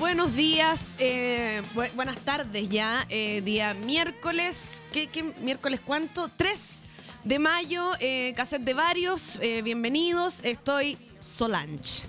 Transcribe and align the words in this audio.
buenos 0.00 0.34
días, 0.34 0.80
eh, 0.98 1.62
bu- 1.74 1.92
buenas 1.94 2.16
tardes 2.18 2.68
ya, 2.70 3.06
eh, 3.10 3.42
día 3.44 3.74
miércoles, 3.74 4.82
¿qué, 4.92 5.06
qué 5.06 5.22
miércoles 5.22 5.78
cuánto? 5.84 6.28
3 6.36 6.82
de 7.24 7.38
mayo, 7.38 7.92
eh, 8.00 8.32
cassette 8.34 8.62
de 8.64 8.74
varios, 8.74 9.38
eh, 9.42 9.60
bienvenidos, 9.62 10.36
estoy 10.42 10.96
Solange. 11.20 12.04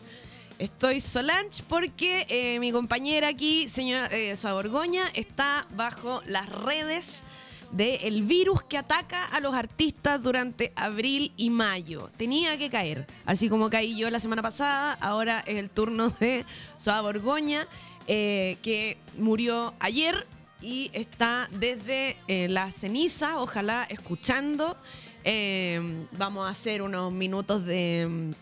Estoy 0.57 1.01
Solange 1.01 1.63
porque 1.67 2.57
mi 2.59 2.71
compañera 2.71 3.27
aquí, 3.27 3.67
señora 3.67 4.09
Soa 4.37 4.53
Borgoña, 4.53 5.09
está 5.15 5.67
bajo 5.71 6.21
las 6.27 6.47
redes 6.49 7.23
del 7.71 8.23
virus 8.23 8.63
que 8.63 8.77
ataca 8.77 9.25
a 9.25 9.39
los 9.39 9.53
artistas 9.53 10.21
durante 10.21 10.73
abril 10.75 11.31
y 11.37 11.49
mayo. 11.49 12.09
Tenía 12.17 12.57
que 12.57 12.69
caer. 12.69 13.07
Así 13.25 13.47
como 13.49 13.69
caí 13.69 13.95
yo 13.97 14.09
la 14.09 14.19
semana 14.19 14.41
pasada, 14.41 14.93
ahora 14.99 15.39
es 15.47 15.57
el 15.57 15.69
turno 15.69 16.09
de 16.09 16.45
Soa 16.77 17.01
Borgoña, 17.01 17.67
eh, 18.07 18.57
que 18.61 18.97
murió 19.17 19.73
ayer 19.79 20.27
y 20.61 20.91
está 20.93 21.47
desde 21.51 22.17
eh, 22.27 22.47
la 22.49 22.71
ceniza, 22.71 23.39
ojalá 23.39 23.85
escuchando. 23.89 24.75
Eh, 25.23 26.05
vamos 26.17 26.47
a 26.47 26.49
hacer 26.49 26.81
unos 26.81 27.11
minutos 27.11 27.63
de... 27.65 28.33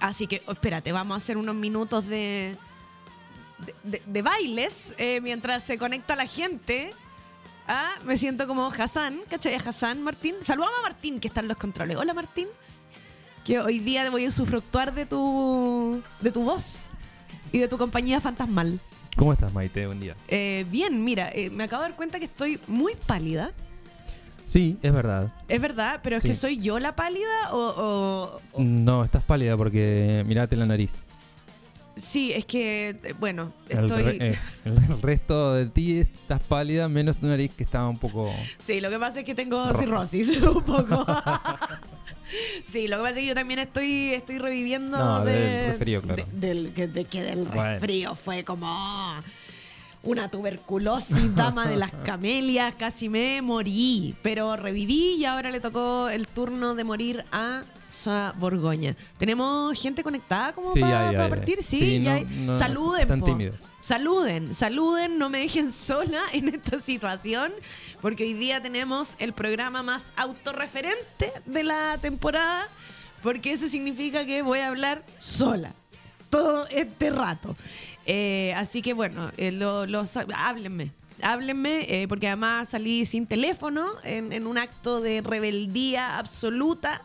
Así 0.00 0.26
que, 0.26 0.42
oh, 0.46 0.52
espérate, 0.52 0.92
vamos 0.92 1.14
a 1.14 1.18
hacer 1.18 1.36
unos 1.36 1.54
minutos 1.56 2.06
de, 2.06 2.56
de, 3.58 3.74
de- 3.98 4.02
de 4.06 4.22
bailes 4.22 4.94
eh, 4.98 5.20
mientras 5.20 5.64
se 5.64 5.76
conecta 5.76 6.14
la 6.16 6.26
gente. 6.26 6.94
Ah, 7.66 7.92
me 8.04 8.16
siento 8.18 8.46
como 8.46 8.66
Hassan, 8.66 9.20
¿cachai? 9.30 9.54
Hassan, 9.54 10.02
Martín. 10.02 10.34
Saludamos 10.42 10.78
a 10.80 10.82
Martín, 10.82 11.18
que 11.20 11.28
está 11.28 11.40
en 11.40 11.48
los 11.48 11.56
controles. 11.56 11.96
Hola, 11.96 12.12
Martín. 12.12 12.48
Que 13.44 13.60
hoy 13.60 13.78
día 13.78 14.08
voy 14.10 14.24
a 14.26 14.28
usufructuar 14.28 14.94
de 14.94 15.06
tu, 15.06 16.02
de 16.20 16.30
tu 16.30 16.42
voz 16.42 16.84
y 17.52 17.58
de 17.58 17.68
tu 17.68 17.78
compañía 17.78 18.20
fantasmal. 18.20 18.80
¿Cómo 19.16 19.32
estás, 19.32 19.52
Maite? 19.52 19.86
Buen 19.86 20.00
día. 20.00 20.16
Eh, 20.28 20.66
bien, 20.70 21.04
mira, 21.04 21.30
eh, 21.32 21.50
me 21.50 21.64
acabo 21.64 21.82
de 21.82 21.90
dar 21.90 21.96
cuenta 21.96 22.18
que 22.18 22.24
estoy 22.24 22.58
muy 22.66 22.94
pálida. 23.06 23.52
Sí, 24.46 24.76
es 24.82 24.92
verdad. 24.92 25.32
Es 25.48 25.60
verdad, 25.60 26.00
pero 26.02 26.16
es 26.16 26.22
Sí. 26.22 26.28
que 26.28 26.34
soy 26.34 26.58
yo 26.60 26.78
la 26.78 26.94
pálida 26.96 27.50
o, 27.52 27.56
o- 27.58 28.40
o- 28.52 28.62
No, 28.62 29.04
estás 29.04 29.22
pálida 29.24 29.56
porque 29.56 30.22
mirate 30.26 30.56
la 30.56 30.66
nariz. 30.66 31.02
Sí, 31.96 32.32
es 32.32 32.44
que, 32.44 32.90
eh, 33.02 33.14
bueno, 33.20 33.52
El, 33.68 33.84
estoy... 33.84 34.02
re- 34.02 34.28
eh, 34.28 34.38
el 34.64 34.76
resto 35.02 35.54
de 35.54 35.66
ti 35.66 35.98
estás 36.00 36.40
pálida, 36.42 36.88
menos 36.88 37.16
tu 37.16 37.26
nariz 37.26 37.52
que 37.56 37.62
estaba 37.62 37.88
un 37.88 37.98
poco... 37.98 38.32
Sí, 38.58 38.80
lo 38.80 38.90
que 38.90 38.98
pasa 38.98 39.20
es 39.20 39.24
que 39.24 39.34
tengo 39.34 39.64
Roja. 39.68 39.78
cirrosis 39.78 40.42
un 40.42 40.62
poco. 40.64 41.06
sí, 42.66 42.88
lo 42.88 42.96
que 42.96 43.02
pasa 43.02 43.14
es 43.14 43.18
que 43.20 43.26
yo 43.26 43.34
también 43.34 43.60
estoy, 43.60 44.10
estoy 44.14 44.38
reviviendo 44.38 44.98
No, 44.98 45.24
de- 45.24 45.32
del 45.32 45.70
resfrío, 45.70 46.02
claro. 46.02 46.24
de- 46.32 46.46
del, 46.46 46.72
que, 46.72 46.88
de 46.88 47.04
que 47.04 47.22
del 47.22 47.44
Bueno. 47.44 47.62
resfrío 47.62 48.14
fue 48.14 48.42
como 48.44 49.22
una 50.02 50.28
tuberculosis, 50.30 51.34
dama 51.34 51.66
de 51.68 51.76
las 51.76 51.90
camelias, 52.04 52.74
casi 52.76 53.08
me 53.08 53.40
morí, 53.40 54.14
pero 54.22 54.54
reviví 54.56 55.14
y 55.18 55.24
ahora 55.24 55.50
le 55.50 55.60
tocó 55.60 56.10
el 56.10 56.26
turno 56.28 56.74
de 56.74 56.84
morir 56.84 57.24
a 57.32 57.62
Soa 57.94 58.34
Borgoña. 58.36 58.96
¿Tenemos 59.18 59.80
gente 59.80 60.02
conectada 60.02 60.52
como 60.52 60.72
Sí, 60.72 60.80
para, 60.80 61.08
hay. 61.10 61.16
partir? 61.30 61.62
Sí, 61.62 61.78
Sí, 61.78 62.02
ya 62.02 62.10
no- 62.10 62.16
hay. 62.16 62.24
no, 62.24 62.54
Saluden, 62.54 63.00
están 63.02 63.22
tímidos. 63.22 63.56
Saluden, 63.80 64.54
saluden, 64.54 65.18
no 65.18 65.30
me 65.30 65.38
dejen 65.38 65.70
sola 65.72 66.22
en 66.32 66.48
esta 66.48 66.80
situación, 66.80 67.52
porque 68.02 68.24
hoy 68.24 68.34
día 68.34 68.60
tenemos 68.62 69.10
el 69.18 69.32
programa 69.32 69.82
más 69.82 70.06
autorreferente 70.16 71.32
de 71.46 71.62
la 71.64 71.98
temporada, 71.98 72.68
porque 73.22 73.52
eso 73.52 73.68
significa 73.68 74.26
que 74.26 74.42
voy 74.42 74.58
a 74.58 74.68
hablar 74.68 75.04
sola 75.18 75.72
todo 76.30 76.66
este 76.68 77.10
rato. 77.10 77.56
Eh, 78.06 78.52
así 78.56 78.82
que 78.82 78.92
bueno, 78.92 79.30
eh, 79.36 79.52
lo- 79.52 79.86
los- 79.86 80.16
háblenme. 80.34 80.90
Háblenme, 81.22 81.86
eh, 81.88 82.08
porque 82.08 82.26
además 82.26 82.68
salí 82.70 83.04
sin 83.04 83.26
teléfono 83.26 83.92
en, 84.02 84.32
en 84.32 84.46
un 84.48 84.58
acto 84.58 85.00
de 85.00 85.22
rebeldía 85.22 86.18
absoluta. 86.18 87.02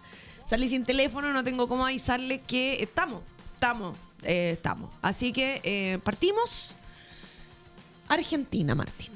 Salí 0.49 0.67
sin 0.67 0.83
teléfono, 0.83 1.31
no 1.31 1.43
tengo 1.43 1.67
cómo 1.67 1.85
avisarles 1.85 2.41
que 2.47 2.81
estamos, 2.81 3.21
estamos, 3.53 3.95
eh, 4.23 4.53
estamos. 4.53 4.89
Así 4.99 5.31
que 5.31 5.61
eh, 5.63 5.99
partimos. 6.03 6.73
Argentina, 8.07 8.73
Martín. 8.73 9.11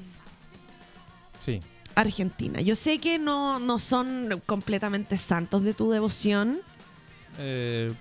Sí. 1.44 1.60
Argentina. 1.96 2.60
Yo 2.60 2.76
sé 2.76 2.98
que 2.98 3.18
no, 3.18 3.58
no 3.58 3.80
son 3.80 4.42
completamente 4.46 5.18
santos 5.18 5.64
de 5.64 5.74
tu 5.74 5.90
devoción. 5.90 6.60
Eh, 7.38 7.92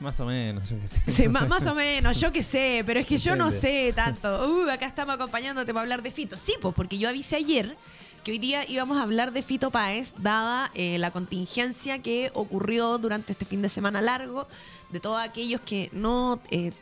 más 0.00 0.18
o 0.18 0.26
menos, 0.26 0.68
yo 0.68 0.80
qué 0.80 0.88
sé. 0.88 1.02
Sí, 1.06 1.22
No 1.28 1.38
sé. 1.38 1.46
más 1.46 1.64
o 1.66 1.76
menos, 1.76 2.18
yo 2.18 2.32
qué 2.32 2.42
sé, 2.42 2.82
pero 2.84 2.98
es 2.98 3.06
que 3.06 3.18
yo 3.18 3.36
no 3.36 3.52
sé 3.52 3.92
tanto. 3.94 4.48
Uh, 4.50 4.68
acá 4.68 4.86
estamos 4.86 5.14
acompañándote 5.14 5.72
para 5.72 5.82
hablar 5.82 6.02
de 6.02 6.10
Fito. 6.10 6.36
Sí, 6.36 6.56
pues 6.60 6.74
porque 6.74 6.98
yo 6.98 7.08
avisé 7.08 7.36
ayer 7.36 7.76
que 8.22 8.30
hoy 8.30 8.38
día 8.38 8.64
íbamos 8.68 8.98
a 8.98 9.02
hablar 9.02 9.32
de 9.32 9.42
Fito 9.42 9.70
Páez, 9.70 10.12
dada 10.18 10.70
eh, 10.74 10.98
la 10.98 11.10
contingencia 11.10 12.00
que 12.00 12.30
ocurrió 12.34 12.98
durante 12.98 13.32
este 13.32 13.44
fin 13.44 13.62
de 13.62 13.68
semana 13.68 14.00
largo, 14.00 14.46
de 14.90 15.00
todos 15.00 15.20
aquellos 15.20 15.60
que 15.60 15.90
no 15.92 16.40
eh, 16.50 16.72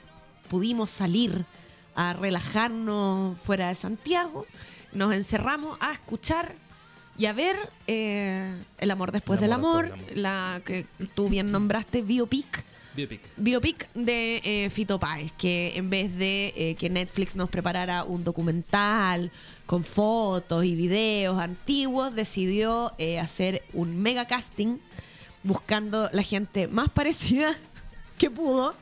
pudimos 0.48 0.90
salir 0.90 1.46
a 1.94 2.12
relajarnos 2.12 3.38
fuera 3.44 3.68
de 3.68 3.74
Santiago. 3.74 4.46
Nos 4.92 5.14
encerramos 5.14 5.78
a 5.80 5.92
escuchar 5.92 6.54
y 7.16 7.26
a 7.26 7.32
ver 7.32 7.56
eh, 7.86 8.62
El 8.78 8.90
amor 8.90 9.12
después 9.12 9.38
El 9.38 9.44
del 9.44 9.52
amor 9.52 9.86
amor, 9.86 9.96
después 9.96 10.14
del 10.14 10.22
la 10.22 10.60
que 10.64 10.86
tú 11.14 11.28
bien 11.28 11.50
nombraste, 11.50 12.02
Biopic 12.02 12.64
Biopic. 12.94 13.20
biopic 13.36 13.88
de 13.94 14.40
eh, 14.44 14.70
Fito 14.70 14.98
Páez, 14.98 15.32
que 15.38 15.72
en 15.76 15.90
vez 15.90 16.16
de 16.16 16.52
eh, 16.56 16.74
que 16.74 16.90
Netflix 16.90 17.36
nos 17.36 17.48
preparara 17.48 18.04
un 18.04 18.24
documental 18.24 19.30
con 19.66 19.84
fotos 19.84 20.64
y 20.64 20.74
videos 20.74 21.38
antiguos, 21.38 22.14
decidió 22.14 22.92
eh, 22.98 23.20
hacer 23.20 23.62
un 23.72 24.02
mega 24.02 24.26
casting 24.26 24.78
buscando 25.42 26.10
la 26.12 26.22
gente 26.22 26.66
más 26.66 26.88
parecida 26.88 27.56
que 28.18 28.30
pudo. 28.30 28.74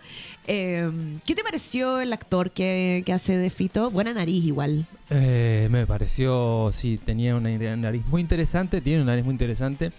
Eh, 0.46 0.90
¿Qué 1.26 1.34
te 1.34 1.42
pareció 1.42 2.00
el 2.00 2.12
actor 2.12 2.50
que, 2.50 3.02
que 3.04 3.12
hace 3.12 3.36
de 3.36 3.50
Fito? 3.50 3.90
Buena 3.90 4.14
nariz 4.14 4.44
igual. 4.44 4.86
Eh, 5.10 5.69
me 5.70 5.86
pareció, 5.86 6.70
sí, 6.72 6.98
tenía 7.02 7.36
una 7.36 7.50
nariz 7.76 8.06
muy 8.06 8.22
interesante, 8.22 8.80
tiene 8.80 9.02
una 9.02 9.12
nariz 9.12 9.25
muy 9.25 9.32
interesante. 9.32 9.92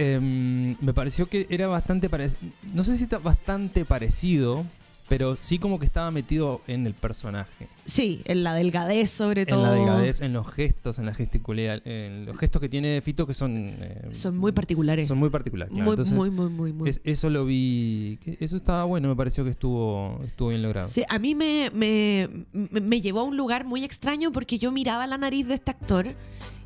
Em, 0.00 0.76
me 0.80 0.94
pareció 0.94 1.28
que 1.28 1.46
era 1.50 1.66
bastante 1.68 2.08
parecido, 2.08 2.40
no 2.72 2.82
sé 2.84 2.96
si 2.96 3.04
está 3.04 3.18
bastante 3.18 3.84
parecido, 3.84 4.64
pero 5.08 5.34
sí 5.36 5.58
como 5.58 5.80
que 5.80 5.86
estaba 5.86 6.12
metido 6.12 6.60
en 6.68 6.86
el 6.86 6.94
personaje. 6.94 7.66
Sí, 7.84 8.22
en 8.26 8.44
la 8.44 8.54
delgadez 8.54 9.10
sobre 9.10 9.44
todo. 9.44 9.58
En 9.58 9.64
la 9.64 9.72
delgadez, 9.74 10.20
en 10.20 10.32
los 10.32 10.48
gestos, 10.52 11.00
en 11.00 11.06
la 11.06 11.14
gesticulidad, 11.14 11.82
en 11.84 12.26
los 12.26 12.38
gestos 12.38 12.62
que 12.62 12.68
tiene 12.68 13.00
Fito 13.02 13.26
que 13.26 13.34
son... 13.34 13.74
eh, 13.80 14.08
Son 14.12 14.38
muy 14.38 14.52
particulares. 14.52 15.08
Son 15.08 15.18
muy 15.18 15.28
particulares. 15.28 15.70
claro. 15.72 15.84
muy, 15.84 15.92
Entonces, 15.94 16.14
muy, 16.14 16.30
muy, 16.30 16.48
muy, 16.48 16.72
muy. 16.72 16.88
es- 16.88 17.00
eso 17.02 17.28
lo 17.28 17.44
vi, 17.44 18.18
que 18.22 18.38
eso 18.40 18.56
estaba 18.56 18.84
bueno, 18.84 19.08
me 19.08 19.16
pareció 19.16 19.42
que 19.42 19.50
estuvo, 19.50 20.20
estuvo 20.24 20.50
bien 20.50 20.62
logrado. 20.62 20.86
Sí, 20.86 21.02
a 21.08 21.18
mí 21.18 21.34
me, 21.34 21.70
me- 21.74 22.28
me 22.52 23.00
llevó 23.00 23.20
a 23.20 23.24
un 23.24 23.36
lugar 23.36 23.64
muy 23.64 23.82
extraño 23.82 24.30
porque 24.30 24.60
yo 24.60 24.70
miraba 24.70 25.08
la 25.08 25.18
nariz 25.18 25.48
de 25.48 25.54
este 25.54 25.72
actor 25.72 26.06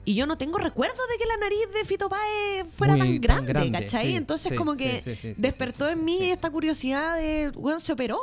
y 0.05 0.15
yo 0.15 0.27
no 0.27 0.37
tengo 0.37 0.59
recuerdo 0.59 1.01
de 1.11 1.19
que 1.19 1.27
la 1.27 1.37
nariz 1.37 1.69
de 1.73 1.85
Fito 1.85 2.09
Páez 2.09 2.67
fuera 2.77 2.97
tan 2.97 3.07
tan 3.07 3.21
grande, 3.21 3.53
grande, 3.53 3.79
¿cachai? 3.81 4.07
sí, 4.07 4.17
Entonces 4.17 4.51
sí, 4.51 4.57
como 4.57 4.77
que 4.77 5.01
sí, 5.01 5.33
despertó 5.37 5.89
en 5.89 6.05
mí 6.05 6.31
esta 6.31 6.51
curiosidad 6.51 7.17
de, 7.17 7.51
bueno, 7.55 7.79
¿se 7.81 7.93
operó? 7.93 8.19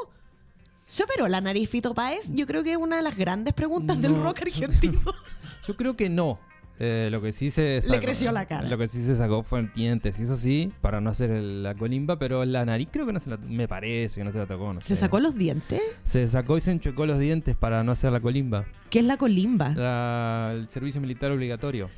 ¿Se 0.87 1.03
operó 1.03 1.27
la 1.27 1.41
nariz 1.41 1.69
Fito 1.69 1.93
Páez? 1.93 2.25
Yo 2.29 2.45
creo 2.45 2.63
que 2.63 2.71
es 2.73 2.77
una 2.77 2.97
de 2.97 3.01
las 3.01 3.15
grandes 3.15 3.53
preguntas 3.53 4.01
del 4.01 4.15
rock 4.21 4.41
argentino. 4.41 5.01
Yo 5.67 5.75
creo 5.77 5.95
que 5.95 6.09
no. 6.09 6.39
Eh, 6.83 7.09
lo 7.11 7.21
que 7.21 7.31
sí 7.31 7.51
se 7.51 7.79
sacó, 7.83 7.99
creció 8.01 8.31
la 8.31 8.47
cara. 8.47 8.67
Lo 8.67 8.75
que 8.75 8.87
sí 8.87 9.03
se 9.03 9.15
sacó 9.15 9.43
fue 9.43 9.69
dientes, 9.75 10.17
y 10.19 10.23
eso 10.23 10.35
sí, 10.35 10.71
para 10.81 10.99
no 10.99 11.11
hacer 11.11 11.29
el- 11.29 11.61
la 11.61 11.75
colimba, 11.75 12.17
pero 12.17 12.43
la 12.43 12.65
nariz 12.65 12.87
creo 12.91 13.05
que 13.05 13.13
no 13.13 13.19
se 13.19 13.29
la, 13.29 13.37
me 13.37 13.67
parece 13.67 14.19
que 14.19 14.23
no 14.23 14.31
se 14.31 14.39
la 14.39 14.47
tocó, 14.47 14.73
no 14.73 14.81
¿Se 14.81 14.95
sé. 14.95 15.01
sacó 15.01 15.19
los 15.19 15.35
dientes? 15.35 15.79
Se 16.03 16.27
sacó 16.27 16.57
y 16.57 16.61
se 16.61 16.71
enchuecó 16.71 17.05
los 17.05 17.19
dientes 17.19 17.55
para 17.55 17.83
no 17.83 17.91
hacer 17.91 18.11
la 18.11 18.19
colimba. 18.19 18.65
¿Qué 18.89 18.97
es 18.97 19.05
la 19.05 19.17
colimba? 19.17 19.69
La- 19.75 20.53
el 20.55 20.67
servicio 20.69 20.99
militar 21.01 21.29
obligatorio. 21.29 21.89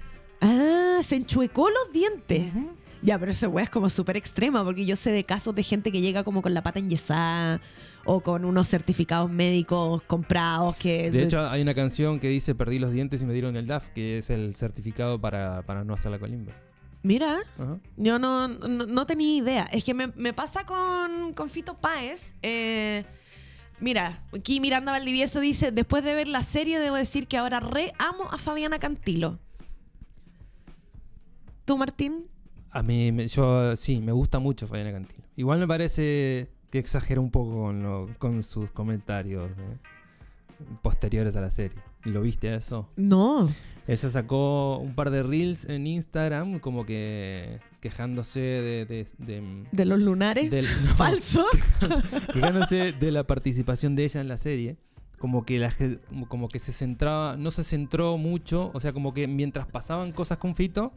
Ah, 0.41 0.99
se 1.01 1.15
enchuecó 1.15 1.69
los 1.69 1.91
dientes. 1.93 2.51
Ya, 3.01 3.17
pero 3.19 3.31
esa 3.31 3.47
weá 3.47 3.63
es 3.63 3.69
como 3.69 3.89
súper 3.89 4.17
extrema, 4.17 4.63
porque 4.65 4.85
yo 4.85 4.95
sé 4.97 5.11
de 5.11 5.23
casos 5.23 5.55
de 5.55 5.63
gente 5.63 5.91
que 5.93 6.01
llega 6.01 6.23
como 6.25 6.41
con 6.41 6.53
la 6.53 6.61
pata 6.63 6.79
enyesada 6.79 7.61
o 8.05 8.21
con 8.21 8.45
unos 8.45 8.67
certificados 8.67 9.29
médicos 9.29 10.01
comprados 10.03 10.75
que... 10.75 11.09
De 11.11 11.23
hecho, 11.23 11.39
hay 11.49 11.61
una 11.61 11.73
canción 11.73 12.19
que 12.19 12.27
dice 12.27 12.55
perdí 12.55 12.79
los 12.79 12.91
dientes 12.91 13.21
y 13.21 13.25
me 13.25 13.33
dieron 13.33 13.55
el 13.55 13.67
DAF, 13.67 13.89
que 13.89 14.17
es 14.17 14.29
el 14.29 14.55
certificado 14.55 15.19
para, 15.19 15.61
para 15.63 15.83
no 15.83 15.93
hacer 15.93 16.11
la 16.11 16.19
colimba. 16.19 16.53
Mira, 17.01 17.39
Ajá. 17.59 17.79
yo 17.97 18.19
no, 18.19 18.47
no, 18.47 18.85
no 18.85 19.05
tenía 19.05 19.35
idea. 19.37 19.63
Es 19.71 19.83
que 19.83 19.93
me, 19.93 20.07
me 20.15 20.33
pasa 20.33 20.65
con, 20.65 21.33
con 21.33 21.49
Fito 21.49 21.75
Páez. 21.75 22.33
eh, 22.41 23.03
mira, 23.79 24.23
aquí 24.33 24.59
Miranda 24.61 24.91
Valdivieso 24.93 25.39
dice, 25.41 25.71
después 25.71 26.03
de 26.03 26.13
ver 26.13 26.27
la 26.29 26.43
serie 26.43 26.79
debo 26.79 26.95
decir 26.95 27.27
que 27.27 27.37
ahora 27.37 27.59
re 27.59 27.93
amo 27.99 28.25
a 28.31 28.37
Fabiana 28.37 28.79
Cantilo. 28.79 29.39
¿Tú, 31.65 31.77
Martín? 31.77 32.25
A 32.71 32.83
mí, 32.83 33.27
yo 33.27 33.75
sí, 33.75 33.99
me 33.99 34.11
gusta 34.11 34.39
mucho 34.39 34.67
Fabiana 34.67 34.91
Cantilo. 34.91 35.23
Igual 35.35 35.59
me 35.59 35.67
parece 35.67 36.49
que 36.73 36.79
exagera 36.79 37.21
un 37.21 37.29
poco 37.29 37.51
con, 37.65 37.83
lo- 37.83 38.09
con 38.17 38.41
sus 38.41 38.71
comentarios 38.71 39.51
eh, 39.51 39.77
posteriores 40.81 41.35
a 41.35 41.41
la 41.41 41.51
serie. 41.51 41.77
¿Lo 42.03 42.21
viste 42.21 42.51
eso? 42.55 42.89
No. 42.95 43.45
Ella 43.87 44.09
sacó 44.09 44.77
un 44.79 44.95
par 44.95 45.11
de 45.11 45.21
reels 45.21 45.65
en 45.65 45.85
Instagram 45.85 46.57
como 46.59 46.83
que 46.85 47.59
quejándose 47.79 48.39
de... 48.39 48.85
de- 48.87 49.07
de- 49.19 49.65
De 49.71 49.85
los 49.85 49.99
lunares. 49.99 50.49
del- 50.49 50.65
no, 50.83 50.95
Falso. 50.95 51.45
quejándose 52.33 52.91
de 52.93 53.11
la 53.11 53.25
participación 53.27 53.95
de 53.95 54.05
ella 54.05 54.21
en 54.21 54.27
la 54.27 54.37
serie. 54.37 54.77
Como 55.19 55.45
que, 55.45 55.59
la, 55.59 55.71
como 56.27 56.49
que 56.49 56.57
se 56.57 56.71
centraba, 56.73 57.37
no 57.37 57.51
se 57.51 57.63
centró 57.63 58.17
mucho, 58.17 58.71
o 58.73 58.79
sea, 58.79 58.93
como 58.93 59.13
que 59.13 59.27
mientras 59.27 59.67
pasaban 59.67 60.11
cosas 60.11 60.37
con 60.39 60.55
Fito, 60.55 60.91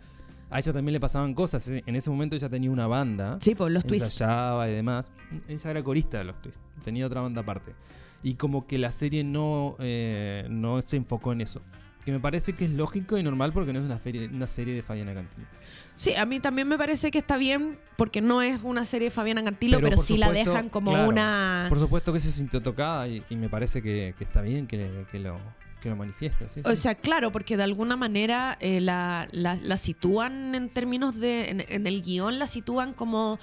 a 0.51 0.59
ella 0.59 0.73
también 0.73 0.93
le 0.93 1.01
pasaban 1.01 1.35
cosas. 1.35 1.67
En 1.69 1.97
ese 1.97 2.11
momento 2.11 2.37
ella 2.37 2.49
tenía 2.49 2.71
una 2.71 2.87
banda, 2.87 3.39
Sí, 3.41 3.55
pues 3.55 3.73
los 3.73 3.85
twists. 3.85 4.07
ensayaba 4.07 4.69
y 4.69 4.73
demás. 4.75 5.11
Ella 5.49 5.71
era 5.71 5.83
corista 5.83 6.19
de 6.19 6.25
los 6.25 6.41
twists, 6.41 6.61
tenía 6.85 7.07
otra 7.07 7.21
banda 7.21 7.41
aparte. 7.43 7.75
Y 8.23 8.35
como 8.35 8.67
que 8.67 8.79
la 8.79 8.91
serie 8.91 9.23
no, 9.25 9.77
eh, 9.79 10.47
no 10.51 10.81
se 10.83 10.97
enfocó 10.97 11.33
en 11.33 11.41
eso. 11.43 11.61
Que 12.05 12.13
me 12.13 12.21
parece 12.21 12.53
que 12.53 12.67
es 12.67 12.71
lógico 12.71 13.19
y 13.19 13.23
normal 13.25 13.53
porque 13.53 13.73
no 13.73 13.81
es 13.81 13.85
una, 13.85 13.99
ferie- 13.99 14.29
una 14.33 14.47
serie 14.47 14.75
de 14.75 14.83
Fabiana 14.83 15.13
Cantilo. 15.13 15.47
Sí, 15.97 16.15
a 16.15 16.25
mí 16.25 16.39
también 16.39 16.69
me 16.69 16.79
parece 16.79 17.11
que 17.11 17.19
está 17.19 17.37
bien 17.37 17.79
porque 17.97 18.21
no 18.21 18.43
es 18.43 18.61
una 18.63 18.85
serie 18.85 19.07
de 19.09 19.11
Fabiana 19.11 19.43
Cantilo, 19.43 19.79
Pero 19.79 19.87
pero, 19.89 19.97
por 19.97 20.05
sí 20.05 20.17
la 20.17 20.31
dejan 20.31 20.69
como 20.69 20.93
claro, 20.93 21.09
una... 21.09 21.67
Por 21.69 21.81
supuesto 21.81 22.13
que 22.13 22.21
se 22.21 22.31
sintió 22.31 22.63
tocada 22.63 23.09
y, 23.09 23.25
y 23.29 23.35
me 23.37 23.49
parece 23.49 23.83
que, 23.83 24.15
que 24.17 24.23
está 24.25 24.41
bien 24.43 24.69
que, 24.69 25.05
que 25.11 25.19
lo, 25.19 25.37
que 25.81 25.89
lo 25.91 25.97
manifieste. 25.97 26.49
sí, 26.49 26.61
O 26.65 26.75
sea, 26.77 26.95
claro, 26.95 27.31
porque 27.33 27.57
de 27.57 27.63
alguna 27.63 27.97
manera 27.97 28.57
eh, 28.61 28.81
la, 28.81 29.29
la- 29.33 29.57
la 29.57 29.77
sitúan 29.77 30.55
en 30.55 30.69
términos 30.69 31.17
de. 31.17 31.51
En, 31.51 31.65
en 31.69 31.87
el 31.87 32.03
guion 32.03 32.39
la 32.39 32.47
sitúan 32.47 32.93
como, 32.93 33.39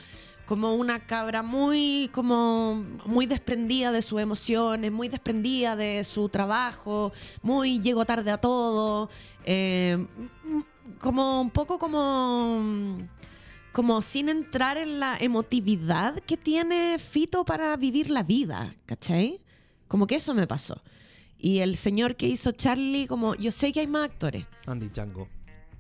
como 0.46 0.74
una 0.76 1.00
cabra 1.06 1.42
muy, 1.44 2.10
como 2.14 2.84
muy 3.06 3.26
desprendida 3.28 3.92
de 3.92 4.02
sus 4.02 4.20
emociones, 4.20 4.92
muy 4.92 5.08
desprendida 5.10 5.76
de 5.76 6.04
su 6.04 6.28
trabajo, 6.30 7.14
muy 7.42 7.80
llego 7.80 8.04
tarde 8.06 8.32
a 8.32 8.38
todo. 8.40 9.10
eh, 9.46 10.06
como 11.00 11.42
un 11.42 11.50
poco 11.50 11.80
como. 11.80 12.98
Como 13.72 14.04
sin 14.04 14.30
entrar 14.30 14.78
en 14.78 15.00
la 15.00 15.18
emotividad 15.20 16.20
que 16.28 16.38
tiene 16.38 17.00
Fito 17.00 17.44
para 17.44 17.76
vivir 17.76 18.12
la 18.12 18.22
vida, 18.22 18.76
¿cachai? 18.86 19.42
Como 19.88 20.06
que 20.06 20.16
eso 20.16 20.36
me 20.36 20.46
pasó. 20.46 20.80
Y 21.44 21.60
el 21.60 21.76
señor 21.76 22.16
que 22.16 22.26
hizo 22.26 22.54
Charlie, 22.54 23.06
como, 23.06 23.36
yo 23.36 23.52
sé 23.52 23.74
que 23.74 23.82
hay 23.82 23.88
más 23.88 24.06
actores. 24.06 24.46
Andy 24.66 24.90
Chango. 24.90 25.28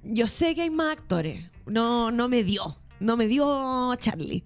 Yo 0.03 0.27
sé 0.27 0.55
que 0.55 0.63
hay 0.63 0.69
más 0.69 0.91
actores. 0.91 1.49
No, 1.65 2.11
no 2.11 2.27
me 2.27 2.43
dio. 2.43 2.75
No 2.99 3.15
me 3.15 3.27
dio 3.27 3.95
Charlie. 3.95 4.43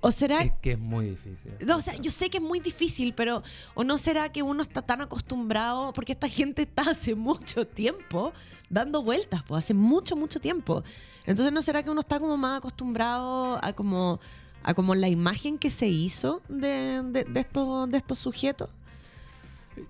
¿O 0.00 0.10
será 0.10 0.42
Es 0.42 0.50
que 0.60 0.72
es 0.72 0.80
muy 0.80 1.10
difícil. 1.10 1.52
no, 1.64 1.76
o 1.76 1.80
sea, 1.80 1.94
yo 1.94 2.10
sé 2.10 2.28
que 2.28 2.38
es 2.38 2.42
muy 2.42 2.58
difícil, 2.58 3.14
pero 3.14 3.44
¿o 3.74 3.84
no 3.84 3.98
será 3.98 4.32
que 4.32 4.42
uno 4.42 4.64
está 4.64 4.82
tan 4.82 5.00
acostumbrado? 5.00 5.92
Porque 5.92 6.10
esta 6.10 6.28
gente 6.28 6.62
está 6.62 6.82
hace 6.90 7.14
mucho 7.14 7.64
tiempo 7.64 8.32
dando 8.70 9.04
vueltas, 9.04 9.44
pues 9.46 9.64
hace 9.64 9.74
mucho, 9.74 10.16
mucho 10.16 10.40
tiempo. 10.40 10.82
Entonces, 11.24 11.52
¿no 11.52 11.62
será 11.62 11.84
que 11.84 11.90
uno 11.90 12.00
está 12.00 12.18
como 12.18 12.36
más 12.36 12.58
acostumbrado 12.58 13.64
a 13.64 13.72
como, 13.74 14.18
a 14.64 14.74
como 14.74 14.96
la 14.96 15.08
imagen 15.08 15.56
que 15.56 15.70
se 15.70 15.86
hizo 15.86 16.42
de, 16.48 17.00
de, 17.04 17.22
de 17.22 17.40
estos, 17.40 17.88
de 17.88 17.98
estos 17.98 18.18
sujetos? 18.18 18.70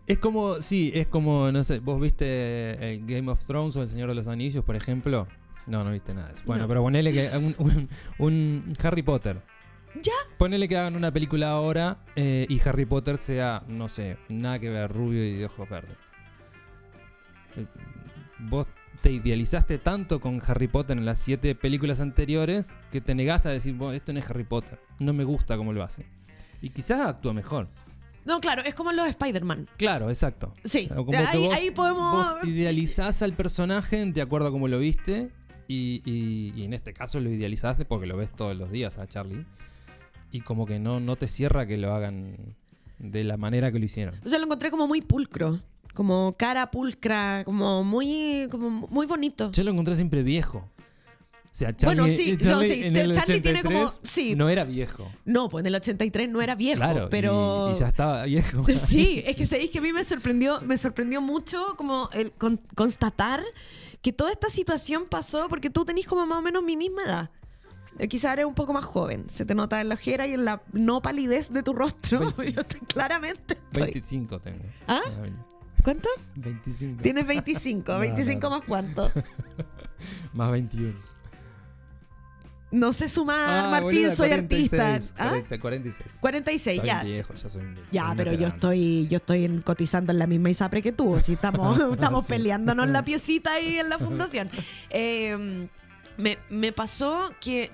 Es 0.06 0.18
como, 0.18 0.60
sí, 0.62 0.90
es 0.94 1.06
como, 1.06 1.50
no 1.50 1.62
sé, 1.64 1.78
vos 1.80 2.00
viste 2.00 2.92
el 2.94 3.04
Game 3.06 3.30
of 3.30 3.44
Thrones 3.46 3.76
o 3.76 3.82
el 3.82 3.88
Señor 3.88 4.08
de 4.08 4.14
los 4.14 4.26
Anillos, 4.26 4.64
por 4.64 4.76
ejemplo. 4.76 5.26
No, 5.66 5.84
no 5.84 5.90
viste 5.90 6.14
nada 6.14 6.28
de 6.28 6.34
eso. 6.34 6.42
Bueno, 6.46 6.62
No. 6.62 6.68
pero 6.68 6.82
ponele 6.82 7.12
que 7.12 7.30
un, 7.36 7.54
un- 7.58 7.88
un 8.18 8.72
Harry 8.82 9.02
Potter. 9.02 9.40
Ya. 10.02 10.12
Ponele 10.38 10.68
que 10.68 10.76
hagan 10.76 10.96
una 10.96 11.12
película 11.12 11.50
ahora 11.50 11.98
eh, 12.16 12.46
y 12.48 12.60
Harry 12.68 12.84
Potter 12.86 13.16
sea, 13.18 13.62
no 13.68 13.88
sé, 13.88 14.16
nada 14.28 14.58
que 14.58 14.70
ver, 14.70 14.90
rubio 14.92 15.24
y 15.24 15.34
de 15.38 15.46
ojos 15.46 15.68
verdes. 15.68 15.96
Eh, 17.56 17.66
Vos 18.40 18.66
te 19.02 19.10
idealizaste 19.12 19.78
tanto 19.78 20.20
con 20.20 20.40
Harry 20.46 20.68
Potter 20.68 20.96
en 20.96 21.04
las 21.04 21.18
siete 21.18 21.54
películas 21.54 22.00
anteriores 22.00 22.70
que 22.92 23.00
te 23.00 23.14
negás 23.14 23.46
a 23.46 23.50
decir, 23.50 23.74
"Bueno, 23.74 23.92
esto 23.94 24.12
no 24.12 24.18
es 24.20 24.28
Harry 24.30 24.44
Potter. 24.44 24.78
No 25.00 25.12
me 25.12 25.24
gusta 25.24 25.56
cómo 25.56 25.72
lo 25.72 25.82
hace. 25.82 26.06
Y 26.62 26.70
quizás 26.70 27.00
actúa 27.00 27.32
mejor. 27.32 27.68
No, 28.28 28.40
claro, 28.40 28.62
es 28.64 28.74
como 28.74 28.92
los 28.92 29.08
Spider-Man. 29.08 29.68
Claro, 29.78 30.08
exacto. 30.10 30.52
Sí, 30.64 30.86
como 30.88 31.10
que 31.10 31.16
ahí, 31.16 31.46
vos, 31.46 31.54
ahí 31.54 31.70
podemos... 31.72 32.34
vos 32.34 32.44
idealizás 32.44 33.22
al 33.22 33.32
personaje 33.32 34.04
de 34.04 34.20
acuerdo 34.22 34.48
a 34.48 34.50
cómo 34.52 34.68
lo 34.68 34.78
viste. 34.78 35.30
Y, 35.66 36.02
y- 36.04 36.52
y 36.54 36.64
en 36.64 36.72
este 36.74 36.92
caso 36.92 37.20
lo 37.20 37.30
idealizaste 37.30 37.84
porque 37.84 38.06
lo 38.06 38.16
ves 38.16 38.30
todos 38.36 38.56
los 38.56 38.70
días 38.70 38.98
a 38.98 39.06
Charlie. 39.06 39.44
Y 40.30 40.40
como 40.42 40.66
que 40.66 40.78
no, 40.78 41.00
no 41.00 41.16
te 41.16 41.26
cierra 41.26 41.66
que 41.66 41.76
lo 41.78 41.92
hagan 41.94 42.54
de 42.98 43.24
la 43.24 43.36
manera 43.36 43.72
que 43.72 43.78
lo 43.78 43.84
hicieron. 43.86 44.14
O 44.24 44.28
sea, 44.28 44.38
lo 44.38 44.44
encontré 44.44 44.70
como 44.70 44.86
muy 44.86 45.00
pulcro. 45.00 45.60
Como 45.94 46.36
cara 46.38 46.70
pulcra, 46.70 47.42
como 47.44 47.82
muy, 47.82 48.46
como 48.50 48.70
muy 48.70 49.06
bonito. 49.06 49.50
Yo 49.52 49.64
lo 49.64 49.70
encontré 49.72 49.94
siempre 49.96 50.22
viejo. 50.22 50.68
O 51.58 51.60
sea, 51.60 51.74
Charlie, 51.76 52.00
Bueno, 52.02 52.16
sí, 52.16 52.32
no, 52.34 52.38
Charlie 52.38 52.68
sí, 52.68 52.82
en 52.86 52.96
el 52.96 53.14
Charlie 53.16 53.40
tiene 53.40 53.62
como- 53.64 53.80
83 53.80 54.00
sí. 54.12 54.36
no 54.36 54.48
era 54.48 54.62
viejo. 54.62 55.10
No, 55.24 55.48
pues 55.48 55.62
en 55.62 55.66
el 55.66 55.74
83 55.74 56.28
no 56.28 56.40
era 56.40 56.54
viejo, 56.54 56.76
claro, 56.78 57.06
y- 57.06 57.10
pero... 57.10 57.72
y, 57.74 57.78
ya 57.80 57.88
estaba 57.88 58.22
viejo. 58.26 58.64
Sí, 58.76 59.24
es 59.26 59.34
que 59.34 59.44
sabéis 59.44 59.70
que 59.70 59.78
a 59.78 59.82
mí 59.82 59.92
me 59.92 60.04
sorprendió, 60.04 60.60
me 60.60 60.78
sorprendió 60.78 61.20
mucho 61.20 61.74
como 61.76 62.10
el 62.12 62.30
con- 62.30 62.60
constatar 62.76 63.42
que 64.02 64.12
toda 64.12 64.30
esta 64.30 64.48
situación 64.50 65.06
pasó 65.10 65.48
porque 65.48 65.68
tú 65.68 65.84
tenés 65.84 66.06
como 66.06 66.24
más 66.26 66.38
o 66.38 66.42
menos 66.42 66.62
mi 66.62 66.76
misma 66.76 67.02
edad. 67.02 67.30
Eh, 67.98 68.06
Quizá 68.06 68.34
eres 68.34 68.44
un 68.44 68.54
poco 68.54 68.72
más 68.72 68.84
joven. 68.84 69.24
Se 69.28 69.44
te 69.44 69.56
nota 69.56 69.80
en 69.80 69.88
la 69.88 69.96
ojera 69.96 70.28
y 70.28 70.34
en 70.34 70.44
la 70.44 70.62
no 70.72 71.02
palidez 71.02 71.52
de 71.52 71.64
tu 71.64 71.72
rostro. 71.72 72.20
Veinte- 72.36 72.52
Yo 72.54 72.62
te- 72.64 72.78
claramente 72.86 73.54
estoy. 73.54 73.82
25 73.82 74.38
tengo. 74.38 74.62
¿Ah? 74.86 75.00
¿Cuánto? 75.82 76.08
25. 76.36 77.02
Tienes 77.02 77.26
25. 77.26 77.92
No, 77.94 77.98
¿25 77.98 78.34
no, 78.34 78.40
no. 78.42 78.50
más 78.50 78.62
cuánto? 78.68 79.10
Más 80.34 80.52
21. 80.52 81.17
No 82.70 82.92
sé 82.92 83.08
sumar, 83.08 83.64
Ah, 83.64 83.70
Martín, 83.70 84.02
boluda, 84.02 84.14
soy 84.16 84.28
46, 84.28 84.72
artista. 84.80 85.14
¿Ah? 85.24 85.28
40, 85.30 85.58
46. 85.60 86.18
46, 86.20 86.76
Soy 86.78 86.86
ya. 86.86 87.02
viejo, 87.02 87.32
ya 87.34 87.48
soy 87.48 87.62
un 87.64 87.74
soy 87.76 87.84
Ya, 87.90 88.12
pero 88.16 88.32
yo 88.34 88.48
estoy, 88.48 89.06
yo 89.08 89.16
estoy 89.16 89.44
en- 89.46 89.62
cotizando 89.62 90.12
en 90.12 90.18
la 90.18 90.26
misma 90.26 90.50
ISAPRE 90.50 90.82
que 90.82 90.92
tú. 90.92 91.16
Estamos, 91.16 91.78
estamos 91.92 92.26
Sí. 92.26 92.34
peleándonos 92.34 92.88
la 92.88 93.02
piecita 93.06 93.54
ahí 93.54 93.78
en 93.78 93.88
la 93.88 93.98
fundación. 93.98 94.50
Eh, 94.90 95.68
me, 96.18 96.38
me 96.50 96.72
pasó 96.72 97.32
que 97.40 97.70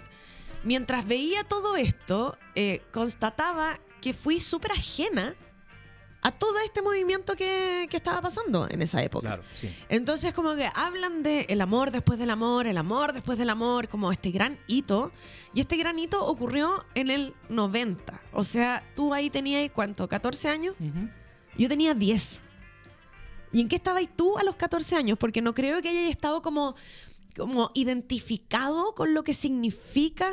mientras 0.63 1.07
veía 1.07 1.43
todo 1.45 1.75
esto, 1.77 2.39
eh, 2.55 2.83
constataba 2.93 3.81
que 4.01 4.15
fui 4.15 4.39
súper 4.39 4.73
ajena 4.73 5.35
a 6.25 6.33
todo 6.33 6.59
este 6.65 6.81
movimiento 6.81 7.37
que, 7.37 7.87
que 7.91 7.99
estaba 7.99 8.23
pasando 8.23 8.67
en 8.71 8.81
esa 8.81 9.03
época. 9.03 9.27
Claro, 9.29 9.43
sí. 9.55 9.71
Entonces 9.91 10.33
como 10.33 10.57
que 10.57 10.69
hablan 10.75 11.23
de 11.23 11.43
el 11.51 11.61
amor 11.61 11.91
después 11.91 12.19
del 12.19 12.31
amor, 12.31 12.67
el 12.67 12.79
amor 12.79 13.13
después 13.13 13.37
del 13.39 13.51
amor, 13.51 13.89
como 13.89 14.11
este 14.11 14.31
gran 14.31 14.59
hito. 14.67 15.13
Y 15.53 15.61
este 15.61 15.77
gran 15.77 15.99
hito 15.99 16.25
ocurrió 16.25 16.85
en 16.95 17.11
el 17.11 17.35
90. 17.51 18.23
O 18.33 18.43
sea, 18.43 18.83
tú 18.97 19.13
ahí 19.13 19.29
tenías, 19.29 19.71
¿cuánto? 19.71 20.09
¿14 20.09 20.49
años? 20.49 20.75
Yo 21.59 21.69
tenía 21.69 21.93
10. 21.93 22.41
¿Y 23.53 23.61
en 23.61 23.69
qué 23.69 23.77
estabas 23.77 24.05
tú 24.17 24.39
a 24.39 24.43
los 24.43 24.57
14 24.57 24.97
años? 24.97 25.19
Porque 25.19 25.43
no 25.43 25.55
creo 25.55 25.81
que 25.83 25.91
hayas 25.91 26.11
estado 26.11 26.41
como, 26.41 26.75
como 27.37 27.71
identificado 27.75 28.95
con 28.95 29.13
lo 29.13 29.23
que 29.25 29.35
significa, 29.35 30.31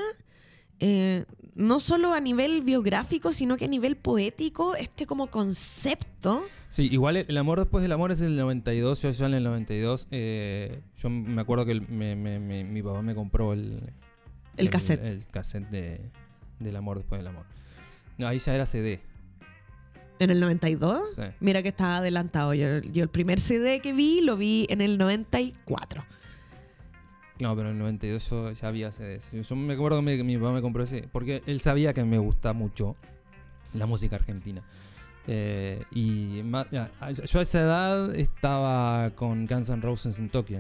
eh, 0.80 1.26
no 1.56 1.80
solo 1.80 2.14
a 2.14 2.20
nivel 2.20 2.62
biográfico, 2.62 3.34
sino 3.34 3.58
que 3.58 3.66
a 3.66 3.68
nivel 3.68 3.96
poético, 3.98 4.76
este 4.76 5.06
como 5.06 5.28
concepto. 5.28 6.44
Sí, 6.70 6.88
igual 6.92 7.18
el, 7.18 7.26
el 7.28 7.38
amor 7.38 7.60
después 7.60 7.82
del 7.82 7.92
amor 7.92 8.12
es 8.12 8.22
el 8.22 8.36
92. 8.38 9.02
Yo 9.02 9.12
ya 9.12 9.26
en 9.26 9.34
el 9.34 9.44
92, 9.44 10.08
eh, 10.12 10.82
yo 10.98 11.10
me 11.10 11.42
acuerdo 11.42 11.66
que 11.66 11.74
el- 11.74 11.88
me- 11.88 12.16
me- 12.16 12.40
me- 12.40 12.64
mi 12.64 12.82
papá 12.82 13.02
me 13.02 13.14
compró 13.14 13.52
el, 13.54 13.82
El 14.58 14.70
cassette. 14.70 15.04
El, 15.04 15.26
cassette 15.28 15.70
de, 15.70 16.02
del 16.60 16.76
amor 16.76 16.98
después 16.98 17.20
del 17.20 17.28
amor. 17.28 17.46
No, 18.18 18.28
ahí 18.28 18.40
ya 18.40 18.56
era 18.56 18.66
CD. 18.66 19.02
¿En 20.20 20.30
el 20.30 20.40
92? 20.40 21.16
Sí. 21.16 21.24
Mira 21.40 21.64
que 21.64 21.70
estaba 21.70 21.98
adelantado. 21.98 22.54
Yo, 22.54 22.80
yo 22.82 23.02
el 23.04 23.10
primer 23.10 23.40
CD 23.40 23.80
que 23.82 23.92
vi 23.92 24.22
lo 24.22 24.38
vi 24.38 24.68
en 24.70 24.80
el 24.82 24.98
94. 25.00 26.06
No, 27.42 27.56
pero 27.56 27.70
en 27.70 27.76
el 27.76 27.80
92 27.80 28.30
yo 28.30 28.52
ya 28.52 28.68
había 28.68 28.92
CDs. 28.92 29.32
Yo, 29.48 29.56
me 29.56 29.74
acuerdo 29.74 30.04
que, 30.06 30.24
mi 30.24 30.38
papá 30.38 30.52
me 30.54 30.62
compró 30.62 30.84
ese. 30.84 31.10
Porque 31.12 31.42
él 31.48 31.60
sabía 31.60 31.92
que 31.94 32.04
me 32.04 32.20
gusta 32.20 32.54
mucho 32.54 32.96
la 33.74 33.86
música 33.88 34.16
argentina. 34.18 34.62
Eh, 35.28 35.84
y 35.92 36.42
ya, 36.72 36.90
yo 37.26 37.40
a 37.40 37.42
esa 37.42 37.60
edad 37.62 38.16
estaba 38.16 39.10
con 39.16 39.46
Guns 39.48 39.70
N' 39.70 39.82
Roses 39.82 40.20
en 40.20 40.30
Tokio. 40.30 40.60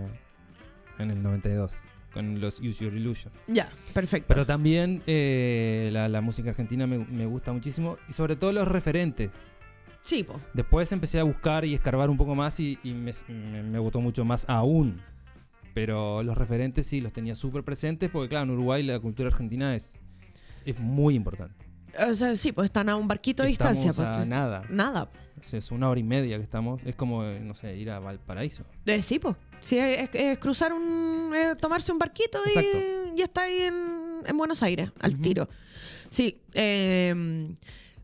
En 0.97 1.11
el 1.11 1.21
92. 1.21 1.71
Con 2.13 2.41
los 2.41 2.59
Use 2.59 2.83
Your 2.83 2.93
Illusion. 2.93 3.31
Ya, 3.47 3.69
perfecto. 3.93 4.25
Pero 4.27 4.45
también 4.45 5.01
eh, 5.07 5.89
la, 5.93 6.09
la 6.09 6.19
música 6.21 6.49
argentina 6.49 6.85
me, 6.87 6.97
me 6.97 7.25
gusta 7.25 7.53
muchísimo. 7.53 7.97
Y 8.09 8.13
sobre 8.13 8.35
todo 8.35 8.51
los 8.51 8.67
referentes. 8.67 9.29
sí, 10.03 10.23
po. 10.23 10.39
Después 10.53 10.91
empecé 10.91 11.19
a 11.19 11.23
buscar 11.23 11.63
y 11.63 11.73
escarbar 11.75 12.09
un 12.09 12.17
poco 12.17 12.33
más 12.35 12.59
y, 12.59 12.77
y 12.83 12.91
me, 12.93 13.11
me- 13.29 13.63
me 13.63 13.79
gustó 13.79 14.01
mucho 14.01 14.25
más 14.25 14.45
aún. 14.49 14.99
Pero 15.73 16.21
los 16.23 16.37
referentes 16.37 16.85
sí 16.87 16.99
los 17.01 17.13
tenía 17.13 17.35
súper 17.35 17.63
presentes 17.63 18.09
porque 18.09 18.29
claro, 18.29 18.43
en 18.45 18.51
Uruguay 18.51 18.83
la 18.83 18.99
cultura 18.99 19.29
argentina 19.29 19.75
es, 19.75 20.01
es 20.65 20.77
muy 20.79 21.15
importante. 21.15 21.65
O 22.07 22.13
sea, 22.13 22.35
sí, 22.35 22.51
pues 22.51 22.65
están 22.65 22.87
a 22.89 22.95
un 22.95 23.07
barquito 23.07 23.43
de 23.43 23.51
Estamos 23.51 23.75
distancia. 23.75 24.09
a 24.09 24.13
pues, 24.15 24.27
nada. 24.27 24.63
Nada. 24.69 25.09
O 25.39 25.43
sea, 25.43 25.59
es 25.59 25.71
una 25.71 25.89
hora 25.89 25.99
y 25.99 26.03
media 26.03 26.37
que 26.37 26.43
estamos. 26.43 26.81
Es 26.85 26.95
como, 26.95 27.23
no 27.23 27.53
sé, 27.53 27.75
ir 27.77 27.89
a 27.89 27.99
Valparaíso. 27.99 28.63
Eh, 28.85 29.01
sí, 29.01 29.19
pues. 29.19 29.35
Sí, 29.59 29.77
es, 29.77 30.09
es 30.13 30.37
cruzar 30.39 30.71
un. 30.73 31.31
eh, 31.35 31.55
tomarse 31.59 31.91
un 31.91 31.99
barquito 31.99 32.39
y, 32.45 32.49
Exacto. 32.49 32.77
y 33.17 33.21
está 33.21 33.41
ahí 33.43 33.61
en, 33.61 34.19
en 34.25 34.37
Buenos 34.37 34.63
Aires, 34.63 34.91
al 34.99 35.19
tiro. 35.19 35.49
Sí. 36.09 36.39
eh, 36.53 37.53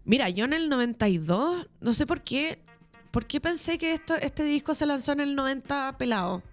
mira, 0.04 0.30
yo 0.30 0.46
en 0.46 0.54
el 0.54 0.68
92, 0.70 1.68
no 1.82 1.94
sé 1.94 2.06
por 2.06 2.22
qué. 2.22 2.60
¿Por 3.12 3.26
qué 3.26 3.40
pensé 3.40 3.78
que 3.78 3.94
esto, 3.94 4.16
este 4.16 4.44
disco 4.44 4.74
se 4.76 4.86
lanzó 4.86 5.14
en 5.14 5.22
el 5.22 5.34
90 5.36 5.98
pelado? 5.98 6.44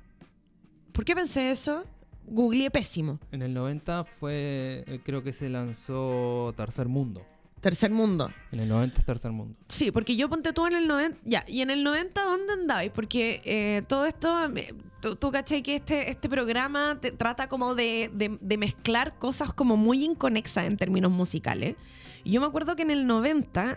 ¿Por 0.94 1.04
qué 1.04 1.14
pensé 1.14 1.50
eso? 1.50 1.84
Googleé 2.26 2.70
pésimo. 2.70 3.18
En 3.32 3.42
el 3.42 3.52
90 3.52 4.04
fue, 4.04 4.84
eh, 4.86 5.00
creo 5.04 5.22
que 5.22 5.32
se 5.34 5.50
lanzó 5.50 6.54
Tercer 6.56 6.88
Mundo. 6.88 7.20
Tercer 7.60 7.90
mundo. 7.90 8.30
En 8.52 8.60
el 8.60 8.68
90 8.68 9.00
es 9.00 9.04
Tercer 9.06 9.32
Mundo. 9.32 9.56
Sí, 9.68 9.90
porque 9.90 10.16
yo 10.16 10.28
ponte 10.28 10.52
tú 10.52 10.66
en 10.66 10.74
el 10.74 10.86
90. 10.86 11.18
Ya, 11.24 11.44
y 11.48 11.60
en 11.62 11.70
el 11.70 11.82
90, 11.82 12.22
¿dónde 12.24 12.52
andabais? 12.52 12.90
Porque 12.90 13.40
eh, 13.44 13.82
todo 13.86 14.06
esto. 14.06 14.46
eh, 14.56 14.74
Tú, 15.00 15.16
tú 15.16 15.30
cachai 15.30 15.62
que 15.62 15.76
este, 15.76 16.10
este 16.10 16.30
programa 16.30 16.98
te 16.98 17.10
trata 17.12 17.46
como 17.48 17.74
de, 17.74 18.10
de- 18.14 18.38
de 18.40 18.56
mezclar 18.56 19.18
cosas 19.18 19.52
como 19.52 19.76
muy 19.76 20.02
inconexas 20.02 20.64
en 20.64 20.78
términos 20.78 21.12
musicales. 21.12 21.76
Y 22.22 22.30
yo 22.32 22.40
me 22.40 22.46
acuerdo 22.46 22.74
que 22.74 22.82
en 22.82 22.90
el 22.90 23.06
90 23.06 23.76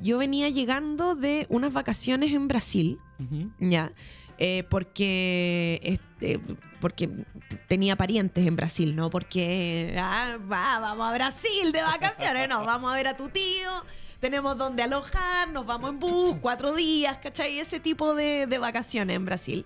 yo 0.00 0.16
venía 0.16 0.48
llegando 0.48 1.14
de 1.14 1.46
unas 1.50 1.74
vacaciones 1.74 2.32
en 2.32 2.48
Brasil, 2.48 2.98
Ujú. 3.20 3.50
¿ya? 3.60 3.92
Eh, 4.44 4.64
porque, 4.68 5.78
este, 5.84 6.40
porque 6.80 7.08
tenía 7.68 7.94
parientes 7.94 8.44
en 8.44 8.56
Brasil, 8.56 8.96
¿no? 8.96 9.08
Porque, 9.08 9.94
ah, 9.96 10.36
va, 10.50 10.80
vamos 10.80 11.08
a 11.08 11.12
Brasil 11.12 11.70
de 11.70 11.80
vacaciones, 11.80 12.48
no, 12.48 12.64
vamos 12.64 12.92
a 12.92 12.96
ver 12.96 13.06
a 13.06 13.16
tu 13.16 13.28
tío, 13.28 13.70
tenemos 14.18 14.58
donde 14.58 14.82
alojar, 14.82 15.48
nos 15.48 15.64
vamos 15.64 15.90
en 15.90 16.00
bus, 16.00 16.38
cuatro 16.40 16.74
días, 16.74 17.18
¿cachai? 17.18 17.60
Ese 17.60 17.78
tipo 17.78 18.16
de, 18.16 18.48
de 18.48 18.58
vacaciones 18.58 19.14
en 19.14 19.24
Brasil. 19.24 19.64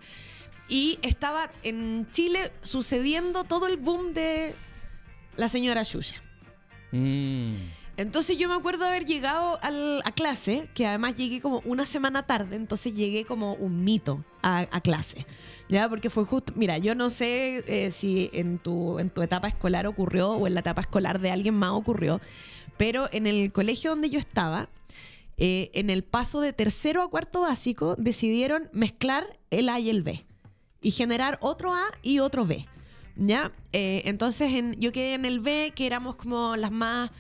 Y 0.68 0.98
estaba 1.00 1.50
en 1.62 2.06
Chile 2.10 2.52
sucediendo 2.60 3.44
todo 3.44 3.68
el 3.68 3.78
boom 3.78 4.12
de 4.12 4.54
la 5.36 5.48
señora 5.48 5.84
Yuya. 5.84 6.20
Mm. 6.92 7.54
Entonces 7.96 8.36
yo 8.36 8.48
me 8.48 8.54
acuerdo 8.54 8.84
de 8.84 8.90
haber 8.90 9.06
llegado 9.06 9.58
a 9.62 10.12
clase, 10.12 10.68
que 10.74 10.86
además 10.86 11.14
llegué 11.14 11.40
como 11.40 11.62
una 11.64 11.86
semana 11.86 12.24
tarde, 12.24 12.56
entonces 12.56 12.94
llegué 12.94 13.24
como 13.24 13.54
un 13.54 13.84
mito 13.84 14.22
a, 14.42 14.66
clase. 14.82 15.26
¿Ya? 15.68 15.88
Porque 15.88 16.10
fue 16.10 16.24
justo, 16.24 16.52
mira, 16.54 16.78
yo 16.78 16.94
no 16.94 17.10
sé 17.10 17.64
eh, 17.66 17.90
si 17.90 18.30
en 18.32 18.58
tu, 18.58 19.00
en 19.00 19.10
tu 19.10 19.22
etapa 19.22 19.48
escolar 19.48 19.86
ocurrió 19.86 20.30
o 20.30 20.46
en 20.46 20.54
la 20.54 20.60
etapa 20.60 20.82
escolar 20.82 21.18
de 21.20 21.30
alguien 21.30 21.54
más 21.54 21.70
ocurrió, 21.70 22.20
pero 22.76 23.08
en 23.12 23.26
el 23.26 23.50
colegio 23.50 23.90
donde 23.90 24.10
yo 24.10 24.18
estaba, 24.20 24.68
eh, 25.38 25.70
en 25.74 25.90
el 25.90 26.04
paso 26.04 26.40
de 26.40 26.52
tercero 26.52 27.02
a 27.02 27.10
cuarto 27.10 27.40
básico, 27.40 27.96
decidieron 27.96 28.68
mezclar 28.72 29.38
el 29.50 29.68
A 29.68 29.80
y 29.80 29.90
el 29.90 30.02
B 30.02 30.24
y 30.82 30.90
generar 30.92 31.38
otro 31.40 31.74
A 31.74 31.84
y 32.02 32.20
otro 32.20 32.44
B. 32.46 32.66
¿Ya? 33.16 33.50
Eh, 33.72 34.02
entonces 34.04 34.52
en- 34.52 34.78
yo 34.78 34.92
quedé 34.92 35.14
en 35.14 35.24
el 35.24 35.40
B, 35.40 35.72
que 35.74 35.86
éramos 35.86 36.16
como 36.16 36.54
las 36.54 36.70
más 36.70 37.10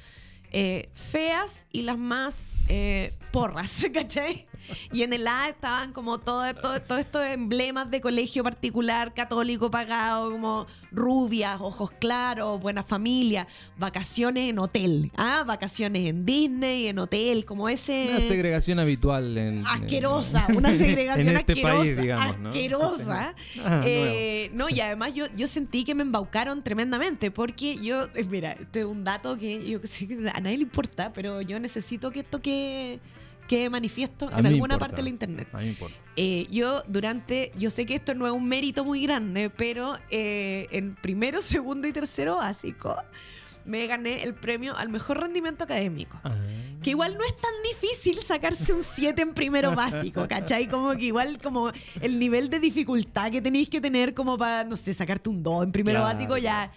eh, 0.58 0.88
feas 0.94 1.66
y 1.70 1.82
las 1.82 1.98
más 1.98 2.56
eh, 2.70 3.12
porras, 3.30 3.86
¿cachai? 3.92 4.46
Y 4.92 5.02
en 5.02 5.12
el 5.12 5.26
A 5.26 5.48
estaban 5.48 5.92
como 5.92 6.18
todo, 6.18 6.52
todo, 6.54 6.80
todos 6.80 7.00
estos 7.00 7.24
emblemas 7.26 7.90
de 7.90 8.00
colegio 8.00 8.42
particular, 8.44 9.14
católico 9.14 9.70
pagado, 9.70 10.30
como 10.30 10.66
rubias, 10.92 11.58
ojos 11.60 11.90
claros, 11.90 12.60
buena 12.60 12.82
familia, 12.82 13.46
vacaciones 13.76 14.48
en 14.50 14.58
hotel, 14.58 15.12
¿ah? 15.16 15.44
Vacaciones 15.46 16.06
en 16.08 16.24
Disney, 16.24 16.86
en 16.86 16.98
hotel, 16.98 17.44
como 17.44 17.68
ese... 17.68 18.08
Una 18.10 18.20
segregación 18.20 18.78
habitual 18.78 19.36
en. 19.36 19.58
en- 19.58 19.66
Asquerosa, 19.66 20.46
una 20.54 20.72
segregación 20.74 21.28
en 21.28 21.36
este 21.36 21.52
asquerosa, 21.52 21.78
país, 21.82 21.96
digamos, 22.00 22.38
¿no? 22.38 22.48
asquerosa. 22.48 23.34
Ah, 23.64 23.82
Eh, 23.84 24.50
no, 24.54 24.68
y 24.70 24.80
además 24.80 25.14
yo, 25.14 25.26
yo 25.36 25.46
sentí 25.46 25.84
que 25.84 25.94
me 25.94 26.02
embaucaron 26.02 26.62
tremendamente 26.62 27.30
porque 27.30 27.76
yo, 27.76 28.04
eh, 28.14 28.24
mira, 28.28 28.52
este 28.52 28.80
es 28.80 28.86
un 28.86 29.04
dato 29.04 29.36
que 29.36 29.68
yo 29.68 29.78
sé 29.84 30.06
que 30.08 30.14
a 30.32 30.40
nadie 30.40 30.56
le 30.56 30.62
importa, 30.62 31.12
pero 31.12 31.42
yo 31.42 31.58
necesito 31.60 32.10
que 32.10 32.20
esto 32.20 32.40
que, 32.40 33.00
que 33.48 33.70
manifiesto 33.70 34.26
en 34.30 34.46
alguna 34.46 34.74
importa. 34.74 34.78
parte 34.78 34.96
de 34.96 35.02
la 35.04 35.08
internet. 35.08 35.48
A 35.52 35.58
mí 35.58 35.64
me 35.64 35.70
importa. 35.70 35.96
Eh, 36.16 36.46
yo 36.50 36.82
durante, 36.88 37.52
yo 37.58 37.70
sé 37.70 37.86
que 37.86 37.94
esto 37.94 38.14
no 38.14 38.26
es 38.26 38.32
un 38.32 38.46
mérito 38.48 38.84
muy 38.84 39.02
grande, 39.02 39.50
pero 39.50 39.94
eh, 40.10 40.66
en 40.70 40.94
primero, 40.96 41.40
segundo 41.42 41.86
y 41.88 41.92
tercero 41.92 42.36
básico 42.36 42.96
me 43.64 43.84
gané 43.88 44.22
el 44.22 44.32
premio 44.32 44.76
al 44.76 44.88
mejor 44.90 45.20
rendimiento 45.20 45.64
académico. 45.64 46.18
Ah. 46.22 46.36
Que 46.82 46.90
igual 46.90 47.14
no 47.18 47.24
es 47.24 47.36
tan 47.36 47.50
difícil 47.72 48.18
sacarse 48.20 48.72
un 48.72 48.84
7 48.84 49.20
en 49.22 49.34
primero 49.34 49.74
básico, 49.74 50.28
¿cachai? 50.28 50.68
Como 50.68 50.92
que 50.92 51.06
igual 51.06 51.38
como 51.42 51.72
el 52.00 52.18
nivel 52.20 52.48
de 52.48 52.60
dificultad 52.60 53.32
que 53.32 53.42
tenéis 53.42 53.68
que 53.68 53.80
tener 53.80 54.14
como 54.14 54.38
para, 54.38 54.62
no 54.62 54.76
sé, 54.76 54.94
sacarte 54.94 55.28
un 55.30 55.42
2 55.42 55.64
en 55.64 55.72
primero 55.72 55.98
Claro. 56.00 56.14
básico 56.14 56.36
ya... 56.36 56.70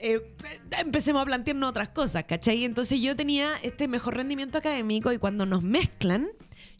eh, 0.00 0.34
empecemos 0.78 1.22
a 1.22 1.24
plantearnos 1.24 1.70
otras 1.70 1.90
cosas, 1.90 2.24
¿cachai? 2.24 2.64
Entonces 2.64 3.00
yo 3.00 3.16
tenía 3.16 3.56
este 3.62 3.88
mejor 3.88 4.16
rendimiento 4.16 4.58
académico 4.58 5.12
y 5.12 5.18
cuando 5.18 5.46
nos 5.46 5.62
mezclan, 5.62 6.28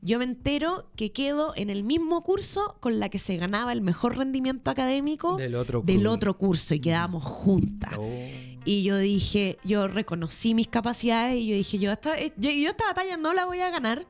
yo 0.03 0.19
me 0.19 0.25
entero 0.25 0.91
que 0.97 1.12
quedo 1.12 1.53
en 1.57 1.69
el 1.71 1.85
mismo 1.85 2.23
curso 2.23 2.77
con 2.81 2.99
la 3.00 3.09
que 3.11 3.19
se 3.19 3.37
ganaba 3.37 3.73
el 3.73 3.83
mejor 3.83 4.17
rendimiento 4.17 4.71
académico 4.71 5.37
Del 5.37 5.55
otro 5.55 5.83
del 5.83 6.00
club. 6.00 6.12
otro 6.12 6.39
curso 6.39 6.75
y 6.75 6.81
quedábamos 6.81 7.23
juntas. 7.23 7.93
Oh. 7.99 8.09
Y 8.65 8.83
yo 8.83 8.97
dije, 8.99 9.59
yo 9.65 9.89
reconocí 9.89 10.55
mis 10.55 10.69
capacidades 10.69 11.37
y 11.37 11.47
yo 11.49 11.55
dije, 11.57 11.79
yo 11.79 11.93
esta, 11.93 12.19
eh, 12.19 12.33
yo, 12.37 12.50
yo 12.50 12.71
esta 12.71 12.87
batalla 12.87 13.17
no 13.17 13.33
la 13.35 13.45
voy 13.45 13.61
a 13.61 13.71
ganar. 13.71 14.07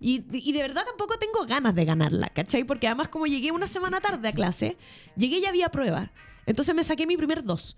Y, 0.00 0.24
y 0.32 0.52
de 0.52 0.62
verdad 0.62 0.84
tampoco 0.84 1.16
tengo 1.18 1.46
ganas 1.46 1.74
de 1.76 1.84
ganarla, 1.84 2.26
¿cachai? 2.28 2.64
Porque 2.64 2.88
además 2.88 3.08
como 3.08 3.26
llegué 3.26 3.52
una 3.52 3.68
semana 3.68 4.00
tarde 4.00 4.28
a 4.28 4.32
clase, 4.32 4.76
llegué 5.16 5.38
y 5.38 5.42
ya 5.42 5.48
había 5.50 5.68
prueba. 5.68 6.12
Entonces 6.46 6.74
me 6.74 6.82
saqué 6.82 7.06
mi 7.06 7.16
primer 7.16 7.44
dos. 7.44 7.76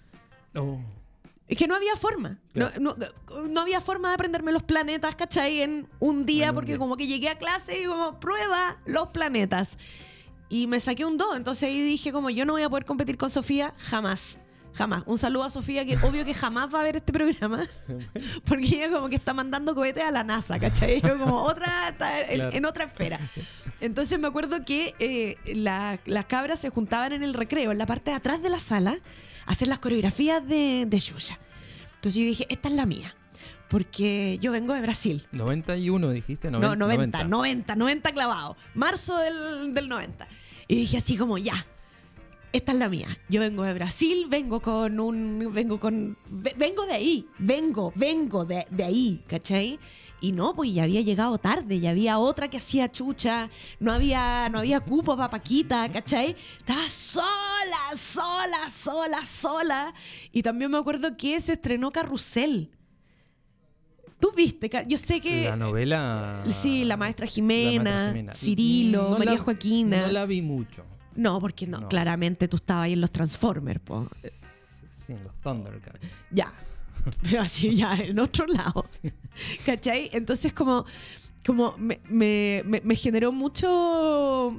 Oh. 0.57 0.79
Es 1.47 1.59
que 1.59 1.67
no 1.67 1.75
había 1.75 1.95
forma. 1.97 2.39
No, 2.55 2.71
Claro. 2.71 2.81
no- 2.81 3.43
no 3.49 3.61
había 3.61 3.81
forma 3.81 4.09
de 4.09 4.15
aprenderme 4.15 4.51
los 4.53 4.63
planetas, 4.63 5.15
¿cachai? 5.15 5.61
En 5.61 5.89
un 6.01 6.25
día, 6.25 6.53
porque 6.55 6.79
como 6.79 6.97
que 6.97 7.07
llegué 7.07 7.29
a 7.29 7.37
clase 7.39 7.83
y 7.83 7.85
como, 7.85 8.19
prueba 8.19 8.79
los 8.87 9.09
planetas. 9.09 9.77
Y 10.49 10.67
me 10.67 10.81
saqué 10.81 11.05
un 11.05 11.19
2. 11.19 11.37
Entonces 11.37 11.65
ahí 11.65 11.83
dije 11.83 12.13
como, 12.13 12.31
yo 12.31 12.45
no 12.47 12.55
voy 12.55 12.63
a 12.63 12.71
poder 12.71 12.85
competir 12.87 13.17
con 13.19 13.29
Sofía 13.31 13.75
jamás. 13.79 14.39
Jamás. 14.75 15.05
Un 15.07 15.19
saludo 15.19 15.45
a 15.45 15.51
Sofía, 15.51 15.85
que 15.85 15.97
obvio 15.99 16.25
que 16.25 16.35
jamás 16.35 16.73
va 16.75 16.81
a 16.81 16.83
ver 16.83 16.97
este 16.97 17.13
programa. 17.13 17.69
Porque 18.49 18.67
ella 18.67 18.91
como 18.91 19.09
que 19.09 19.17
está 19.17 19.33
mandando 19.35 19.75
cohetes 19.75 20.03
a 20.03 20.11
la 20.11 20.25
NASA, 20.25 20.59
¿cachai? 20.59 21.01
Yo 21.01 21.17
como 21.19 21.43
otra, 21.43 21.91
está 21.91 22.23
en, 22.23 22.35
Claro. 22.35 22.57
en 22.57 22.65
otra 22.65 22.85
esfera. 22.87 23.21
Entonces 23.81 24.19
me 24.19 24.27
acuerdo 24.29 24.65
que 24.65 24.95
eh, 24.99 25.37
la- 25.55 25.99
las 26.07 26.25
cabras 26.27 26.59
se 26.59 26.71
juntaban 26.71 27.13
en 27.13 27.23
el 27.23 27.35
recreo, 27.35 27.71
en 27.73 27.79
la 27.79 27.87
parte 27.87 28.11
de 28.11 28.17
atrás 28.17 28.43
de 28.43 28.49
la 28.49 28.59
sala, 28.59 28.99
hacer 29.47 29.69
las 29.69 29.79
coreografías 29.79 30.47
de, 30.47 30.85
de 30.87 31.01
Xuxa. 31.01 31.39
Entonces 31.97 32.15
yo 32.21 32.27
dije, 32.29 32.47
esta 32.51 32.69
es 32.69 32.75
la 32.75 32.87
mía. 32.87 33.15
Porque 33.69 34.39
yo 34.41 34.53
vengo 34.53 34.75
de 34.75 34.83
Brasil. 34.83 35.27
91 35.33 36.11
dijiste, 36.11 36.51
No, 36.51 36.61
90. 36.77 37.25
90, 37.25 37.25
90, 37.25 37.77
90 37.77 38.13
clavado. 38.13 38.57
Marzo 38.75 39.17
del, 39.19 39.73
del 39.75 39.89
90. 39.89 40.29
Y 40.69 40.77
dije 40.77 40.99
así 40.99 41.17
como, 41.17 41.39
ya, 41.39 41.67
esta 42.53 42.73
es 42.73 42.79
la 42.79 42.89
mía. 42.89 43.09
Yo 43.29 43.41
vengo 43.41 43.65
de 43.65 43.73
Brasil, 43.75 44.27
vengo 44.29 44.61
con 44.61 45.01
un. 45.01 45.51
Vengo 45.53 45.81
con. 45.81 46.17
ve- 46.31 46.55
Vengo 46.57 46.87
de 46.87 46.93
ahí, 46.93 47.27
vengo, 47.39 47.93
vengo 47.97 48.45
de, 48.45 48.67
de 48.71 48.85
ahí, 48.85 49.23
¿cachai? 49.27 49.81
Y 50.25 50.33
no, 50.33 50.55
pues 50.55 50.73
ya 50.73 50.85
había 50.85 51.03
llegado 51.03 51.37
tarde, 51.37 51.81
ya 51.81 51.91
había 51.91 52.19
otra 52.19 52.49
que 52.49 52.57
hacía 52.57 52.91
chucha, 52.91 53.51
no 53.79 53.93
había, 53.93 54.49
no 54.49 54.61
había 54.61 54.81
cupo 54.81 55.15
para 55.19 55.29
Paquita, 55.29 55.87
¿cachai? 55.93 56.35
Estaba 56.57 56.89
sola, 56.89 57.95
sola, 57.95 58.71
sola, 58.75 59.27
sola. 59.27 59.95
Y 60.33 60.43
también 60.43 60.71
me 60.71 60.79
acuerdo 60.79 61.15
que 61.19 61.39
se 61.43 61.53
estrenó 61.53 61.91
Carrusel. 61.91 62.71
¿Tú 64.19 64.33
viste? 64.35 64.71
Yo 64.89 64.97
sé 64.97 65.21
que. 65.21 65.45
La 65.45 65.57
novela. 65.57 66.43
Sí, 66.49 66.87
la 66.87 66.97
maestra 66.97 67.27
La 67.27 67.31
Jimena, 67.33 67.83
maestra 67.83 68.09
Jimena. 68.13 68.35
Cirilo, 68.35 69.11
no 69.11 69.19
María 69.19 69.35
la- 69.35 69.41
Joaquina. 69.41 70.01
No 70.07 70.13
la 70.13 70.25
vi 70.25 70.41
mucho. 70.41 70.87
No, 71.17 71.39
porque 71.39 71.67
no, 71.67 71.81
No. 71.81 71.89
claramente 71.91 72.49
tú 72.49 72.57
estabas 72.57 72.85
ahí 72.87 72.95
en 72.95 73.03
los 73.03 73.11
Transformers, 73.13 73.81
po. 73.81 74.07
Sí, 74.89 75.13
en 75.13 75.23
los 75.23 75.35
Thundercats. 75.43 76.11
Ya. 76.31 76.51
Pero 77.23 77.43
así 77.43 77.75
ya, 77.75 77.95
en 77.97 78.19
otro 78.19 78.47
lado. 78.47 78.85
¿Cachai? 79.67 80.11
Entonces 80.13 80.53
como, 80.53 80.85
como 81.45 81.75
me, 81.79 82.01
me- 82.09 82.63
me- 82.83 82.97
generó 82.97 83.33
mucho... 83.33 84.55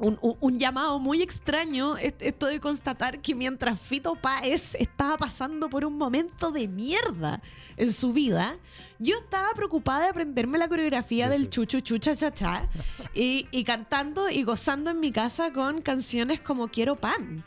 Un, 0.00 0.16
un- 0.22 0.36
un 0.38 0.58
llamado 0.60 1.00
muy 1.00 1.22
extraño 1.22 1.96
est- 1.96 2.22
esto 2.22 2.46
de 2.46 2.60
constatar 2.60 3.20
que 3.20 3.34
mientras 3.34 3.80
Fito 3.80 4.14
Páez 4.14 4.76
estaba 4.76 5.16
pasando 5.16 5.68
por 5.68 5.84
un 5.84 5.98
momento 5.98 6.52
de 6.52 6.68
mierda 6.68 7.42
en 7.76 7.92
su 7.92 8.12
vida, 8.12 8.58
yo 9.00 9.16
estaba 9.18 9.48
preocupada 9.56 10.02
de 10.04 10.10
aprenderme 10.10 10.56
la 10.56 10.68
coreografía 10.68 11.28
del 11.28 11.50
chuchu 11.50 11.80
chucha 11.80 12.14
cha 12.14 12.32
cha 12.32 12.68
y, 13.12 13.48
y 13.50 13.64
cantando 13.64 14.30
y 14.30 14.44
gozando 14.44 14.90
en 14.92 15.00
mi 15.00 15.10
casa 15.10 15.52
con 15.52 15.80
canciones 15.82 16.38
como 16.38 16.68
Quiero 16.68 16.94
pan. 16.94 17.42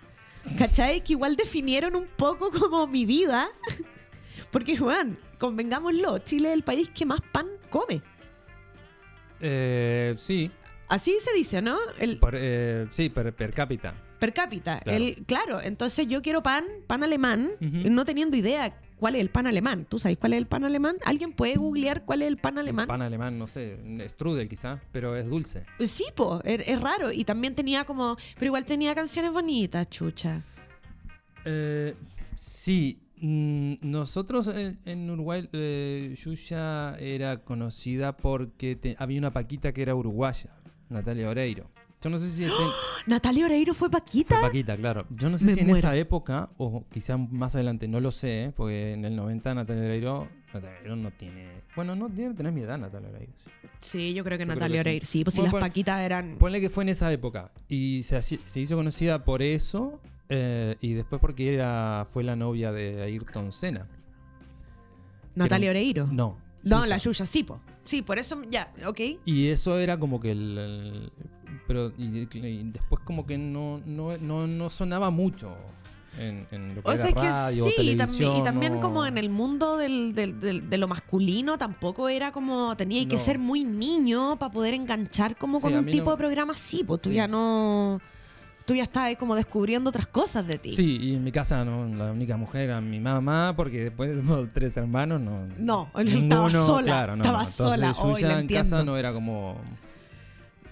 ¿Cachai? 0.58 1.02
Que 1.06 1.14
igual 1.14 1.38
definieron 1.38 1.96
un 1.96 2.08
poco 2.18 2.52
como 2.52 2.86
mi 2.86 3.06
vida. 3.06 3.48
Porque, 4.52 4.78
Juan, 4.78 5.18
convengámoslo, 5.40 6.20
Chile 6.20 6.50
es 6.50 6.54
el 6.54 6.64
país 6.64 6.90
que 6.90 7.06
más 7.06 7.22
pan 7.32 7.48
come. 7.70 8.02
Eh, 9.40 10.14
sí, 10.18 10.52
Así 10.92 11.16
se 11.22 11.34
dice, 11.34 11.62
¿no? 11.62 11.78
El 12.00 12.18
por, 12.20 12.34
eh, 12.38 12.86
sí, 12.92 13.08
per, 13.08 13.34
per 13.34 13.54
cápita. 13.54 13.94
per 14.20 14.34
cápita. 14.34 14.82
Claro. 14.82 14.98
El, 14.98 15.24
claro, 15.26 15.62
entonces 15.62 16.06
yo 16.06 16.22
quiero 16.22 16.44
pan, 16.44 16.66
pan 16.86 17.02
alemán, 17.02 17.52
no 17.62 18.04
teniendo 18.04 18.36
idea 18.36 18.78
cuál 18.98 19.16
es 19.16 19.22
el 19.22 19.30
pan 19.30 19.48
alemán. 19.48 19.86
¿Tú 19.88 20.00
sabes 20.00 20.18
cuál 20.18 20.34
es 20.34 20.40
el 20.40 20.48
pan 20.48 20.66
alemán? 20.66 20.98
¿Alguien 21.06 21.32
puede 21.32 21.56
googlear 21.56 22.04
cuál 22.04 22.24
es 22.24 22.28
el 22.28 22.36
pan 22.36 22.58
alemán? 22.58 22.88
Pan 22.88 23.02
alemán, 23.02 23.40
no 23.40 23.48
sé, 23.48 23.78
strudel 24.10 24.50
quizá, 24.50 24.82
pero 24.92 25.16
es 25.16 25.30
dulce. 25.30 25.64
Sí, 25.80 26.04
po, 26.14 26.42
es, 26.44 26.68
es 26.68 26.82
raro. 26.82 27.10
Y 27.14 27.24
también 27.24 27.56
tenía 27.56 27.86
como. 27.86 28.18
Pero 28.34 28.48
igual 28.48 28.66
tenía 28.66 28.94
canciones 28.94 29.32
bonitas, 29.32 29.90
chucha. 29.90 30.44
Eh, 31.46 31.96
sí, 32.36 33.00
nosotros 33.22 34.48
en, 34.48 34.80
en 34.86 35.10
Uruguay, 35.10 35.48
eh, 35.54 36.16
Yuya 36.18 36.98
era 37.00 37.38
conocida 37.44 38.18
porque 38.18 38.76
te- 38.76 38.96
había 39.00 39.20
una 39.20 39.32
paquita 39.32 39.72
que 39.74 39.82
era 39.82 39.96
uruguaya, 39.96 40.50
Natalia 40.90 41.30
Oreiro. 41.30 41.70
Yo 42.02 42.10
no 42.10 42.18
sé 42.18 42.30
si 42.30 42.44
es 42.46 42.50
en- 42.52 42.56
Natalia 43.08 43.46
Oreiro 43.46 43.74
fue 43.76 43.90
Paquita. 43.92 44.40
fue 44.40 44.48
Paquita, 44.50 44.76
claro. 44.76 45.06
Yo 45.12 45.30
no 45.30 45.38
sé 45.38 45.46
Me 45.46 45.54
si 45.54 45.60
en 45.60 45.70
esa 45.70 45.96
época, 45.96 46.50
o 46.58 46.84
quizá 46.92 47.16
más 47.18 47.54
adelante, 47.56 47.88
no 47.88 48.00
lo 48.00 48.12
sé, 48.12 48.46
¿eh? 48.46 48.54
porque 48.56 48.94
en 48.94 49.06
el 49.06 49.16
90 49.16 49.54
Natalia 49.54 49.84
Oreiro, 49.84 50.28
Natalia 50.48 50.78
Oreiro 50.78 50.96
no 50.96 51.12
tiene... 51.12 51.62
Bueno, 51.76 51.96
no 51.96 52.10
debe 52.10 52.34
tener 52.34 52.52
mi 52.52 52.62
edad 52.62 52.78
Natalia 52.80 53.10
Oreiro. 53.10 53.34
Sí, 53.82 54.14
yo 54.14 54.24
creo 54.24 54.38
que 54.38 54.44
Yo 54.44 54.48
creo 54.48 54.56
Natalia 54.56 54.76
que. 54.84 54.90
Oreiro. 54.90 55.06
Sí, 55.06 55.24
pues 55.24 55.34
si 55.36 55.42
las 55.42 55.52
pon- 55.52 55.60
Paquitas 55.62 56.00
eran. 56.02 56.38
Ponle 56.38 56.60
que 56.60 56.70
fue 56.70 56.84
en 56.84 56.90
esa 56.90 57.12
época 57.12 57.52
y 57.68 58.04
se 58.04 58.60
hizo 58.60 58.76
conocida 58.76 59.24
por 59.24 59.42
eso 59.42 60.00
eh, 60.32 60.78
y 60.82 60.94
después 60.94 61.20
porque 61.22 61.54
era, 61.54 62.08
fue 62.12 62.24
la 62.24 62.36
novia 62.36 62.72
de 62.72 63.02
Ayrton 63.04 63.52
Senna. 63.52 63.88
Natalia 65.36 65.70
era- 65.72 65.80
Oreiro. 65.80 66.08
No. 66.12 66.38
No, 66.64 66.78
Yuya. 66.78 66.88
la 66.88 66.98
Yuya, 66.98 67.26
sí, 67.26 67.44
po. 67.44 67.60
Sí, 67.84 68.02
por 68.02 68.20
eso 68.20 68.42
ya, 68.50 68.72
ok. 68.86 69.00
Y 69.26 69.48
eso 69.48 69.78
era 69.80 69.98
como 70.00 70.20
que 70.20 70.32
el... 70.32 70.58
el- 70.58 71.12
pero 71.68 71.92
y, 71.98 72.28
y 72.34 72.64
después 72.72 73.02
como 73.04 73.26
que 73.26 73.38
no, 73.38 73.82
no, 73.86 74.18
no, 74.18 74.48
no 74.48 74.70
sonaba 74.70 75.10
mucho 75.10 75.54
en, 76.18 76.46
en 76.52 76.76
lo 76.76 76.82
que 76.84 76.90
O 76.90 76.94
era 76.94 77.02
sea, 77.02 77.10
es 77.10 77.16
que 77.16 77.72
sí, 77.82 77.92
y 77.92 77.96
también, 77.96 78.36
y 78.38 78.44
también 78.44 78.80
como 78.80 79.06
en 79.06 79.18
el 79.18 79.30
mundo 79.30 79.78
del, 79.78 80.14
del- 80.14 80.40
del- 80.40 80.70
de 80.70 80.78
lo 80.78 80.88
masculino 80.88 81.58
tampoco 81.58 82.10
era 82.10 82.32
como, 82.32 82.76
tenía 82.78 83.06
que 83.08 83.16
No. 83.16 83.22
ser 83.22 83.40
muy 83.40 83.64
niño 83.64 84.38
para 84.38 84.52
poder 84.52 84.74
enganchar 84.74 85.38
como 85.38 85.58
Sí, 85.60 85.64
con 85.64 85.76
un 85.78 85.86
tipo 85.86 86.06
no- 86.06 86.12
de 86.12 86.18
programa 86.18 86.54
así, 86.54 86.84
pues 86.84 87.02
tú 87.02 87.10
Sí. 87.10 87.16
ya 87.16 87.28
no, 87.28 88.00
tú 88.66 88.76
ya 88.76 88.84
estabas 88.84 89.16
como 89.16 89.36
descubriendo 89.36 89.90
otras 89.90 90.08
cosas 90.08 90.46
de 90.48 90.58
ti. 90.58 90.72
Sí, 90.72 90.98
y 91.02 91.16
en 91.16 91.24
mi 91.24 91.32
casa 91.32 91.64
no, 91.66 91.86
la 91.96 92.12
única 92.12 92.38
mujer 92.38 92.64
era 92.64 92.82
mi 92.82 93.00
mamá, 93.00 93.54
porque 93.56 93.86
después 93.86 94.16
de 94.16 94.24
los 94.24 94.50
tres 94.50 94.76
hermanos 94.78 95.22
no. 95.22 95.48
No, 95.58 95.92
ninguno, 95.96 96.48
estaba 96.48 96.52
sola, 96.52 96.86
claro, 96.86 97.16
no, 97.16 97.24
estaba 97.24 97.44
no. 97.44 97.50
Entonces, 97.50 97.96
sola, 97.98 98.14
hoy 98.14 98.22
lo 98.22 98.40
en 98.40 98.48
casa 98.48 98.84
no 98.84 98.98
era 98.98 99.12
como. 99.12 99.60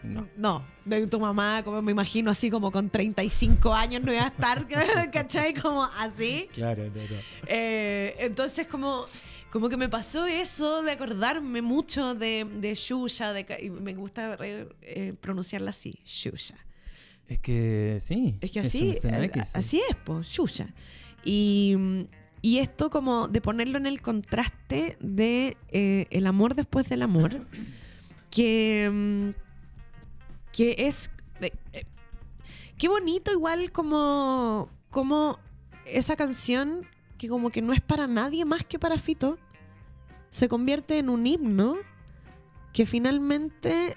No. 0.01 0.25
No, 0.37 0.63
de 0.85 1.07
tu 1.07 1.19
mamá, 1.19 1.61
como 1.63 1.81
me 1.81 1.91
imagino 1.91 2.31
así 2.31 2.49
como 2.49 2.71
con 2.71 2.89
35 2.89 3.73
años 3.73 4.01
no 4.01 4.13
iba 4.13 4.23
a 4.23 4.27
estar, 4.27 4.65
¿cachai? 5.11 5.53
Como 5.53 5.83
así. 5.83 6.47
Claro, 6.53 6.89
claro. 6.93 7.15
Eh, 7.45 8.15
entonces 8.19 8.65
como, 8.65 9.07
como 9.51 9.67
que 9.67 9.75
me 9.75 9.89
pasó 9.89 10.25
eso 10.25 10.83
de 10.83 10.93
acordarme 10.93 11.61
mucho 11.61 12.15
de, 12.15 12.47
de 12.49 12.75
Shusha, 12.75 13.33
de, 13.33 13.45
y 13.61 13.69
me 13.69 13.93
gusta 13.93 14.37
eh, 14.41 15.13
pronunciarla 15.19 15.71
así, 15.71 15.99
Shusha. 16.05 16.55
Es 17.29 17.37
que 17.37 17.99
sí. 18.01 18.35
Es 18.41 18.49
que 18.49 18.59
así, 18.59 18.95
sí. 18.99 19.07
así 19.53 19.81
es, 19.87 19.95
pues, 20.03 20.27
Shusha. 20.27 20.73
Y, 21.23 21.75
mm, 21.77 22.01
y 22.41 22.57
esto 22.57 22.89
como 22.89 23.27
de 23.27 23.39
ponerlo 23.39 23.77
en 23.77 23.85
el 23.85 24.01
contraste 24.01 24.97
de 24.99 25.55
eh, 25.69 26.07
el 26.09 26.25
amor 26.25 26.55
después 26.55 26.89
del 26.89 27.03
amor, 27.03 27.45
que, 28.31 28.89
mm, 28.91 29.29
que 30.51 30.75
es... 30.79 31.11
eh, 31.41 31.51
eh, 31.73 31.85
qué 32.79 32.87
bonito 32.87 33.31
igual 33.31 33.71
como, 33.71 34.69
como 34.89 35.37
esa 35.85 36.15
canción 36.15 36.87
que 37.19 37.27
como 37.27 37.51
que 37.51 37.61
no 37.61 37.73
es 37.73 37.81
para 37.81 38.07
nadie 38.07 38.43
más 38.43 38.63
que 38.63 38.79
para 38.79 38.97
Fito, 38.97 39.37
se 40.31 40.47
convierte 40.47 40.97
en 40.97 41.09
un 41.09 41.27
himno 41.27 41.77
que 42.73 42.87
finalmente... 42.87 43.95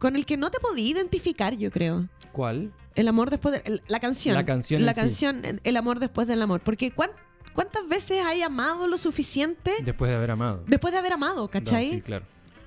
eh, 0.00 0.02
con 0.02 0.16
el 0.16 0.26
que 0.26 0.36
no 0.36 0.50
te 0.50 0.58
podía 0.60 0.88
identificar, 0.90 1.54
yo 1.56 1.70
creo. 1.70 2.08
¿Cuál? 2.32 2.72
El 2.94 3.06
amor 3.08 3.30
después 3.30 3.52
de 3.54 3.62
el- 3.64 3.82
la 3.86 4.00
canción. 4.00 4.34
La 4.34 4.44
canción 4.44 4.84
La 4.84 4.94
sí. 4.94 5.00
canción, 5.00 5.44
el- 5.44 5.60
el 5.62 5.76
amor 5.76 6.00
después 6.00 6.26
del 6.26 6.42
amor. 6.42 6.60
Porque 6.60 6.90
¿cuán- 6.90 7.12
¿cuántas 7.54 7.86
veces 7.88 8.24
hay 8.24 8.42
amado 8.42 8.86
lo 8.88 8.98
suficiente 8.98 9.72
Después 9.82 10.10
de 10.10 10.16
haber 10.16 10.30
amado. 10.32 10.64
después 10.66 10.92
de 10.92 10.98
haber 10.98 11.12
amado, 11.12 11.48
cachai? 11.48 11.86
No, 11.86 11.92
sí, 11.94 12.00
claro. 12.02 12.24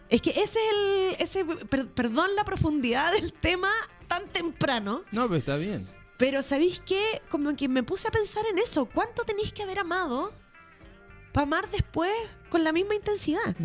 Es 0.10 0.22
que 0.22 0.30
ese 0.32 0.42
es 0.44 0.56
el. 0.58 1.16
Ese, 1.20 1.46
per- 1.68 1.88
perdón 1.88 2.36
la 2.36 2.44
profundidad 2.44 3.12
del 3.14 3.34
tema 3.34 3.72
tan 4.08 4.28
temprano. 4.28 5.04
No, 5.12 5.24
pero 5.28 5.38
está 5.38 5.56
bien. 5.56 5.88
Pero 6.18 6.42
¿sabéis 6.44 6.82
qué? 6.86 7.22
Como 7.30 7.56
que 7.56 7.68
me 7.68 7.82
puse 7.84 8.08
a 8.08 8.12
pensar 8.12 8.46
en 8.52 8.60
eso. 8.60 8.86
¿Cuánto 8.86 9.24
tenéis 9.24 9.52
que 9.52 9.64
haber 9.64 9.80
amado 9.80 10.32
para 11.32 11.44
amar 11.46 11.70
después 11.72 12.12
con 12.50 12.64
la 12.64 12.72
misma 12.72 12.94
intensidad? 12.96 13.56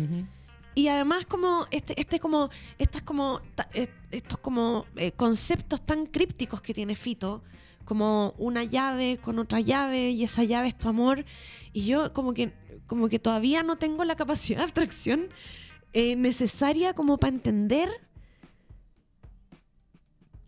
Y 0.79 0.87
además 0.87 1.25
como 1.25 1.67
este, 1.71 1.99
este 1.99 2.21
como 2.21 2.49
estas 2.77 3.01
como 3.01 3.41
eh, 3.73 3.89
estos 4.11 4.39
como 4.39 4.85
eh, 4.95 5.11
conceptos 5.11 5.85
tan 5.85 6.05
crípticos 6.05 6.61
que 6.61 6.73
tiene 6.73 6.95
Fito, 6.95 7.43
como 7.83 8.33
una 8.37 8.63
llave 8.63 9.17
con 9.21 9.39
otra 9.39 9.59
llave 9.59 10.11
y 10.11 10.23
esa 10.23 10.45
llave 10.45 10.69
es 10.69 10.77
tu 10.77 10.87
amor 10.87 11.25
y 11.73 11.83
yo 11.83 12.13
como 12.13 12.33
que 12.33 12.53
como 12.87 13.09
que 13.09 13.19
todavía 13.19 13.61
no 13.61 13.77
tengo 13.77 14.05
la 14.05 14.15
capacidad 14.15 14.59
de 14.59 14.63
abstracción 14.63 15.27
eh, 15.91 16.15
necesaria 16.15 16.93
como 16.93 17.17
para 17.17 17.35
entender 17.35 17.89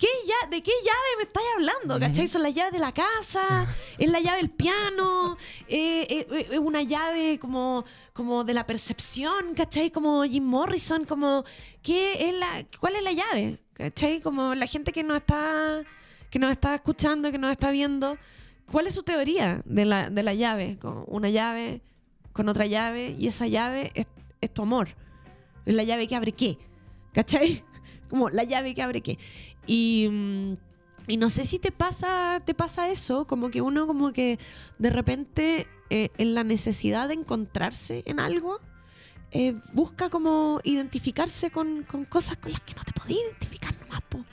¿Qué 0.01 0.07
ya, 0.25 0.49
¿De 0.49 0.63
qué 0.63 0.71
llave 0.83 1.17
me 1.19 1.23
estáis 1.25 1.45
hablando? 1.55 1.99
¿Cachai? 1.99 2.27
Son 2.27 2.41
las 2.41 2.55
llaves 2.55 2.73
de 2.73 2.79
la 2.79 2.91
casa, 2.91 3.67
es 3.99 4.09
la 4.09 4.19
llave 4.19 4.37
del 4.37 4.49
piano, 4.49 5.37
eh, 5.67 6.07
eh, 6.09 6.27
eh, 6.31 6.47
es 6.53 6.57
una 6.57 6.81
llave 6.81 7.37
como, 7.37 7.85
como 8.13 8.43
de 8.43 8.53
la 8.53 8.65
percepción, 8.65 9.53
¿cachai? 9.55 9.91
Como 9.91 10.23
Jim 10.23 10.43
Morrison, 10.43 11.05
como 11.05 11.43
¿qué 11.81 12.29
es 12.29 12.33
la, 12.33 12.65
¿cuál 12.79 12.95
es 12.95 13.03
la 13.03 13.11
llave? 13.13 13.59
¿Cachai? 13.73 14.21
Como 14.21 14.53
la 14.55 14.67
gente 14.67 14.91
que 14.91 15.03
nos 15.03 15.17
está, 15.17 15.81
que 16.29 16.39
nos 16.39 16.51
está 16.51 16.75
escuchando, 16.75 17.31
que 17.31 17.37
nos 17.37 17.51
está 17.51 17.71
viendo, 17.71 18.17
¿cuál 18.65 18.87
es 18.87 18.95
su 18.95 19.03
teoría 19.03 19.61
de 19.65 19.85
la, 19.85 20.09
de 20.09 20.23
la 20.23 20.33
llave? 20.33 20.77
Como 20.79 21.03
una 21.05 21.29
llave 21.29 21.81
con 22.33 22.49
otra 22.49 22.65
llave 22.65 23.15
y 23.17 23.27
esa 23.27 23.47
llave 23.47 23.91
es, 23.93 24.53
tu 24.53 24.63
amor. 24.63 24.89
Es 25.65 25.75
la 25.75 25.83
llave 25.83 26.07
que 26.07 26.15
abre 26.15 26.31
qué, 26.31 26.57
¿cachai? 27.13 27.63
Como 28.09 28.29
la 28.29 28.43
llave 28.43 28.73
que 28.73 28.81
abre 28.81 29.01
qué. 29.01 29.19
Y, 29.67 30.07
mm, 30.11 30.53
y 31.07 31.17
no 31.17 31.29
sé 31.29 31.45
si 31.45 31.59
te 31.59 31.71
pasa, 31.71 32.41
te 32.43 32.53
pasa 32.53 32.89
eso, 32.89 33.25
como 33.25 33.49
que 33.49 33.61
uno 33.61 33.87
como 33.87 34.11
que 34.11 34.39
de 34.79 34.89
repente 34.89 35.67
eh, 35.91 36.09
en 36.17 36.33
la 36.33 36.43
necesidad 36.43 37.07
de 37.09 37.13
encontrarse 37.15 38.01
en 38.07 38.19
algo, 38.19 38.59
eh, 39.31 39.55
busca 39.73 40.09
como 40.09 40.59
identificarse 40.63 41.51
con, 41.51 41.83
con 41.83 42.05
cosas 42.05 42.37
con 42.37 42.51
las 42.51 42.61
que 42.61 42.73
no 42.73 42.83
te 42.83 42.91
podías 42.93 43.19
identificar 43.21 43.73
nomás, 43.81 44.01
po. 44.09 44.25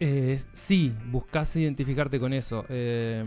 Eh, 0.00 0.38
sí, 0.52 0.92
buscas 1.06 1.54
identificarte 1.56 2.18
con 2.18 2.32
eso. 2.32 2.64
Eh, 2.68 3.24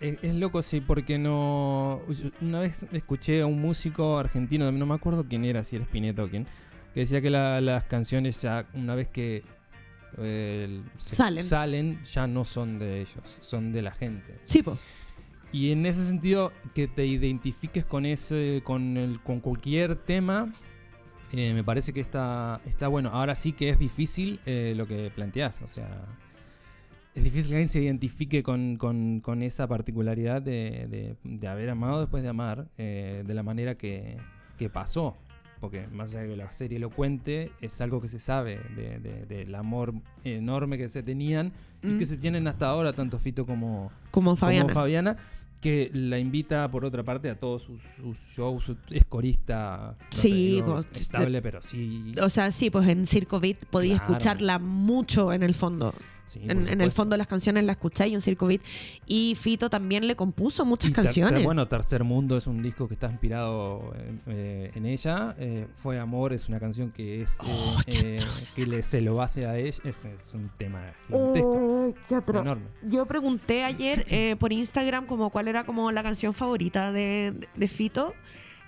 es, 0.00 0.18
es 0.22 0.34
loco, 0.34 0.60
sí, 0.62 0.80
porque 0.80 1.18
no. 1.18 2.00
Una 2.40 2.60
vez 2.60 2.86
escuché 2.92 3.40
a 3.42 3.46
un 3.46 3.60
músico 3.60 4.18
argentino, 4.18 4.70
no 4.72 4.86
me 4.86 4.94
acuerdo 4.94 5.24
quién 5.26 5.44
era, 5.44 5.64
si 5.64 5.76
era 5.76 5.84
Spinetta 5.86 6.24
o 6.24 6.28
quién, 6.28 6.46
que 6.92 7.00
decía 7.00 7.20
que 7.22 7.30
la- 7.30 7.60
las 7.60 7.84
canciones 7.84 8.40
ya, 8.42 8.66
una 8.74 8.94
vez 8.94 9.08
que 9.08 9.42
eh, 10.18 10.82
Salen. 10.98 11.44
salen, 11.44 12.02
ya 12.04 12.26
no 12.26 12.44
son 12.44 12.78
de 12.78 13.00
ellos, 13.00 13.38
son 13.40 13.72
de 13.72 13.80
la 13.82 13.92
gente. 13.92 14.38
Sí, 14.44 14.62
po. 14.62 14.76
Y 15.52 15.72
en 15.72 15.84
ese 15.86 16.04
sentido, 16.04 16.52
que 16.74 16.86
te 16.88 17.06
identifiques 17.06 17.84
con 17.84 18.06
ese, 18.06 18.60
con 18.64 18.96
el, 18.96 19.20
con 19.20 19.40
cualquier 19.40 19.96
tema, 19.96 20.52
eh, 21.32 21.52
me 21.54 21.64
parece 21.64 21.92
que 21.92 22.00
está, 22.00 22.60
está 22.66 22.88
bueno. 22.88 23.10
Ahora 23.12 23.34
sí 23.34 23.52
que 23.52 23.68
es 23.70 23.78
difícil 23.78 24.40
eh, 24.46 24.74
lo 24.76 24.86
que 24.86 25.10
planteás. 25.14 25.62
O 25.62 25.68
sea, 25.68 25.88
es 27.14 27.24
difícil 27.24 27.50
que 27.50 27.56
alguien 27.56 27.68
se 27.68 27.82
identifique 27.82 28.42
con, 28.44 28.76
con- 28.76 29.20
con 29.20 29.42
esa 29.42 29.66
particularidad 29.66 30.40
de, 30.40 30.86
de- 30.88 31.16
de 31.24 31.48
haber 31.48 31.68
amado 31.70 32.00
después 32.00 32.22
de 32.22 32.28
amar, 32.28 32.68
eh, 32.78 33.24
de 33.26 33.34
la 33.34 33.42
manera 33.42 33.74
que, 33.76 34.16
que 34.56 34.70
pasó. 34.70 35.16
Porque 35.60 35.86
más 35.88 36.12
allá 36.14 36.22
de 36.22 36.28
que 36.30 36.36
la 36.36 36.50
serie 36.52 36.78
lo 36.78 36.88
cuente, 36.90 37.50
es 37.60 37.80
algo 37.80 38.00
que 38.00 38.08
se 38.08 38.18
sabe 38.18 38.60
de- 38.76 38.98
de- 39.00 39.26
del 39.26 39.54
amor 39.56 39.92
enorme 40.24 40.78
que 40.78 40.88
se 40.88 41.02
tenían 41.02 41.52
y 41.82 41.88
Mm. 41.88 41.98
que 41.98 42.06
se 42.06 42.16
tienen 42.16 42.46
hasta 42.46 42.68
ahora, 42.68 42.92
tanto 42.92 43.18
Fito 43.18 43.44
como, 43.44 43.90
Como 44.10 44.36
Fabiana. 44.36 44.62
como 44.68 44.74
Fabiana, 44.80 45.16
que 45.60 45.90
la 45.92 46.18
invita 46.18 46.70
por 46.70 46.84
otra 46.84 47.02
parte 47.02 47.28
a 47.28 47.38
todos 47.38 47.62
sus, 47.62 47.80
sus 48.00 48.16
shows, 48.34 48.72
es 48.90 49.04
corista 49.04 49.94
no 50.00 50.06
Sí, 50.18 50.62
pues, 50.64 50.86
estable, 50.94 51.42
pero 51.42 51.60
sí, 51.62 52.12
o 52.22 52.28
sea, 52.30 52.50
sí, 52.50 52.70
pues 52.70 52.88
en 52.88 53.06
Circo 53.06 53.40
Beat 53.40 53.66
podía 53.66 53.98
Claro. 53.98 54.12
escucharla 54.12 54.58
mucho 54.58 55.32
en 55.32 55.42
el 55.42 55.54
fondo. 55.54 55.94
Sí, 56.30 56.38
en, 56.44 56.68
en 56.68 56.80
el 56.80 56.92
fondo 56.92 57.16
las 57.16 57.26
canciones 57.26 57.64
las 57.64 57.74
escucháis 57.74 58.14
en 58.14 58.20
Circo 58.20 58.46
Beat. 58.46 58.60
Y 59.04 59.36
Fito 59.40 59.68
también 59.68 60.06
le 60.06 60.14
compuso 60.14 60.64
muchas 60.64 60.92
Y 60.92 60.94
canciones. 60.94 61.34
ter- 61.34 61.42
bueno, 61.44 61.66
Tercer 61.66 62.04
Mundo 62.04 62.36
es 62.36 62.46
un 62.46 62.62
disco 62.62 62.86
que 62.86 62.94
está 62.94 63.10
inspirado 63.10 63.92
en, 63.96 64.20
eh, 64.28 64.70
en 64.76 64.86
ella. 64.86 65.34
Eh, 65.40 65.66
Fue 65.74 65.98
Amor 65.98 66.32
es 66.32 66.48
una 66.48 66.60
canción 66.60 66.92
que 66.92 67.22
es 67.22 67.36
Oh, 67.40 67.80
eh, 67.88 68.18
eh, 68.20 68.24
que 68.54 68.64
le, 68.66 68.82
se 68.84 69.00
lo 69.00 69.20
hace 69.20 69.44
a 69.46 69.58
ella. 69.58 69.80
Es, 69.82 70.04
es 70.04 70.32
un 70.34 70.48
tema 70.56 70.92
gigantesco. 71.08 71.94
Qué 72.08 72.14
es 72.14 72.28
enorme. 72.28 72.66
Yo 72.84 73.04
pregunté 73.06 73.64
ayer 73.64 74.06
eh, 74.08 74.36
por 74.38 74.52
Instagram 74.52 75.06
como 75.06 75.30
cuál 75.30 75.48
era 75.48 75.64
como 75.64 75.90
la 75.90 76.04
canción 76.04 76.32
favorita 76.32 76.92
de, 76.92 77.34
de 77.56 77.66
Fito 77.68 78.14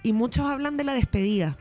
y 0.02 0.12
muchos 0.12 0.46
hablan 0.46 0.76
de 0.76 0.82
la 0.82 0.94
despedida. 0.94 1.56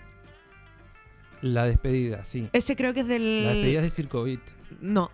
La 1.43 1.65
despedida, 1.65 2.23
sí. 2.23 2.49
Ese 2.53 2.75
creo 2.75 2.93
que 2.93 2.99
es 3.01 3.07
del... 3.07 3.43
La 3.45 3.53
despedida 3.53 3.79
es 3.79 3.83
de 3.83 3.89
Circo 3.89 4.23
Beat. 4.23 4.39
No, 4.79 5.09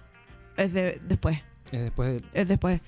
es 0.57 0.73
de 0.73 0.99
después, 1.07 1.39
Es 1.71 1.81
después 1.81 2.09
del. 2.13 2.25
es 2.33 2.47
después. 2.47 2.81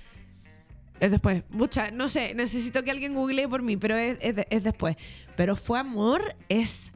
Es 0.99 1.11
después. 1.11 1.43
Mucha, 1.49 1.91
no 1.91 2.09
sé, 2.09 2.33
necesito 2.33 2.83
que 2.83 2.91
alguien 2.91 3.13
googlee 3.13 3.47
por 3.47 3.61
mí, 3.61 3.77
pero 3.77 3.95
es, 3.95 4.17
es 4.21 4.35
de- 4.35 4.47
es 4.49 4.63
después. 4.63 4.97
Pero 5.37 5.55
Fue 5.55 5.79
Amor 5.79 6.35
es 6.49 6.91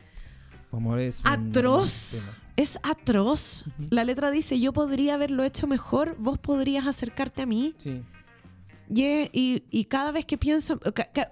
Fue 0.69 0.79
Amor 0.79 0.99
es 0.99 1.21
atroz. 1.23 2.29
Es 2.57 2.77
atroz. 2.83 3.65
La 3.89 4.03
letra 4.03 4.29
dice, 4.29 4.59
yo 4.59 4.73
podría 4.73 5.13
haberlo 5.15 5.43
hecho 5.43 5.65
mejor, 5.67 6.15
vos 6.19 6.37
podrías 6.37 6.85
acercarte 6.85 7.41
a 7.43 7.45
mí. 7.45 7.73
Sí. 7.77 8.01
Y, 8.93 9.03
es- 9.05 9.29
y, 9.31 9.63
y 9.71 9.85
cada 9.85 10.11
vez 10.11 10.25
que 10.25 10.37
pienso, 10.37 10.79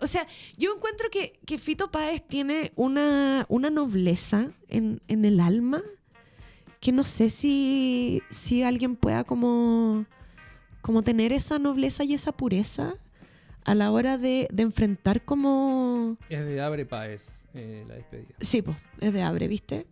o 0.01 0.07
sea, 0.07 0.25
yo 0.57 0.73
encuentro 0.73 1.09
que, 1.11 1.39
que 1.45 1.57
Fito 1.59 1.91
Páez 1.91 2.25
tiene 2.25 2.71
una, 2.75 3.45
una 3.49 3.69
nobleza 3.69 4.47
en, 4.69 5.01
en 5.09 5.25
el 5.25 5.41
alma 5.41 5.81
que 6.81 6.91
no 6.91 7.03
sé 7.05 7.29
si, 7.29 8.21
si 8.29 8.63
alguien 8.63 8.95
pueda 8.97 9.23
como, 9.23 10.05
como 10.81 11.03
tener 11.03 11.31
esa 11.31 11.59
nobleza 11.59 12.03
y 12.03 12.13
esa 12.15 12.31
pureza 12.33 12.95
a 13.63 13.75
la 13.75 13.91
hora 13.91 14.17
de, 14.17 14.47
de 14.51 14.63
enfrentar 14.63 15.23
como... 15.23 16.17
Es 16.27 16.43
de 16.43 16.59
Abre 16.59 16.85
Paez, 16.85 17.47
eh, 17.53 17.85
la 17.87 17.93
despedida. 17.95 18.35
Sí, 18.41 18.63
pues, 18.63 18.75
es 18.99 19.13
de 19.13 19.21
Abre, 19.21 19.47
¿viste? 19.47 19.85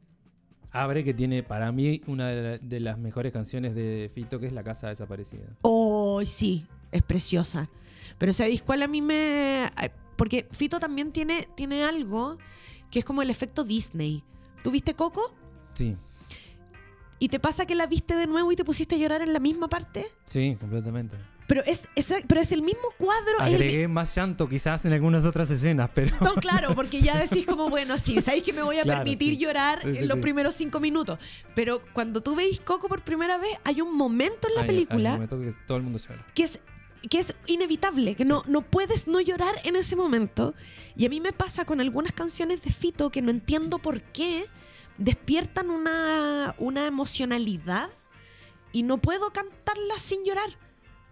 Abre 0.72 1.04
que 1.04 1.14
tiene 1.14 1.44
para 1.44 1.72
mí 1.72 2.02
una 2.08 2.28
de, 2.30 2.42
la- 2.42 2.58
de 2.58 2.80
las 2.80 2.98
mejores 2.98 3.32
canciones 3.32 3.76
de 3.76 4.12
Fito, 4.14 4.40
que 4.40 4.48
es 4.48 4.54
La 4.54 4.64
Casa 4.64 4.90
Desaparecida. 4.90 5.46
Oh, 5.62 6.22
sí, 6.26 6.66
es 6.92 7.04
preciosa. 7.04 7.70
Pero 8.18 8.34
¿sabéis 8.34 8.64
cuál 8.64 8.82
a 8.82 8.88
mí 8.88 9.02
me...? 9.02 9.70
Porque 10.16 10.48
Fito 10.52 10.80
también 10.80 11.12
tiene, 11.12 11.48
tiene 11.56 11.84
algo 11.84 12.38
que 12.90 13.00
es 13.00 13.06
como 13.06 13.22
el 13.22 13.30
efecto 13.30 13.64
Disney. 13.64 14.24
¿Tú 14.64 14.72
viste 14.72 14.96
Coco? 14.96 15.32
Sí, 15.74 15.96
¿Y 17.20 17.30
te 17.30 17.40
pasa 17.40 17.66
que 17.66 17.76
la 17.76 17.86
viste 17.86 18.16
de 18.16 18.28
nuevo 18.28 18.52
y 18.52 18.56
te 18.56 18.64
pusiste 18.64 18.96
a 18.96 18.98
llorar 18.98 19.22
en 19.22 19.34
la 19.34 19.40
misma 19.40 19.68
parte? 19.68 20.06
sí, 20.26 20.56
completamente. 20.60 21.18
Pero 21.48 21.64
es, 21.66 21.88
es- 21.96 22.14
pero 22.28 22.40
es 22.42 22.52
el 22.52 22.62
mismo 22.62 22.84
cuadro. 23.00 23.40
es 23.42 23.48
el 23.48 23.54
Agregué 23.56 23.88
más 23.88 24.14
llanto 24.14 24.48
quizás 24.48 24.86
en 24.86 24.94
algunas 24.94 25.26
otras 25.26 25.50
escenas, 25.50 25.90
pero... 25.96 26.16
No, 26.22 26.36
claro, 26.36 26.76
porque 26.76 27.02
ya 27.02 27.18
decís 27.18 27.44
como, 27.48 27.72
bueno, 27.72 27.98
sí, 27.98 28.22
sabéis 28.22 28.44
que 28.44 28.54
me 28.54 28.62
voy 28.62 28.78
a 28.78 28.84
Claro, 28.84 29.00
permitir 29.00 29.36
sí. 29.36 29.42
llorar 29.42 29.82
Sí, 29.84 29.94
sí, 29.94 29.98
en 30.00 30.08
los 30.08 30.20
primeros 30.20 30.54
cinco 30.54 30.80
minutos. 30.80 31.18
Pero 31.56 31.82
cuando 31.92 32.22
tú 32.22 32.36
veis 32.36 32.60
Coco 32.60 32.88
por 32.88 33.02
primera 33.02 33.40
vez, 33.40 33.50
hay 33.64 33.82
un 33.82 33.96
momento 33.98 34.48
en 34.48 34.54
la 34.56 34.62
Hay- 34.62 34.70
hay 34.70 34.76
un 34.82 34.86
película 34.88 35.12
momento 35.14 35.40
que 35.40 35.52
todo 35.66 35.78
el 35.78 35.84
mundo 35.84 35.98
llora. 36.00 36.24
que 36.36 36.44
es 36.44 36.60
que 37.10 37.18
es 37.18 37.34
inevitable, 37.48 38.14
que 38.16 38.26
no, 38.26 38.44
no 38.46 38.62
puedes 38.62 39.08
no 39.08 39.20
llorar 39.22 39.56
en 39.64 39.76
ese 39.78 39.96
momento. 39.96 40.54
Y 40.98 41.06
a 41.06 41.10
mí 41.10 41.20
me 41.22 41.32
pasa 41.34 41.64
con 41.66 41.80
algunas 41.82 42.12
canciones 42.12 42.62
de 42.62 42.72
Fito 42.72 43.10
que 43.10 43.22
no 43.24 43.32
entiendo 43.32 43.80
por 43.80 44.02
qué 44.02 44.46
despiertan 45.00 45.72
una, 45.72 46.54
una 46.60 46.86
emocionalidad 46.86 47.90
y 48.72 48.84
no 48.84 49.00
puedo 49.00 49.32
cantarlas 49.32 50.02
sin 50.02 50.24
llorar. 50.24 50.50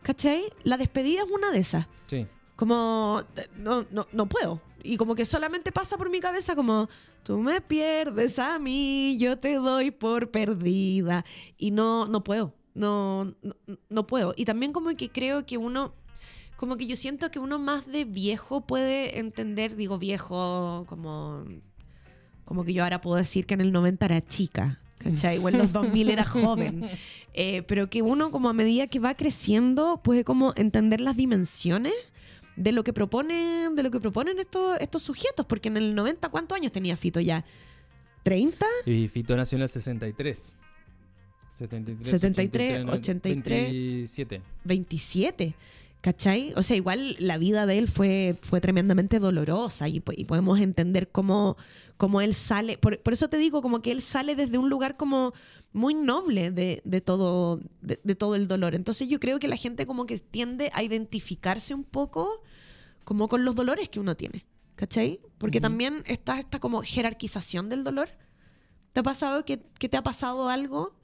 ¿Cachai? 0.04 0.54
La 0.64 0.78
despedida 0.78 1.24
es 1.24 1.32
una 1.32 1.52
de 1.52 1.60
esas. 1.60 1.88
Sí. 2.06 2.28
Como, 2.56 3.24
no, 3.58 3.86
no, 3.92 4.08
no 4.12 4.28
puedo. 4.28 4.62
Y 4.84 4.98
como 4.98 5.16
que 5.16 5.26
solamente 5.26 5.72
pasa 5.72 5.98
por 5.98 6.10
mi 6.10 6.20
cabeza 6.20 6.56
como, 6.56 6.88
tú 7.24 7.40
me 7.40 7.62
pierdes 7.62 8.40
a 8.40 8.60
mí, 8.60 9.18
yo 9.20 9.40
te 9.40 9.56
doy 9.56 9.92
por 9.92 10.32
perdida. 10.32 11.26
Y 11.58 11.72
no, 11.72 12.08
no 12.08 12.24
puedo, 12.24 12.54
no, 12.74 13.36
no, 13.42 13.56
no 13.90 14.08
puedo. 14.08 14.34
Y 14.36 14.46
también 14.46 14.72
como 14.72 14.96
que 14.96 15.10
creo 15.10 15.46
que 15.46 15.58
uno, 15.58 15.94
como 16.58 16.78
que 16.78 16.88
yo 16.88 16.96
siento 16.96 17.32
que 17.32 17.40
uno 17.40 17.60
más 17.60 17.88
de 17.88 18.06
viejo 18.06 18.62
puede 18.62 19.20
entender, 19.20 19.76
digo 19.76 19.98
viejo, 19.98 20.86
como, 20.88 21.44
como 22.48 22.64
que 22.64 22.74
yo 22.74 22.84
ahora 22.84 23.02
puedo 23.02 23.18
decir 23.18 23.46
que 23.46 23.54
en 23.54 23.62
el 23.62 23.72
90 23.72 24.06
era 24.06 24.26
chica. 24.26 24.80
¿Cachai? 24.98 25.38
O 25.38 25.50
en 25.50 25.60
los 25.60 25.72
2000 25.72 26.10
era 26.10 26.26
joven. 26.26 26.90
Eh, 27.40 27.62
pero 27.68 27.88
que 27.88 28.02
uno 28.02 28.32
como 28.32 28.50
a 28.50 28.54
medida 28.54 28.88
que 28.88 28.98
va 28.98 29.14
creciendo 29.14 30.02
puede 30.04 30.24
como 30.24 30.54
entender 30.56 31.00
las 31.00 31.16
dimensiones 31.16 31.94
de 32.56 32.72
lo 32.72 32.84
que 32.84 32.94
proponen, 32.94 33.76
de 33.76 33.84
lo 33.84 33.92
que 33.92 34.00
proponen 34.00 34.40
estos, 34.40 34.76
estos 34.82 35.04
sujetos, 35.04 35.46
porque 35.46 35.68
en 35.68 35.78
el 35.78 35.94
90 35.94 36.30
¿cuántos 36.30 36.56
años 36.56 36.72
tenía 36.72 36.98
Fito 36.98 37.20
ya? 37.20 37.46
¿30? 38.26 38.56
Y 38.88 39.08
Fito 39.08 39.38
nació 39.38 39.58
en 39.58 39.62
el 39.62 39.70
63. 39.70 40.56
73, 41.54 42.08
73, 42.08 42.86
83. 42.90 43.72
27. 43.72 44.42
27. 44.64 45.56
¿Cachai? 46.02 46.54
O 46.56 46.64
sea, 46.64 46.76
igual 46.76 47.18
la 47.20 47.38
vida 47.38 47.68
de 47.68 47.78
él 47.78 47.88
fue, 47.88 48.36
fue 48.42 48.62
tremendamente 48.62 49.20
dolorosa 49.20 49.88
y 49.90 50.00
podemos 50.00 50.60
entender 50.60 51.10
cómo, 51.10 51.58
cómo 51.98 52.22
él 52.22 52.34
sale. 52.34 52.78
Por, 52.78 53.00
por 53.02 53.14
eso 53.14 53.28
te 53.28 53.38
digo, 53.38 53.62
como 53.62 53.82
que 53.82 53.92
él 53.92 54.02
sale 54.02 54.36
desde 54.36 54.58
un 54.58 54.70
lugar 54.70 54.98
como 54.98 55.34
muy 55.74 55.94
noble 55.94 56.52
de, 56.52 56.82
de 56.86 57.02
todo, 57.02 57.60
de, 57.82 58.00
de 58.04 58.16
todo 58.16 58.36
el 58.36 58.48
dolor. 58.48 58.76
Entonces 58.76 59.08
yo 59.10 59.20
creo 59.20 59.40
que 59.40 59.48
la 59.48 59.58
gente 59.58 59.86
como 59.86 60.06
que 60.06 60.18
tiende 60.20 60.72
a 60.74 60.84
identificarse 60.84 61.74
un 61.74 61.84
poco 61.84 62.42
como 63.04 63.28
con 63.28 63.46
los 63.46 63.56
dolores 63.56 63.90
que 63.90 64.00
uno 64.00 64.16
tiene. 64.16 64.46
¿Cachai? 64.76 65.20
Porque 65.40 65.60
también 65.60 66.04
está 66.06 66.38
esta 66.40 66.60
como 66.60 66.84
jerarquización 66.84 67.68
del 67.68 67.84
dolor. 67.84 68.10
¿Te 68.94 69.00
ha 69.00 69.04
pasado 69.04 69.44
que, 69.44 69.60
que 69.80 69.90
te 69.90 69.98
ha 69.98 70.04
pasado 70.04 70.50
algo 70.50 70.96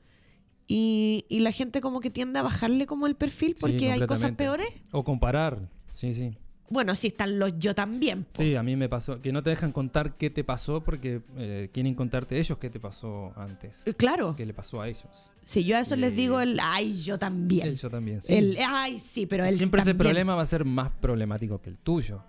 y, 0.68 1.26
y 1.28 1.40
la 1.40 1.52
gente 1.52 1.82
como 1.82 2.00
que 2.00 2.12
tiende 2.12 2.38
a 2.38 2.44
bajarle 2.44 2.86
como 2.86 3.08
el 3.08 3.16
perfil 3.16 3.56
Sí, 3.56 3.62
porque 3.62 3.92
hay 3.92 4.06
cosas 4.06 4.34
peores? 4.34 4.68
O 4.92 5.04
comparar. 5.04 5.70
Sí, 5.94 6.14
sí. 6.14 6.38
Bueno, 6.70 6.96
sí 6.96 7.08
están 7.08 7.38
los 7.38 7.58
yo 7.60 7.76
también. 7.76 8.24
po. 8.24 8.38
Sí, 8.38 8.56
a 8.56 8.64
mí 8.64 8.76
me 8.76 8.90
pasó. 8.90 9.22
Que 9.22 9.32
no 9.32 9.44
te 9.44 9.50
dejan 9.52 9.72
contar 9.72 10.16
qué 10.18 10.30
te 10.30 10.44
pasó 10.44 10.84
porque 10.84 11.22
eh, 11.38 11.70
quieren 11.74 11.94
contarte 11.94 12.40
ellos 12.40 12.58
qué 12.58 12.70
te 12.70 12.80
pasó 12.80 13.32
antes. 13.36 13.82
Eh, 13.86 13.94
Claro. 13.94 14.36
¿Qué 14.36 14.46
le 14.46 14.54
pasó 14.54 14.82
a 14.82 14.88
ellos? 14.88 15.06
Sí, 15.46 15.64
yo 15.66 15.76
a 15.76 15.82
eso 15.82 15.96
les 15.96 16.14
Eh, 16.14 16.16
digo 16.16 16.40
el 16.40 16.58
ay, 16.62 16.94
yo 17.02 17.20
también. 17.20 17.68
Él, 17.68 17.76
yo 17.76 17.90
también. 17.90 18.22
Sí. 18.22 18.34
El, 18.34 18.58
ay, 18.66 18.98
sí, 18.98 19.26
pero 19.26 19.46
él 19.46 19.58
Siempre 19.58 19.82
ese 19.82 19.94
problema 19.94 20.36
va 20.36 20.42
a 20.42 20.46
ser 20.46 20.64
más 20.66 20.90
problemático 20.90 21.62
que 21.62 21.70
el 21.70 21.78
tuyo. 21.78 22.24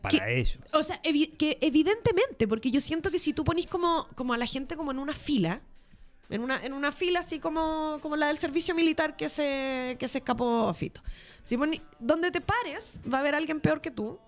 Para 0.00 0.30
ellos. 0.30 0.58
O 0.72 0.82
sea, 0.82 1.00
evi- 1.02 1.36
que 1.36 1.58
evidentemente, 1.60 2.48
porque 2.48 2.70
yo 2.72 2.80
siento 2.80 3.10
que 3.10 3.18
si 3.20 3.32
tú 3.32 3.44
ponís 3.44 3.66
como, 3.66 4.08
como 4.16 4.32
a 4.34 4.38
la 4.38 4.46
gente 4.46 4.76
como 4.76 4.90
en 4.90 4.98
una 4.98 5.14
fila, 5.14 5.60
en 6.30 6.42
una, 6.42 6.64
en 6.64 6.72
una 6.72 6.92
fila 6.92 7.20
así 7.20 7.38
como, 7.38 7.98
como 8.00 8.16
la 8.16 8.28
del 8.28 8.38
servicio 8.38 8.74
militar 8.74 9.16
que 9.16 9.28
se, 9.28 9.96
que 9.98 10.08
se 10.08 10.18
escapó 10.18 10.72
Fito. 10.74 11.02
Si 11.44 11.56
donde 11.98 12.30
te 12.30 12.40
pares, 12.40 12.98
va 13.12 13.18
a 13.18 13.20
haber 13.20 13.34
alguien 13.34 13.60
peor 13.60 13.80
que 13.80 13.90
tú 13.90 14.18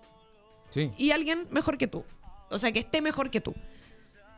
Sí. 0.69 0.91
y 0.97 1.11
alguien 1.11 1.47
mejor 1.51 1.77
que 1.77 1.87
tú. 1.87 2.03
O 2.49 2.57
sea, 2.59 2.71
que 2.71 2.79
esté 2.79 3.01
mejor 3.01 3.29
que 3.31 3.39
tú. 3.41 3.53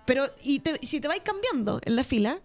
Pero, 0.05 0.25
y, 0.43 0.59
te- 0.59 0.85
si 0.85 1.01
te 1.01 1.07
vais 1.07 1.21
cambiando 1.23 1.79
en 1.83 1.95
la 1.95 2.03
fila, 2.03 2.39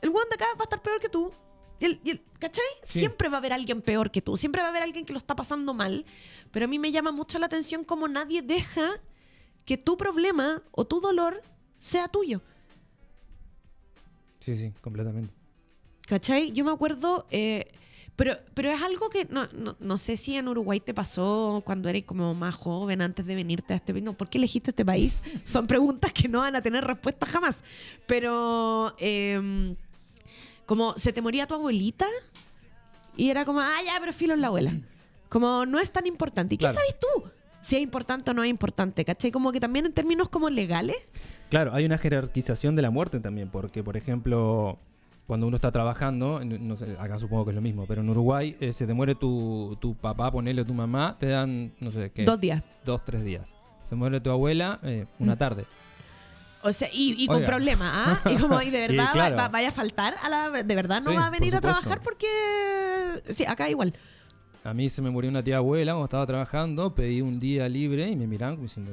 el 0.00 0.10
weón 0.10 0.28
de 0.28 0.36
acá 0.36 0.46
va 0.54 0.60
a 0.60 0.62
estar 0.64 0.80
peor 0.80 1.00
que 1.00 1.08
tú. 1.08 1.32
Y 1.80 1.84
el- 1.84 2.00
y 2.04 2.10
el- 2.10 2.22
¿Cachai? 2.38 2.64
Sí. 2.84 3.00
Siempre 3.00 3.28
va 3.28 3.36
a 3.36 3.38
haber 3.38 3.52
alguien 3.52 3.82
peor 3.82 4.10
que 4.10 4.22
tú. 4.22 4.36
Siempre 4.36 4.62
va 4.62 4.68
a 4.68 4.70
haber 4.70 4.82
alguien 4.84 5.04
que 5.04 5.12
lo 5.12 5.18
está 5.18 5.34
pasando 5.36 5.74
mal. 5.74 6.06
Pero 6.52 6.64
a 6.64 6.68
mí 6.68 6.78
me 6.78 6.92
llama 6.92 7.10
mucho 7.12 7.38
la 7.38 7.46
atención 7.46 7.84
cómo 7.84 8.08
nadie 8.08 8.40
deja 8.42 9.00
que 9.64 9.76
tu 9.76 9.96
problema 9.96 10.62
o 10.70 10.86
tu 10.86 11.00
dolor 11.00 11.42
sea 11.78 12.08
tuyo. 12.08 12.40
Sí, 14.48 14.56
sí, 14.56 14.72
completamente. 14.80 15.32
¿Cachai? 16.06 16.52
Yo 16.52 16.64
me 16.64 16.70
acuerdo, 16.70 17.26
eh, 17.30 17.70
pero, 18.16 18.38
pero 18.54 18.70
es 18.70 18.80
algo 18.80 19.10
que 19.10 19.26
no, 19.26 19.46
no, 19.52 19.76
no 19.78 19.98
sé 19.98 20.16
si 20.16 20.36
en 20.36 20.48
Uruguay 20.48 20.80
te 20.80 20.94
pasó 20.94 21.62
cuando 21.66 21.90
eres 21.90 22.04
como 22.04 22.34
más 22.34 22.54
joven, 22.54 23.02
antes 23.02 23.26
de 23.26 23.34
venirte 23.34 23.74
a 23.74 23.76
este 23.76 23.92
país. 23.92 24.02
No, 24.04 24.14
¿Por 24.16 24.30
qué 24.30 24.38
elegiste 24.38 24.70
este 24.70 24.86
país? 24.86 25.20
Son 25.44 25.66
preguntas 25.66 26.12
que 26.14 26.28
no 26.28 26.38
van 26.38 26.56
a 26.56 26.62
tener 26.62 26.82
respuesta 26.84 27.26
jamás. 27.26 27.62
Pero, 28.06 28.94
eh, 28.98 29.74
como 30.64 30.96
se 30.96 31.12
te 31.12 31.20
moría 31.20 31.46
tu 31.46 31.54
abuelita 31.54 32.06
y 33.16 33.28
era 33.28 33.44
como, 33.44 33.60
ah, 33.60 33.76
ya, 33.84 33.96
pero 34.00 34.12
filo 34.14 34.32
en 34.32 34.40
la 34.40 34.46
abuela. 34.46 34.72
Como 35.28 35.66
no 35.66 35.78
es 35.78 35.90
tan 35.90 36.06
importante. 36.06 36.54
¿Y 36.54 36.58
qué 36.58 36.62
Claro. 36.62 36.78
sabes 36.78 36.96
tú? 36.98 37.30
Si 37.60 37.76
es 37.76 37.82
importante 37.82 38.30
o 38.30 38.34
no 38.34 38.42
es 38.44 38.48
importante, 38.48 39.04
¿cachai? 39.04 39.30
Como 39.30 39.52
que 39.52 39.60
también 39.60 39.84
en 39.84 39.92
términos 39.92 40.30
como 40.30 40.48
legales. 40.48 40.96
Claro, 41.50 41.72
hay 41.74 41.84
una 41.84 41.98
jerarquización 41.98 42.76
de 42.76 42.82
la 42.82 42.90
muerte 42.90 43.20
también, 43.20 43.48
porque, 43.48 43.82
por 43.82 43.96
ejemplo, 43.96 44.78
cuando 45.26 45.46
uno 45.46 45.56
está 45.56 45.70
trabajando, 45.72 46.40
no 46.44 46.76
sé, 46.76 46.96
acá 46.98 47.18
supongo 47.18 47.44
que 47.46 47.50
es 47.52 47.54
lo 47.54 47.62
mismo, 47.62 47.86
pero 47.86 48.02
en 48.02 48.10
Uruguay 48.10 48.56
eh, 48.60 48.72
se 48.72 48.86
te 48.86 48.92
muere 48.94 49.14
tu, 49.14 49.76
tu 49.80 49.94
papá, 49.94 50.30
ponele 50.30 50.64
tu 50.64 50.74
mamá, 50.74 51.16
te 51.18 51.26
dan, 51.28 51.72
no 51.80 51.90
sé 51.90 52.10
qué, 52.14 52.24
Dos 52.24 52.40
días. 52.40 52.62
dos, 52.84 53.04
tres 53.04 53.24
días. 53.24 53.54
Se 53.82 53.94
muere 53.94 54.20
tu 54.20 54.30
abuela, 54.30 54.78
eh, 54.82 55.06
una 55.18 55.34
Mm. 55.34 55.38
tarde. 55.38 55.64
O 56.62 56.72
sea, 56.72 56.88
y, 56.92 57.14
y 57.16 57.26
con 57.28 57.44
problemas, 57.44 57.88
¿ah? 57.94 58.30
Y 58.30 58.36
como, 58.36 58.60
y 58.60 58.68
de 58.70 58.80
verdad 58.88 59.06
va- 59.06 59.12
claro. 59.12 59.36
va- 59.36 59.48
vaya 59.48 59.68
a 59.68 59.72
faltar 59.72 60.16
a 60.22 60.28
la. 60.28 60.50
De 60.50 60.74
verdad 60.74 61.00
no 61.04 61.12
Sí, 61.12 61.16
va 61.16 61.26
a 61.28 61.30
venir 61.30 61.54
a 61.54 61.60
trabajar 61.60 62.00
porque. 62.02 62.26
Sí, 63.30 63.44
acá 63.46 63.70
igual. 63.70 63.94
A 64.64 64.74
mí 64.74 64.88
se 64.88 65.00
me 65.00 65.08
murió 65.08 65.30
una 65.30 65.42
tía 65.42 65.58
abuela 65.58 65.92
cuando 65.92 66.04
estaba 66.06 66.26
trabajando, 66.26 66.94
pedí 66.94 67.20
un 67.22 67.38
día 67.38 67.68
libre 67.68 68.08
y 68.08 68.16
me 68.16 68.26
como 68.26 68.56
diciendo, 68.60 68.92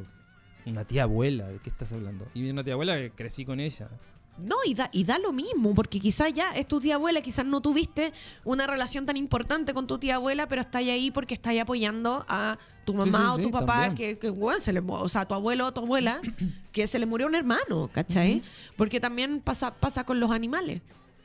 una 0.66 0.86
tía 0.86 1.04
abuela, 1.04 1.48
¿de 1.48 1.60
qué 1.60 1.70
estás 1.70 1.92
hablando? 1.94 2.28
Y 2.34 2.50
una 2.50 2.64
tía 2.64 2.74
abuela 2.74 2.96
que 2.96 3.12
crecí 3.12 3.46
con 3.46 3.60
ella. 3.60 3.90
No, 4.38 4.58
y 4.66 4.74
da, 4.74 4.90
y 4.92 5.06
da 5.06 5.18
lo 5.18 5.32
mismo, 5.32 5.74
porque 5.74 6.00
quizás 6.00 6.34
ya 6.34 6.52
es 6.52 6.68
tu 6.68 6.82
tía 6.82 6.96
abuela, 6.96 7.22
quizás 7.22 7.46
no 7.46 7.62
tuviste 7.62 8.12
una 8.44 8.68
relación 8.68 9.06
tan 9.06 9.16
importante 9.16 9.74
con 9.74 9.88
tu 9.88 9.98
tía 9.98 10.16
abuela, 10.16 10.48
pero 10.48 10.62
está 10.62 10.80
ahí 10.80 11.10
porque 11.10 11.34
está 11.36 11.52
ahí 11.52 11.60
apoyando 11.60 12.26
a 12.28 12.58
tu 12.84 12.94
mamá 12.94 13.20
sí, 13.20 13.26
o 13.32 13.36
sí, 13.38 13.42
tu 13.44 13.52
papá, 13.52 13.86
también. 13.86 13.96
que, 13.96 14.20
que 14.20 14.30
bueno, 14.30 14.60
se 14.60 14.74
le, 14.74 14.82
o 14.86 15.08
sea, 15.08 15.26
tu 15.26 15.34
abuelo 15.36 15.68
o 15.68 15.74
tu 15.74 15.82
abuela, 15.82 16.20
que 16.74 16.86
se 16.88 17.00
le 17.00 17.06
murió 17.06 17.28
un 17.28 17.36
hermano, 17.36 17.90
¿cachai? 17.94 18.42
Porque 18.76 19.00
también 19.00 19.40
pasa, 19.40 19.74
pasa 19.74 20.04
con 20.04 20.20
los 20.20 20.32
animales. 20.32 20.82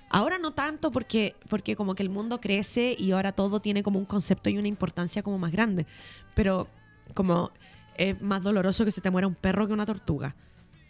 Ahora 0.08 0.38
no 0.38 0.52
tanto 0.52 0.90
porque, 0.92 1.34
porque 1.48 1.74
como 1.74 1.94
que 1.94 2.02
el 2.02 2.10
mundo 2.10 2.40
crece 2.40 2.94
y 2.98 3.12
ahora 3.12 3.32
todo 3.32 3.60
tiene 3.60 3.82
como 3.82 3.98
un 3.98 4.04
concepto 4.04 4.50
y 4.50 4.58
una 4.58 4.68
importancia 4.68 5.22
como 5.22 5.38
más 5.38 5.52
grande. 5.52 5.86
Pero 6.34 6.68
como 7.14 7.52
es 7.96 8.20
más 8.22 8.42
doloroso 8.42 8.84
que 8.84 8.90
se 8.90 9.00
te 9.00 9.10
muera 9.10 9.26
un 9.26 9.34
perro 9.34 9.66
que 9.66 9.72
una 9.72 9.86
tortuga. 9.86 10.34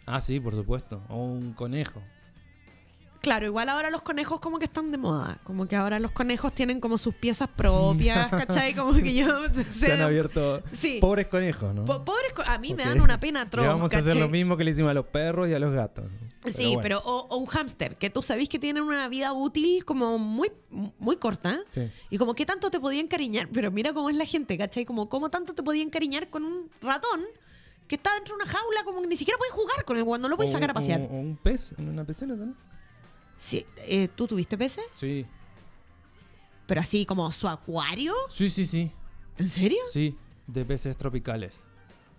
Ah, 0.05 0.21
sí, 0.21 0.39
por 0.39 0.53
supuesto. 0.53 1.01
O 1.09 1.23
un 1.23 1.53
conejo. 1.53 2.01
Claro, 3.21 3.45
igual 3.45 3.69
ahora 3.69 3.91
los 3.91 4.01
conejos 4.01 4.39
como 4.39 4.57
que 4.57 4.65
están 4.65 4.91
de 4.91 4.97
moda. 4.97 5.37
Como 5.43 5.67
que 5.67 5.75
ahora 5.75 5.99
los 5.99 6.09
conejos 6.11 6.53
tienen 6.53 6.79
como 6.81 6.97
sus 6.97 7.13
piezas 7.13 7.47
propias, 7.49 8.29
¿cachai? 8.31 8.73
Como 8.73 8.93
que 8.93 9.13
yo... 9.13 9.27
Se 9.71 9.93
han 9.93 10.01
abierto 10.01 10.63
Sí. 10.71 10.97
pobres 10.99 11.27
conejos, 11.27 11.73
¿no? 11.75 11.85
Po- 11.85 12.03
pobres 12.03 12.33
co- 12.33 12.41
a 12.43 12.57
mí 12.57 12.73
me 12.73 12.83
dan 12.83 12.99
una 12.99 13.19
pena 13.19 13.41
atroz, 13.43 13.67
vamos 13.67 13.93
a 13.93 13.99
hacer 13.99 14.15
lo 14.15 14.27
mismo 14.27 14.57
que 14.57 14.63
le 14.63 14.71
hicimos 14.71 14.89
a 14.89 14.95
los 14.95 15.05
perros 15.05 15.47
y 15.49 15.53
a 15.53 15.59
los 15.59 15.71
gatos. 15.71 16.05
Sí, 16.45 16.63
bueno. 16.65 16.79
pero 16.81 16.99
o, 17.05 17.27
o 17.27 17.37
un 17.37 17.45
hámster, 17.45 17.95
que 17.97 18.09
tú 18.09 18.23
sabés 18.23 18.49
que 18.49 18.57
tienen 18.57 18.81
una 18.81 19.07
vida 19.07 19.33
útil 19.33 19.85
como 19.85 20.17
muy, 20.17 20.51
muy 20.97 21.17
corta. 21.17 21.59
Sí. 21.75 21.91
Y 22.09 22.17
como 22.17 22.33
qué 22.33 22.47
tanto 22.47 22.71
te 22.71 22.79
podía 22.79 23.01
encariñar, 23.01 23.47
pero 23.53 23.69
mira 23.69 23.93
cómo 23.93 24.09
es 24.09 24.15
la 24.17 24.25
gente, 24.25 24.57
¿cachai? 24.57 24.83
Como 24.83 25.09
cómo 25.09 25.29
tanto 25.29 25.53
te 25.53 25.61
podía 25.61 25.83
encariñar 25.83 26.29
con 26.31 26.43
un 26.43 26.71
ratón 26.81 27.21
que 27.87 27.95
está 27.97 28.15
dentro 28.15 28.35
de 28.35 28.41
una 28.43 28.51
jaula, 28.51 28.83
como 28.83 29.01
que 29.01 29.07
ni 29.09 29.15
siquiera 29.15 29.37
puedes 29.37 29.53
jugar 29.53 29.85
con 29.85 29.97
él 29.97 30.05
cuando 30.05 30.27
no 30.27 30.31
lo 30.31 30.37
puedes 30.37 30.49
O 30.49 30.53
sacar 30.53 30.71
a 30.71 30.73
pasear. 30.73 31.01
O, 31.01 31.03
o 31.03 31.19
un 31.19 31.37
pez 31.37 31.75
en 31.77 31.87
una 31.89 32.03
pecera 32.03 32.31
también. 32.31 32.55
Sí, 33.41 33.65
eh, 33.77 34.07
¿Tú 34.07 34.27
tuviste 34.27 34.55
peces? 34.55 34.83
Sí. 34.93 35.25
Pero 36.67 36.79
así 36.79 37.07
como 37.07 37.31
su 37.31 37.47
acuario. 37.47 38.13
Sí, 38.29 38.51
sí, 38.51 38.67
sí. 38.67 38.91
¿En 39.35 39.49
serio? 39.49 39.79
Sí, 39.89 40.15
de 40.45 40.63
peces 40.63 40.95
tropicales. 40.95 41.65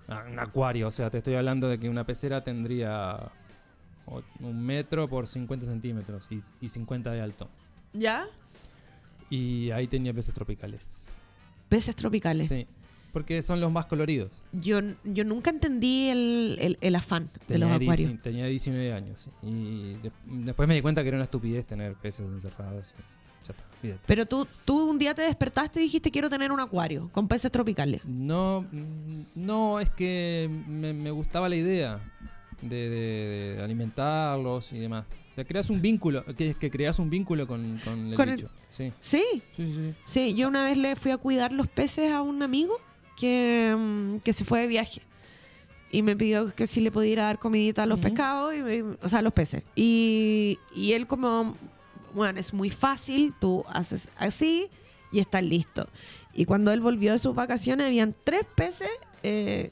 Ah, 0.09 0.25
un 0.29 0.37
acuario, 0.41 0.89
o 0.89 0.91
sea, 0.91 1.11
te 1.11 1.19
estoy 1.19 1.37
hablando 1.37 1.69
de 1.69 1.79
que 1.79 1.89
una 1.89 2.05
pecera 2.05 2.43
tendría 2.43 3.31
un 4.41 4.67
metro 4.67 5.09
por 5.09 5.29
50 5.29 5.65
centímetros 5.65 6.27
y, 6.29 6.43
y 6.61 6.69
50 6.69 7.13
de 7.13 7.21
alto. 7.21 7.49
¿Ya? 7.93 8.27
Y 9.31 9.71
ahí 9.71 9.87
tenía 9.87 10.13
peces 10.13 10.35
tropicales. 10.35 11.05
Peces 11.69 11.95
tropicales. 11.95 12.49
Sí, 12.49 12.67
porque 13.13 13.43
son 13.43 13.61
los 13.61 13.71
más 13.71 13.87
coloridos. 13.87 14.31
Yo, 14.53 14.81
yo 15.05 15.25
nunca 15.25 15.51
entendí 15.51 16.09
el, 16.09 16.57
el- 16.61 16.79
el 16.81 16.95
afán 16.97 17.31
de 17.49 17.59
los 17.59 17.69
acuarios. 17.69 17.97
19 17.99 18.23
tenía 18.23 18.47
19 18.47 18.93
años. 18.93 19.29
Y 19.43 19.95
de- 20.03 20.11
después 20.27 20.69
me 20.69 20.75
di 20.75 20.81
cuenta 20.83 21.03
que 21.03 21.09
era 21.09 21.17
una 21.19 21.25
estupidez 21.25 21.67
tener 21.67 21.95
peces 21.95 22.27
encerrados. 22.27 22.95
y 22.99 23.47
ya 23.47 23.53
está, 23.53 23.65
olvídate. 23.81 24.03
Pero 24.07 24.25
tú, 24.27 24.47
tú 24.65 24.89
un 24.91 24.99
día 24.99 25.15
te 25.15 25.23
despertaste 25.23 25.81
y 25.81 25.85
dijiste 25.85 26.11
quiero 26.11 26.31
tener 26.31 26.53
un 26.53 26.61
acuario 26.61 27.11
con 27.13 27.29
peces 27.29 27.51
tropicales. 27.53 28.05
No, 28.05 28.65
no, 29.35 29.79
es 29.81 29.91
que 29.91 30.49
me, 30.69 30.93
me 30.93 31.11
gustaba 31.11 31.49
la 31.49 31.57
idea 31.57 32.01
de, 32.63 32.89
de- 32.89 33.55
de 33.57 33.63
alimentarlos 33.63 34.73
y 34.73 34.79
demás. 34.79 35.05
O 35.31 35.35
sea, 35.35 35.45
creas 35.45 35.71
un 35.71 35.81
vínculo, 35.81 36.25
que, 36.37 36.55
que 36.55 36.71
creas 36.71 36.99
un 36.99 37.09
vínculo 37.09 37.47
con, 37.47 37.79
con 37.85 38.09
el 38.11 38.15
Con 38.15 38.29
el- 38.29 38.37
bicho. 38.37 38.51
Sí, 38.69 38.93
Sí, 39.01 39.23
sí, 39.53 39.67
sí. 39.67 39.73
sí. 39.75 39.95
sí. 40.05 40.35
Yo 40.35 40.47
una 40.49 40.63
vez 40.65 40.77
le 40.79 40.95
fui 40.97 41.11
a 41.11 41.17
cuidar 41.19 41.53
los 41.53 41.69
peces 41.69 42.13
a 42.13 42.23
un 42.23 42.43
amigo 42.43 42.79
que, 43.23 43.75
mm, 43.79 44.17
que 44.25 44.33
se 44.33 44.45
fue 44.45 44.61
de 44.63 44.67
viaje. 44.67 45.01
Y 45.93 46.03
me 46.03 46.17
pidió 46.17 46.53
que 46.55 46.67
si 46.67 46.81
le 46.81 46.91
pudiera 46.91 47.25
dar 47.25 47.39
comidita 47.39 47.85
a 47.85 47.87
los 47.87 47.99
Ujú. 47.99 48.09
pescados, 48.09 48.55
y 48.55 48.63
me- 48.63 48.97
o 49.01 49.09
sea, 49.09 49.21
a 49.21 49.23
los 49.23 49.33
peces. 49.33 49.63
Y, 49.77 50.59
y 50.75 50.93
él 50.95 51.07
como, 51.07 51.55
bueno, 52.15 52.41
es 52.41 52.53
muy 52.53 52.71
fácil, 52.71 53.33
tú 53.41 53.65
haces 53.69 54.09
así 54.17 54.69
y 55.13 55.21
estás 55.21 55.43
listo. 55.45 55.89
Y 56.35 56.47
cuando 56.47 56.73
él 56.73 56.81
volvió 56.81 57.13
de 57.13 57.19
sus 57.19 57.35
vacaciones, 57.35 57.87
habían 57.87 58.15
tres 58.25 58.43
peces 58.57 58.89
eh, 59.23 59.71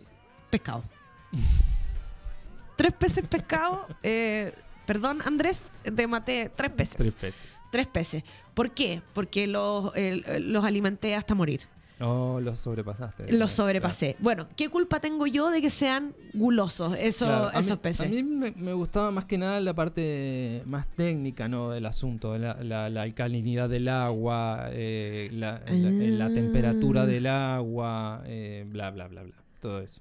pescados. 0.50 0.84
tres 2.76 2.92
peces 2.92 3.26
pescados. 3.26 3.80
eh, 4.02 4.52
perdón, 4.86 5.20
Andrés, 5.24 5.64
te 5.96 6.06
maté 6.06 6.50
tres 6.54 6.70
peces. 6.70 6.96
Tres 6.98 7.14
peces. 7.14 7.42
Tres 7.72 7.86
peces. 7.86 8.24
¿Por 8.54 8.70
qué? 8.72 9.00
Porque 9.14 9.46
los, 9.46 9.92
los 10.40 10.64
alimenté 10.64 11.14
hasta 11.14 11.34
morir. 11.34 11.62
Oh, 12.02 12.40
los 12.40 12.58
sobrepasaste. 12.58 13.30
Los 13.32 13.52
sobrepasé. 13.52 14.16
Bueno, 14.20 14.48
¿qué 14.56 14.68
culpa 14.70 15.00
tengo 15.00 15.26
yo 15.26 15.50
de 15.50 15.60
que 15.60 15.68
sean 15.70 16.14
gulosos 16.32 16.96
eso- 16.98 17.26
Claro, 17.26 17.50
esos 17.50 17.72
mí- 17.76 17.82
peces? 17.82 18.06
A 18.06 18.08
mí 18.08 18.22
me, 18.22 18.52
me 18.52 18.72
gustaba 18.72 19.10
más 19.10 19.26
que 19.26 19.36
nada 19.36 19.60
la 19.60 19.74
parte 19.74 20.62
más 20.64 20.86
técnica 20.96 21.46
¿no? 21.48 21.70
del 21.70 21.84
asunto, 21.84 22.38
la, 22.38 22.54
la- 22.62 22.88
la 22.88 23.02
alcalinidad 23.02 23.68
del 23.68 23.88
agua, 23.88 24.68
eh, 24.72 25.28
la, 25.32 25.60
la 25.68 26.26
Ah. 26.26 26.30
temperatura 26.30 27.04
del 27.04 27.26
agua, 27.26 28.22
eh, 28.26 28.64
bla, 28.66 28.90
bla, 28.90 29.06
bla, 29.08 29.22
bla. 29.24 29.34
Todo 29.60 29.80
eso. 29.80 30.00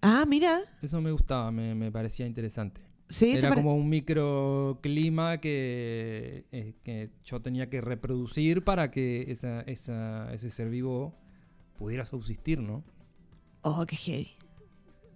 Ah, 0.00 0.24
mira. 0.26 0.60
Eso 0.80 1.00
me 1.02 1.10
gustaba, 1.12 1.50
me, 1.50 1.74
me 1.74 1.92
parecía 1.92 2.26
interesante. 2.26 2.80
Sí, 3.08 3.32
Era 3.32 3.54
como 3.54 3.74
un 3.74 3.88
microclima 3.88 5.38
que, 5.40 6.44
eh, 6.52 6.74
que 6.84 7.10
yo 7.24 7.40
tenía 7.40 7.70
que 7.70 7.80
reproducir 7.80 8.64
para 8.64 8.90
que 8.90 9.30
esa, 9.30 9.62
esa- 9.62 10.32
ese 10.34 10.50
ser 10.50 10.68
vivo 10.68 11.14
pudiera 11.78 12.04
subsistir, 12.04 12.60
¿no? 12.60 12.84
Oh, 13.62 13.86
qué 13.86 13.96
heavy. 13.96 14.30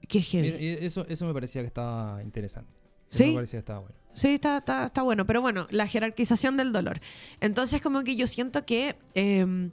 Qué 0.08 0.22
heavy. 0.22 0.48
Y- 0.48 0.64
y 0.64 0.86
Eso, 0.86 1.06
eso 1.08 1.26
me 1.26 1.34
parecía 1.34 1.60
que 1.62 1.66
estaba 1.68 2.22
interesante. 2.22 2.70
Eso 3.10 3.18
¿Sí? 3.18 3.24
me 3.30 3.34
parecía 3.34 3.58
que 3.58 3.62
estaba 3.62 3.80
bueno. 3.80 3.94
Sí, 4.14 4.28
está, 4.28 4.58
está, 4.58 4.86
está 4.86 5.02
bueno. 5.02 5.26
Pero 5.26 5.40
bueno, 5.42 5.66
la 5.70 5.86
jerarquización 5.86 6.56
del 6.56 6.72
dolor. 6.72 7.00
Entonces, 7.40 7.80
como 7.80 8.04
que 8.04 8.16
yo 8.16 8.26
siento 8.26 8.64
que. 8.64 8.96
eh, 9.14 9.70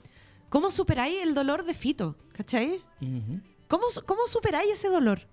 ¿Cómo 0.50 0.70
superáis 0.70 1.22
el 1.22 1.32
dolor 1.34 1.64
de 1.64 1.74
Fito? 1.74 2.16
¿Cachai? 2.32 2.82
Ujú. 3.00 3.40
¿Cómo, 3.68 3.84
cómo 4.04 4.26
superáis 4.26 4.72
ese 4.72 4.88
dolor? 4.88 5.28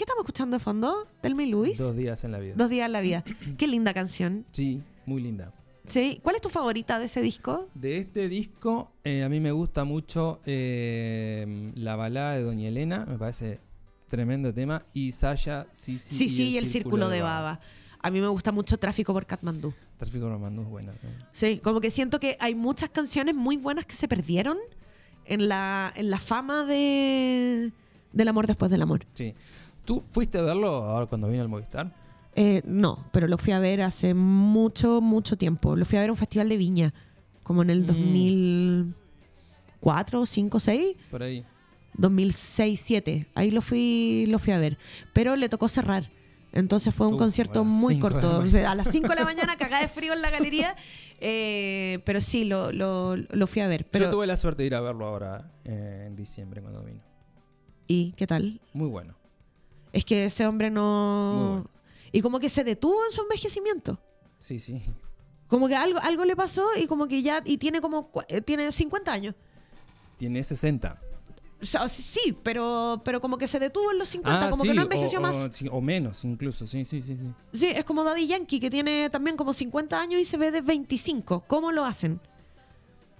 ¿Qué, 0.00 0.04
estamos 0.04 0.22
escuchando 0.22 0.56
de 0.56 0.60
fondo? 0.64 1.06
¿Telma 1.20 1.42
y 1.42 1.50
Luis? 1.50 1.76
Dos 1.76 1.94
días 1.94 2.24
en 2.24 2.32
la 2.32 2.38
vida. 2.38 2.54
Dos 2.56 2.70
días 2.70 2.86
en 2.86 2.92
la 2.92 3.02
vida. 3.02 3.22
Qué 3.58 3.68
linda 3.68 3.92
canción. 3.92 4.46
Sí, 4.50 4.80
muy 5.04 5.20
linda. 5.20 5.52
Sí. 5.86 6.20
¿Cuál 6.22 6.36
es 6.36 6.40
tu 6.40 6.48
favorita 6.48 6.98
de 6.98 7.04
ese 7.04 7.20
disco? 7.20 7.68
De 7.74 7.98
este 7.98 8.30
disco, 8.30 8.94
eh, 9.04 9.24
a 9.24 9.28
mí 9.28 9.40
me 9.40 9.52
gusta 9.52 9.84
mucho 9.84 10.40
eh, 10.46 11.70
la 11.74 11.96
balada 11.96 12.36
de 12.36 12.44
Doña 12.44 12.68
Elena, 12.68 13.04
me 13.04 13.18
parece 13.18 13.60
tremendo 14.08 14.54
tema, 14.54 14.86
y 14.94 15.12
Saya, 15.12 15.66
sí, 15.70 15.98
sí, 15.98 16.14
Sí, 16.14 16.30
sí, 16.30 16.48
y 16.48 16.56
el, 16.56 16.66
círculo, 16.66 17.10
de 17.10 17.20
baba. 17.20 17.60
A 18.00 18.10
mí 18.10 18.22
me 18.22 18.28
gusta 18.28 18.52
mucho 18.52 18.78
Tráfico 18.78 19.12
por 19.12 19.26
Katmandú. 19.26 19.74
Tráfico 19.98 20.30
Romano 20.30 20.62
es 20.62 20.68
buena. 20.68 20.92
¿no? 20.92 21.26
Sí, 21.32 21.60
como 21.62 21.82
que 21.82 21.90
siento 21.90 22.20
que 22.20 22.38
hay 22.40 22.54
muchas 22.54 22.88
canciones 22.88 23.34
muy 23.34 23.58
buenas 23.58 23.84
que 23.84 23.96
se 23.96 24.08
perdieron 24.08 24.56
en 25.26 25.50
la, 25.50 25.92
en 25.94 26.08
la 26.08 26.20
fama 26.20 26.64
de 26.64 27.70
del 28.12 28.28
amor 28.28 28.46
después 28.46 28.70
del 28.70 28.82
amor. 28.82 29.06
Sí. 29.12 29.34
¿Tú 29.90 30.04
fuiste 30.12 30.38
a 30.38 30.42
verlo 30.42 30.68
ahora 30.68 31.06
cuando 31.06 31.26
vino 31.26 31.42
al 31.42 31.48
Movistar? 31.48 31.92
Eh, 32.36 32.62
no, 32.64 33.06
pero 33.10 33.26
lo 33.26 33.36
fui 33.38 33.52
a 33.52 33.58
ver 33.58 33.82
hace 33.82 34.14
mucho, 34.14 35.00
mucho 35.00 35.36
tiempo. 35.36 35.74
Lo 35.74 35.84
fui 35.84 35.98
a 35.98 36.02
ver 36.02 36.10
a 36.10 36.12
un 36.12 36.16
festival 36.16 36.48
de 36.48 36.56
viña, 36.56 36.94
como 37.42 37.62
en 37.62 37.70
el 37.70 37.80
Mm. 37.82 37.86
2004, 37.86 40.26
5, 40.26 40.60
6, 40.60 40.96
Por 41.10 41.24
ahí. 41.24 41.44
2006, 41.94 42.80
7. 42.80 43.26
Ahí 43.34 43.50
lo 43.50 43.62
fui, 43.62 44.26
lo 44.28 44.38
fui 44.38 44.52
a 44.52 44.60
ver. 44.60 44.78
Pero 45.12 45.34
le 45.34 45.48
tocó 45.48 45.66
cerrar. 45.66 46.08
Entonces 46.52 46.94
fue 46.94 47.08
un 47.08 47.14
Uf, 47.14 47.18
concierto 47.18 47.64
muy 47.64 47.94
la 47.96 48.00
corto. 48.00 48.44
A 48.68 48.74
las 48.76 48.92
5 48.92 49.08
de 49.08 49.14
la 49.16 49.24
mañana, 49.24 49.56
cagada 49.56 49.82
de 49.82 49.88
frío 49.88 50.12
en 50.12 50.22
la 50.22 50.30
galería. 50.30 50.76
Eh, 51.18 51.98
pero 52.04 52.20
sí, 52.20 52.44
lo, 52.44 52.70
lo, 52.70 53.16
lo 53.16 53.46
fui 53.48 53.60
a 53.62 53.66
ver. 53.66 53.88
Pero, 53.90 54.04
Yo 54.04 54.10
tuve 54.12 54.28
la 54.28 54.36
suerte 54.36 54.62
de 54.62 54.68
ir 54.68 54.76
a 54.76 54.80
verlo 54.80 55.04
ahora 55.08 55.50
eh, 55.64 56.04
en 56.06 56.14
diciembre 56.14 56.62
cuando 56.62 56.84
vino. 56.84 57.00
¿Y 57.88 58.12
qué 58.12 58.28
tal? 58.28 58.60
Muy 58.72 58.88
bueno. 58.88 59.18
Es 59.92 60.04
que 60.04 60.26
ese 60.26 60.46
hombre 60.46 60.70
no... 60.70 61.34
bueno. 61.36 61.70
Y 62.12 62.22
como 62.22 62.40
que 62.40 62.48
se 62.48 62.64
detuvo 62.64 62.96
en 63.06 63.12
su 63.12 63.22
envejecimiento. 63.22 63.98
Sí, 64.40 64.58
sí. 64.58 64.82
Como 65.48 65.68
que 65.68 65.76
algo, 65.76 65.98
algo 66.00 66.24
le 66.24 66.34
pasó 66.36 66.64
y 66.76 66.86
como 66.86 67.06
que 67.08 67.22
ya... 67.22 67.42
Y 67.44 67.58
tiene 67.58 67.80
como... 67.80 68.10
eh, 68.28 68.40
Tiene 68.40 68.70
50 68.72 69.12
años. 69.12 69.34
Tiene 70.16 70.42
60. 70.42 71.00
O 71.62 71.66
sea, 71.66 71.88
sí, 71.88 72.36
pero, 72.42 73.02
pero 73.04 73.20
como 73.20 73.36
que 73.36 73.46
se 73.46 73.58
detuvo 73.58 73.90
en 73.92 73.98
los 73.98 74.08
50. 74.08 74.50
como 74.50 74.62
Ah, 74.62 74.64
sí, 74.64 74.68
que 74.68 74.74
no 74.74 74.82
envejeció 74.82 75.18
o, 75.18 75.22
más. 75.22 75.52
sí, 75.54 75.68
o 75.70 75.80
menos 75.80 76.24
incluso, 76.24 76.66
sí, 76.66 76.84
sí, 76.84 77.02
sí. 77.02 77.16
sí. 77.16 77.32
Sí, 77.52 77.66
es 77.66 77.84
como 77.84 78.02
Daddy 78.02 78.26
Yankee, 78.28 78.60
que 78.60 78.70
tiene 78.70 79.10
también 79.10 79.36
como 79.36 79.52
50 79.52 80.00
años 80.00 80.20
y 80.20 80.24
se 80.24 80.36
ve 80.38 80.50
de 80.50 80.62
25. 80.62 81.44
¿Cómo 81.46 81.70
lo 81.70 81.84
hacen? 81.84 82.18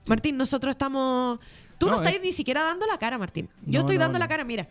Martín, 0.07 0.37
nosotros 0.37 0.71
estamos... 0.73 1.39
Tú 1.79 1.87
no, 1.87 1.93
No, 1.93 1.99
estás 1.99 2.15
es- 2.15 2.23
ni 2.23 2.33
siquiera 2.33 2.63
dando 2.63 2.87
la 2.87 2.99
cara, 2.99 3.19
Martín. 3.19 3.49
Yo 3.67 3.81
No, 3.81 3.81
estoy 3.81 3.97
no, 3.97 4.01
dando 4.05 4.19
la 4.19 4.29
cara, 4.29 4.45
mira. 4.45 4.69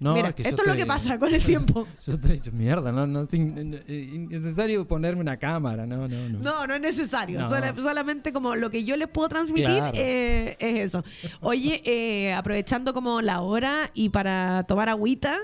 No, 0.00 0.14
Mira, 0.14 0.30
es 0.30 0.34
que 0.34 0.42
esto 0.48 0.62
es 0.62 0.66
lo 0.68 0.74
que 0.76 0.86
pasa 0.86 1.18
con 1.18 1.34
el 1.34 1.44
tiempo. 1.44 1.86
Yo 2.06 2.14
estoy 2.14 2.32
hecho 2.36 2.50
mierda, 2.52 2.90
no, 2.90 3.06
no, 3.06 3.22
es 3.24 3.34
in- 3.34 3.80
eh, 3.86 4.10
innecesario 4.14 4.88
ponerme 4.88 5.20
una 5.20 5.36
cámara, 5.36 5.86
no, 5.86 6.08
no, 6.08 6.28
no. 6.28 6.38
No, 6.38 6.66
no 6.66 6.74
es 6.74 6.80
necesario. 6.80 7.38
No. 7.38 7.48
Sola- 7.50 7.74
solamente 7.78 8.32
como 8.32 8.56
lo 8.56 8.70
que 8.70 8.82
yo 8.84 8.96
les 8.96 9.08
puedo 9.08 9.28
transmitir 9.28 9.66
Claro. 9.66 9.92
eh, 9.94 10.56
es 10.58 10.86
eso. 10.86 11.04
Oye, 11.42 11.82
eh, 11.84 12.32
aprovechando 12.32 12.94
como 12.94 13.20
la 13.20 13.42
hora 13.42 13.90
y 13.92 14.08
para 14.08 14.64
tomar 14.64 14.88
agüita, 14.88 15.36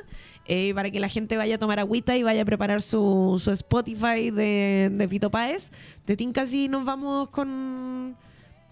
eh, 0.47 0.73
para 0.75 0.91
que 0.91 1.01
la 1.01 1.09
gente 1.11 1.37
vaya 1.37 1.57
a 1.57 1.59
tomar 1.59 1.79
agüita 1.79 2.17
y 2.17 2.23
vaya 2.23 2.41
a 2.41 2.45
preparar 2.47 2.81
su, 2.81 3.39
su 3.43 3.51
Spotify 3.51 4.31
de, 4.31 4.89
de 4.91 5.09
Fito 5.09 5.31
Páez, 5.31 5.71
¿te 6.07 6.17
tinca 6.17 6.47
si 6.47 6.69
nos 6.69 6.85
vamos 6.87 7.29
con... 7.29 8.17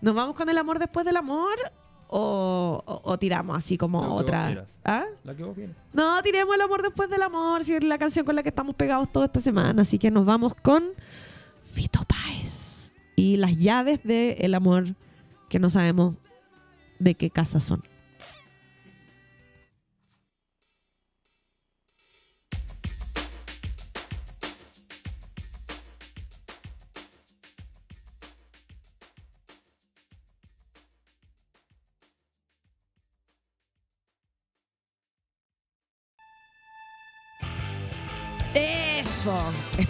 ¿Nos 0.00 0.14
vamos 0.14 0.34
con 0.34 0.48
el 0.48 0.56
amor 0.58 0.78
después 0.78 1.04
del 1.06 1.16
amor? 1.16 1.56
¿O, 2.08 2.82
o- 2.86 3.00
o 3.04 3.18
tiramos 3.18 3.56
así 3.56 3.76
como 3.76 3.98
otra? 4.14 4.64
¿Ah? 4.84 5.04
La 5.24 5.34
que 5.34 5.42
vos 5.42 5.54
quieras. 5.54 5.74
No, 5.92 6.22
tiremos 6.22 6.54
el 6.54 6.60
amor 6.60 6.82
después 6.82 7.08
del 7.10 7.22
amor, 7.22 7.64
si 7.64 7.74
es 7.74 7.82
la 7.84 7.98
canción 7.98 8.24
con 8.24 8.36
la 8.36 8.42
que 8.42 8.50
estamos 8.50 8.74
pegados 8.76 9.10
toda 9.10 9.26
esta 9.26 9.40
semana. 9.40 9.82
Así 9.82 9.98
que 9.98 10.10
nos 10.10 10.24
vamos 10.24 10.54
con 10.54 10.84
Fito 11.72 12.00
Páez 12.06 12.92
y 13.16 13.36
las 13.36 13.56
llaves 13.58 14.00
del 14.04 14.54
amor 14.54 14.94
que 15.48 15.58
no 15.58 15.70
sabemos 15.70 16.14
de 16.98 17.14
qué 17.16 17.30
casa 17.30 17.58
son. 17.60 17.82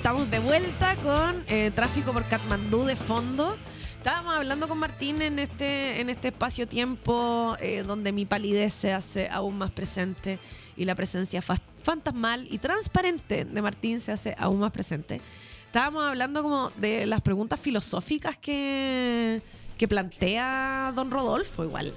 Estamos 0.04 0.30
de 0.30 0.38
vuelta 0.38 0.96
con 0.96 1.44
eh, 1.48 1.70
tráfico 1.74 2.12
por 2.12 2.26
Katmandú 2.26 2.84
de 2.84 2.94
fondo. 2.94 3.56
Estábamos 3.96 4.34
hablando 4.34 4.68
con 4.68 4.78
Martín 4.78 5.22
en 5.22 5.38
este, 5.38 5.98
en 5.98 6.10
este 6.10 6.28
espacio-tiempo 6.28 7.56
eh, 7.58 7.84
donde 7.86 8.12
mi 8.12 8.26
palidez 8.26 8.74
se 8.74 8.92
hace 8.92 9.30
aún 9.30 9.56
más 9.56 9.70
presente 9.70 10.38
y 10.76 10.84
la 10.84 10.94
presencia 10.94 11.40
fa- 11.40 11.56
fantasmal 11.82 12.46
y 12.50 12.58
transparente 12.58 13.46
de 13.46 13.62
Martín 13.62 13.98
se 13.98 14.12
hace 14.12 14.36
aún 14.38 14.60
más 14.60 14.72
presente. 14.72 15.22
Estábamos 15.64 16.04
hablando 16.04 16.42
como 16.42 16.68
de 16.76 17.06
las 17.06 17.22
preguntas 17.22 17.58
filosóficas 17.58 18.36
que, 18.36 19.40
que 19.78 19.88
plantea 19.88 20.92
don 20.94 21.10
Rodolfo 21.10 21.64
igual. 21.64 21.94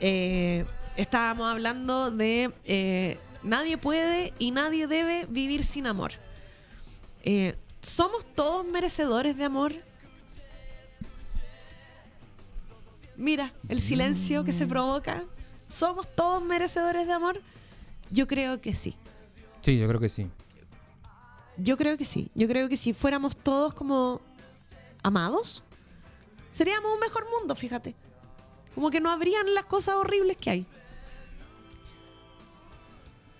Eh, 0.00 0.64
estábamos 0.96 1.50
hablando 1.50 2.10
de 2.10 3.18
nadie 3.42 3.76
puede 3.76 4.32
y 4.38 4.52
nadie 4.52 4.86
debe 4.86 5.26
vivir 5.28 5.66
sin 5.66 5.86
amor. 5.86 6.12
Eh, 7.22 7.56
¿Somos 7.82 8.24
todos 8.34 8.66
merecedores 8.66 9.36
de 9.36 9.44
amor? 9.44 9.72
Mira, 13.16 13.52
el 13.68 13.80
silencio 13.80 14.44
que 14.44 14.52
se 14.52 14.66
provoca. 14.66 15.24
¿Somos 15.68 16.06
todos 16.14 16.42
merecedores 16.42 17.06
de 17.06 17.12
amor? 17.12 17.40
Yo 18.10 18.26
creo 18.26 18.60
que 18.60 18.74
sí. 18.74 18.96
Sí, 19.60 19.78
yo 19.78 19.86
creo 19.88 20.00
que 20.00 20.08
sí. 20.08 20.28
Yo 21.56 21.76
creo 21.76 21.96
que 21.96 22.04
sí. 22.04 22.30
Yo 22.34 22.48
creo 22.48 22.68
que 22.68 22.76
si 22.76 22.92
fuéramos 22.94 23.36
todos 23.36 23.74
como 23.74 24.20
amados, 25.02 25.62
seríamos 26.52 26.92
un 26.94 27.00
mejor 27.00 27.26
mundo, 27.30 27.54
fíjate. 27.54 27.94
Como 28.74 28.90
que 28.90 29.00
no 29.00 29.10
habrían 29.10 29.54
las 29.54 29.64
cosas 29.64 29.96
horribles 29.96 30.36
que 30.36 30.50
hay. 30.50 30.66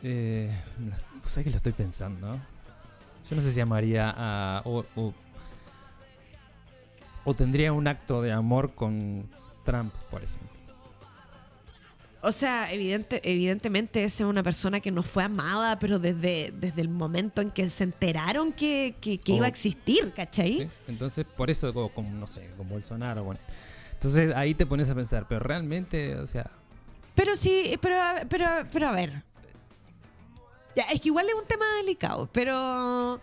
Eh, 0.03 0.51
¿Sabes 1.27 1.45
que 1.45 1.51
lo 1.51 1.57
estoy 1.57 1.73
pensando? 1.73 2.39
Yo 3.31 3.37
no 3.37 3.43
sé 3.43 3.53
si 3.53 3.61
amaría 3.61 4.13
a. 4.17 4.63
O, 4.65 4.85
o, 4.97 5.15
o 7.25 7.35
tendría 7.35 7.73
un 7.73 7.87
acto 7.87 8.23
de 8.23 8.33
amor 8.33 8.75
con 8.75 9.29
Trump, 9.65 9.93
por 10.11 10.23
ejemplo. 10.23 10.41
O 12.23 12.33
sea, 12.33 12.71
evidente, 12.71 13.21
evidentemente 13.25 14.05
esa 14.05 14.25
es 14.25 14.29
una 14.29 14.43
persona 14.43 14.81
que 14.81 14.91
no 14.91 15.03
fue 15.03 15.23
amada, 15.25 15.79
pero 15.79 15.99
desde, 15.99 16.53
desde 16.55 16.83
el 16.83 16.91
momento 16.91 17.41
en 17.41 17.51
que 17.51 17.71
se 17.71 17.85
enteraron 17.85 18.53
que, 18.53 18.95
que- 19.01 19.17
que 19.17 19.33
iba 19.33 19.47
a 19.47 19.49
Oh. 19.49 19.51
existir, 19.53 20.13
¿cachai? 20.15 20.59
¿sí? 20.59 20.69
Entonces, 20.87 21.25
por 21.25 21.49
eso, 21.49 21.73
como, 21.73 21.89
como, 21.89 22.11
no 22.11 22.27
sé, 22.27 22.47
con 22.59 22.69
Bolsonaro. 22.69 23.25
Bueno. 23.25 23.41
Entonces 23.95 24.35
ahí 24.35 24.55
te 24.55 24.67
pones 24.67 24.91
a 24.91 24.95
pensar, 24.95 25.27
pero 25.29 25.41
realmente, 25.41 26.17
o 26.17 26.27
sea. 26.27 26.51
Pero 27.15 27.37
sí, 27.37 27.79
pero, 27.81 27.97
pero, 28.29 28.47
pero 28.71 28.89
a 28.89 28.93
ver. 28.93 29.23
Ya, 30.77 30.85
es 30.85 31.01
que 31.01 31.09
igual 31.09 31.29
es 31.29 31.35
un 31.35 31.45
tema 31.47 31.65
delicado, 31.81 32.29
pero... 32.33 33.21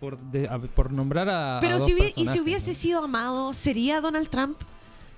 Por, 0.00 0.18
de- 0.18 0.48
a- 0.48 0.58
por 0.58 0.90
nombrar 0.92 1.28
a. 1.28 1.58
a 1.58 1.60
Pero 1.60 1.78
dos 1.78 1.84
si 1.86 1.92
y 2.16 2.26
si 2.26 2.40
hubiese 2.40 2.72
sido 2.74 3.04
amado, 3.04 3.52
¿sería 3.52 4.00
Donald 4.00 4.28
Trump? 4.30 4.56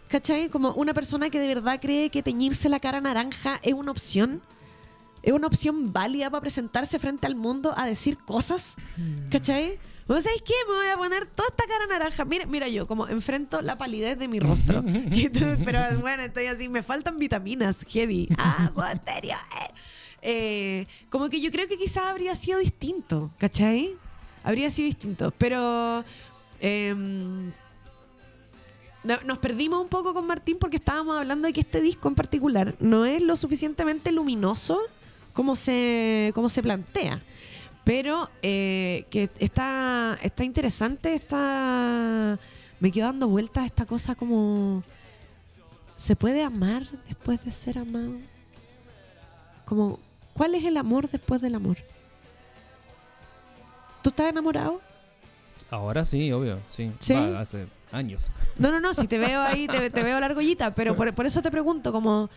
¿Cachai? 0.08 0.48
Como 0.48 0.72
una 0.72 0.92
persona 0.92 1.30
que 1.30 1.38
de 1.38 1.46
verdad 1.46 1.78
cree 1.80 2.10
que 2.10 2.22
teñirse 2.22 2.68
la 2.68 2.80
cara 2.80 3.00
naranja 3.00 3.60
es 3.62 3.74
una 3.74 3.92
opción. 3.92 4.42
Es 5.22 5.32
una 5.32 5.46
opción 5.46 5.92
válida 5.92 6.28
para 6.30 6.40
presentarse 6.40 6.98
frente 6.98 7.26
al 7.28 7.36
mundo 7.36 7.72
a 7.76 7.86
decir 7.86 8.18
cosas. 8.18 8.74
¿Cachai? 9.30 9.78
¿Vos 10.08 10.24
sabéis 10.24 10.42
qué? 10.42 10.52
Me 10.68 10.74
voy 10.74 10.86
a 10.88 10.96
poner 10.96 11.26
toda 11.26 11.48
esta 11.48 11.62
cara 11.64 11.86
naranja. 11.86 12.24
Mira, 12.24 12.44
mira 12.46 12.66
yo, 12.66 12.88
como 12.88 13.06
enfrento 13.06 13.62
la 13.62 13.78
palidez 13.78 14.18
de 14.18 14.26
mi 14.26 14.40
rostro. 14.40 14.82
Pero 15.64 16.00
bueno, 16.00 16.24
estoy 16.24 16.46
así, 16.46 16.68
me 16.68 16.82
faltan 16.82 17.18
vitaminas, 17.18 17.78
heavy. 17.88 18.28
Ah, 18.36 18.68
soy 18.74 18.92
estéreo. 18.94 19.36
eh. 19.36 19.70
Eh, 20.22 20.86
como 21.10 21.28
que 21.28 21.40
yo 21.40 21.50
creo 21.50 21.66
que 21.68 21.76
quizás 21.76 22.04
habría 22.04 22.34
sido 22.36 22.58
distinto, 22.60 23.30
¿cachai? 23.38 23.94
Habría 24.44 24.70
sido 24.70 24.86
distinto. 24.86 25.32
Pero 25.36 26.04
em, 26.60 27.50
no- 29.04 29.20
nos 29.24 29.38
perdimos 29.38 29.80
un 29.82 29.88
poco 29.88 30.14
con 30.14 30.26
Martín 30.26 30.58
porque 30.60 30.76
estábamos 30.76 31.16
hablando 31.18 31.46
de 31.48 31.52
que 31.52 31.60
este 31.60 31.80
disco 31.80 32.08
en 32.08 32.14
particular 32.14 32.74
no 32.78 33.04
es 33.04 33.20
lo 33.22 33.34
suficientemente 33.36 34.12
luminoso 34.12 34.78
como 35.32 35.56
se, 35.56 36.30
como 36.34 36.48
se 36.48 36.62
plantea. 36.62 37.20
Pero 37.84 38.30
eh, 38.42 39.06
que 39.10 39.28
está, 39.40 40.16
está 40.22 40.44
interesante, 40.44 41.14
está... 41.14 42.38
Me 42.78 42.92
quedo 42.92 43.06
dando 43.06 43.26
vueltas 43.28 43.66
esta 43.66 43.86
cosa 43.86 44.14
como... 44.14 44.84
¿Se 45.96 46.14
puede 46.16 46.42
amar 46.44 46.86
después 47.08 47.44
de 47.44 47.50
ser 47.50 47.78
amado? 47.78 48.12
Como, 49.64 49.98
¿cuál 50.34 50.54
es 50.54 50.64
el 50.64 50.76
amor 50.76 51.10
después 51.10 51.40
del 51.40 51.54
amor? 51.54 51.76
¿Tú 54.02 54.10
estás 54.10 54.28
enamorado? 54.30 54.80
Ahora 55.70 56.04
sí, 56.04 56.32
obvio, 56.32 56.58
sí. 56.68 56.92
¿Sí? 57.00 57.14
Va, 57.14 57.40
hace 57.40 57.66
años. 57.92 58.30
No, 58.58 58.70
no, 58.70 58.80
no, 58.80 58.92
si 58.94 59.06
te 59.06 59.18
veo 59.18 59.40
ahí, 59.40 59.66
te, 59.68 59.90
te 59.90 60.02
veo 60.02 60.18
la 60.20 60.26
argollita, 60.26 60.74
pero 60.74 60.96
por, 60.96 61.12
por 61.14 61.26
eso 61.26 61.40
te 61.42 61.50
pregunto, 61.50 61.92
como... 61.92 62.28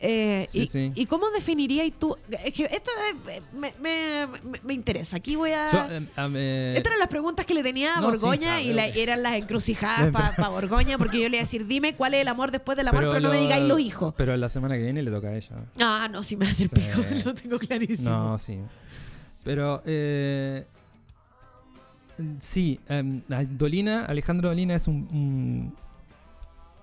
eh, 0.00 0.46
Sí, 0.48 0.60
y, 0.60 0.66
sí. 0.66 0.92
¿Y 0.94 1.06
cómo 1.06 1.28
definirías 1.30 1.90
tú? 1.98 2.16
Es 2.44 2.52
que 2.54 2.64
esto 2.64 2.90
eh, 3.28 3.40
me, 3.52 3.72
me- 3.80 4.28
me- 4.64 4.74
interesa. 4.74 5.16
Aquí 5.16 5.34
voy 5.36 5.50
a... 5.52 5.70
Yo, 5.70 5.94
em, 5.94 6.06
eh, 6.36 6.74
Estas 6.76 6.90
eran 6.92 7.00
las 7.00 7.08
preguntas 7.08 7.44
que 7.46 7.54
le 7.54 7.62
tenía 7.62 7.96
a 7.96 8.00
no, 8.00 8.06
Borgoña 8.08 8.60
y 8.60 8.72
la- 8.72 8.86
eran 8.86 9.22
las 9.22 9.34
encrucijadas 9.34 10.12
para 10.36 10.48
Borgoña, 10.48 10.98
porque 10.98 11.16
yo 11.20 11.28
le 11.28 11.36
iba 11.36 11.42
a 11.42 11.44
decir, 11.44 11.66
dime 11.66 11.94
cuál 11.96 12.14
es 12.14 12.20
el 12.22 12.28
amor 12.28 12.50
después 12.52 12.76
del 12.76 12.88
amor, 12.88 13.08
pero, 13.08 13.20
no 13.20 13.30
me 13.30 13.38
digáis 13.40 13.64
los 13.64 13.80
hijos. 13.80 14.14
Pero 14.16 14.36
la 14.36 14.48
semana 14.48 14.76
que 14.76 14.82
viene 14.84 15.02
le 15.02 15.10
toca 15.10 15.28
a 15.28 15.36
ella. 15.36 15.56
Ah, 15.80 16.08
no, 16.10 16.22
si 16.22 16.36
me 16.36 16.46
hace 16.46 16.64
el 16.64 16.70
pico, 16.70 17.02
lo 17.24 17.34
tengo 17.34 17.58
clarísimo. 17.58 18.08
No, 18.08 18.38
sí. 18.38 18.58
Pero, 19.44 19.82
eh, 19.86 20.64
sí, 22.40 22.78
em, 22.88 23.22
Dolina, 23.50 24.04
Alejandro 24.04 24.48
Dolina 24.50 24.74
es 24.74 24.86
un, 24.88 25.08
un, 25.12 25.74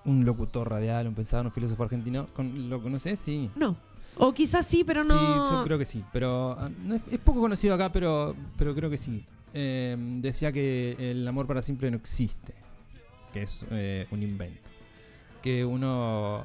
un 0.06 0.24
locutor 0.24 0.70
radial, 0.70 1.06
un 1.08 1.14
pensador, 1.14 1.46
un 1.46 1.52
filósofo 1.52 1.82
argentino. 1.82 2.26
Con, 2.34 2.70
¿Lo 2.70 2.80
conoces? 2.82 3.18
Sí. 3.18 3.50
No. 3.56 3.76
O 4.18 4.32
quizás 4.32 4.66
sí, 4.66 4.82
pero 4.84 5.04
no... 5.04 5.46
Sí, 5.46 5.52
yo 5.52 5.62
creo 5.64 5.78
que 5.78 5.84
sí. 5.84 6.02
Pero 6.12 6.52
ah, 6.58 6.70
no 6.84 6.94
es, 6.94 7.02
es 7.10 7.18
poco 7.18 7.40
conocido 7.40 7.74
acá, 7.74 7.92
pero, 7.92 8.34
pero 8.56 8.74
creo 8.74 8.88
que 8.88 8.96
sí. 8.96 9.24
Eh, 9.52 9.94
decía 10.20 10.52
que 10.52 10.96
el 11.10 11.26
amor 11.28 11.46
para 11.46 11.60
siempre 11.62 11.90
no 11.90 11.96
existe, 11.98 12.54
que 13.32 13.42
es 13.42 13.64
eh, 13.70 14.06
un 14.10 14.22
invento. 14.22 14.60
Que 15.42 15.64
uno, 15.64 16.44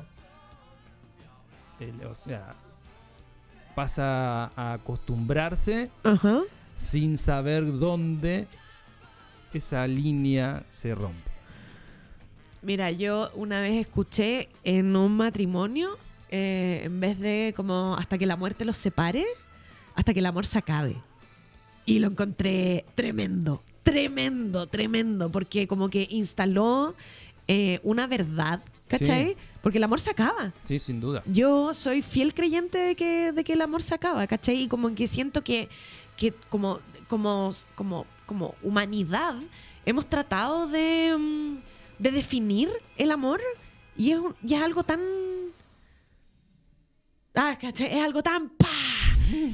el- 1.79 2.05
o 2.05 2.13
sea, 2.13 2.53
pasa 3.75 4.51
a 4.55 4.73
acostumbrarse 4.73 5.89
Ajá. 6.03 6.41
sin 6.75 7.17
saber 7.17 7.79
dónde 7.79 8.47
esa 9.53 9.87
línea 9.87 10.63
se 10.69 10.93
rompe. 10.93 11.30
Mira, 12.61 12.91
yo 12.91 13.31
una 13.35 13.59
vez 13.61 13.87
escuché 13.87 14.49
en 14.63 14.95
un 14.95 15.17
matrimonio, 15.17 15.97
eh, 16.29 16.81
en 16.85 16.99
vez 16.99 17.19
de 17.19 17.53
como 17.55 17.95
hasta 17.97 18.17
que 18.17 18.25
la 18.25 18.35
muerte 18.35 18.65
los 18.65 18.77
separe, 18.77 19.25
hasta 19.95 20.13
que 20.13 20.19
el 20.19 20.25
amor 20.25 20.45
se 20.45 20.59
acabe. 20.59 20.95
Y 21.85 21.99
lo 21.99 22.07
encontré 22.07 22.85
tremendo, 22.93 23.63
tremendo, 23.83 24.67
tremendo, 24.67 25.31
porque 25.31 25.67
como 25.67 25.89
que 25.89 26.07
instaló 26.11 26.93
eh, 27.47 27.79
una 27.83 28.05
verdad, 28.07 28.61
¿Cachai? 28.91 29.37
Porque 29.61 29.77
el 29.77 29.83
amor 29.85 30.01
se 30.01 30.09
acaba. 30.09 30.51
Sí, 30.65 30.77
sin 30.77 30.99
duda. 30.99 31.23
Yo 31.25 31.73
soy 31.73 32.01
fiel 32.01 32.33
creyente 32.33 32.77
de 32.77 32.95
que, 32.95 33.31
de 33.31 33.43
que 33.45 33.53
el 33.53 33.61
amor 33.61 33.81
se 33.81 33.95
acaba, 33.95 34.27
¿cachai? 34.27 34.63
Y 34.63 34.67
como 34.67 34.93
que 34.93 35.07
siento 35.07 35.43
que, 35.43 35.69
que 36.17 36.33
como, 36.49 36.79
como, 37.07 37.53
como, 37.75 38.05
como 38.25 38.55
humanidad 38.61 39.35
hemos 39.85 40.05
tratado 40.07 40.67
de, 40.67 41.15
mm, 41.17 41.70
de 42.01 42.09
definir 42.09 42.69
el 42.97 43.11
amor 43.11 43.39
y 43.95 44.11
es, 44.11 44.19
y 44.43 44.55
es 44.55 44.61
algo 44.61 44.83
tan... 44.83 44.99
Ah. 47.35 47.55
Es 47.61 48.03
algo 48.03 48.23
tan... 48.23 48.49
¡pa! 48.49 48.67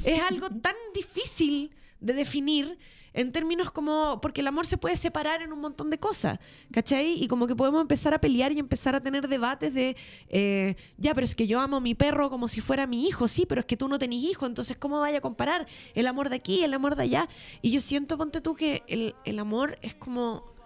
Es 0.02 0.20
algo 0.22 0.48
tan 0.48 0.74
difícil 0.94 1.70
de 2.00 2.14
definir 2.14 2.78
en 3.12 3.32
términos 3.32 3.70
como... 3.70 4.18
Porque 4.22 4.40
el 4.40 4.46
amor 4.46 4.66
se 4.66 4.78
puede 4.78 4.96
separar 4.96 5.42
en 5.42 5.52
un 5.52 5.60
montón 5.60 5.90
de 5.90 5.98
cosas, 5.98 6.38
¿cachai? 6.72 7.22
Y 7.22 7.28
como 7.28 7.46
que 7.46 7.54
podemos 7.54 7.82
empezar 7.82 8.14
a 8.14 8.20
pelear 8.20 8.50
y 8.52 8.58
empezar 8.58 8.94
a 8.94 9.02
tener 9.02 9.28
debates 9.28 9.74
de... 9.74 9.94
eh, 10.30 10.74
ya, 10.96 11.14
pero 11.14 11.26
es 11.26 11.34
que 11.34 11.46
yo 11.46 11.60
amo 11.60 11.76
a 11.76 11.80
mi 11.80 11.94
perro 11.94 12.30
como 12.30 12.48
si 12.48 12.62
fuera 12.62 12.86
mi 12.86 13.06
hijo, 13.06 13.28
sí, 13.28 13.44
pero 13.46 13.60
es 13.60 13.66
que 13.66 13.76
tú 13.76 13.88
no 13.88 13.98
tenés 13.98 14.24
hijo, 14.24 14.46
entonces 14.46 14.78
¿cómo 14.78 15.00
vaya 15.00 15.18
a 15.18 15.20
comparar 15.20 15.66
el 15.94 16.06
amor 16.06 16.30
de 16.30 16.36
aquí, 16.36 16.64
el 16.64 16.72
amor 16.72 16.96
de 16.96 17.02
allá? 17.02 17.28
Y 17.60 17.72
yo 17.72 17.82
siento, 17.82 18.16
ponte 18.16 18.40
tú, 18.40 18.54
que 18.54 18.84
el, 18.88 19.14
el 19.26 19.38
amor 19.38 19.78
es 19.82 19.94
como... 19.94 20.56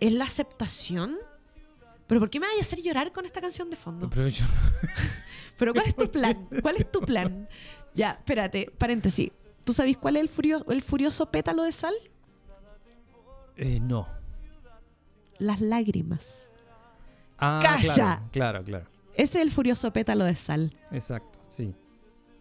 Es 0.00 0.12
la 0.12 0.24
aceptación. 0.24 1.16
Pero 2.06 2.20
¿por 2.20 2.30
qué 2.30 2.40
me 2.40 2.46
vaya 2.46 2.58
a 2.58 2.62
hacer 2.62 2.80
llorar 2.82 3.12
con 3.12 3.24
esta 3.24 3.40
canción 3.40 3.70
de 3.70 3.76
fondo? 3.76 4.10
Pero 4.10 4.26
yo- 4.28 4.44
Pero 5.58 5.72
¿cuál 5.74 5.86
es 5.86 5.94
tu 5.94 6.10
plan? 6.10 6.48
¿Cuál 6.62 6.76
es 6.78 6.90
tu 6.90 7.00
plan? 7.02 7.48
Ya, 7.94 8.12
espérate, 8.12 8.72
paréntesis. 8.78 9.30
¿Tú 9.64 9.72
sabes 9.74 9.96
cuál 9.98 10.16
es 10.16 10.22
el, 10.22 10.28
furio- 10.28 10.64
el 10.70 10.82
furioso 10.82 11.30
pétalo 11.30 11.62
de 11.64 11.72
sal? 11.72 11.94
eh, 13.56 13.78
no. 13.80 14.08
Las 15.38 15.60
lágrimas. 15.60 16.48
Ah, 17.38 17.60
¡Calla! 17.62 17.94
Claro, 17.94 18.28
claro, 18.30 18.64
claro. 18.64 18.86
Ese 19.14 19.38
es 19.38 19.42
el 19.42 19.50
furioso 19.50 19.92
pétalo 19.92 20.24
de 20.24 20.34
sal. 20.36 20.74
Exacto, 20.90 21.38
sí. 21.50 21.74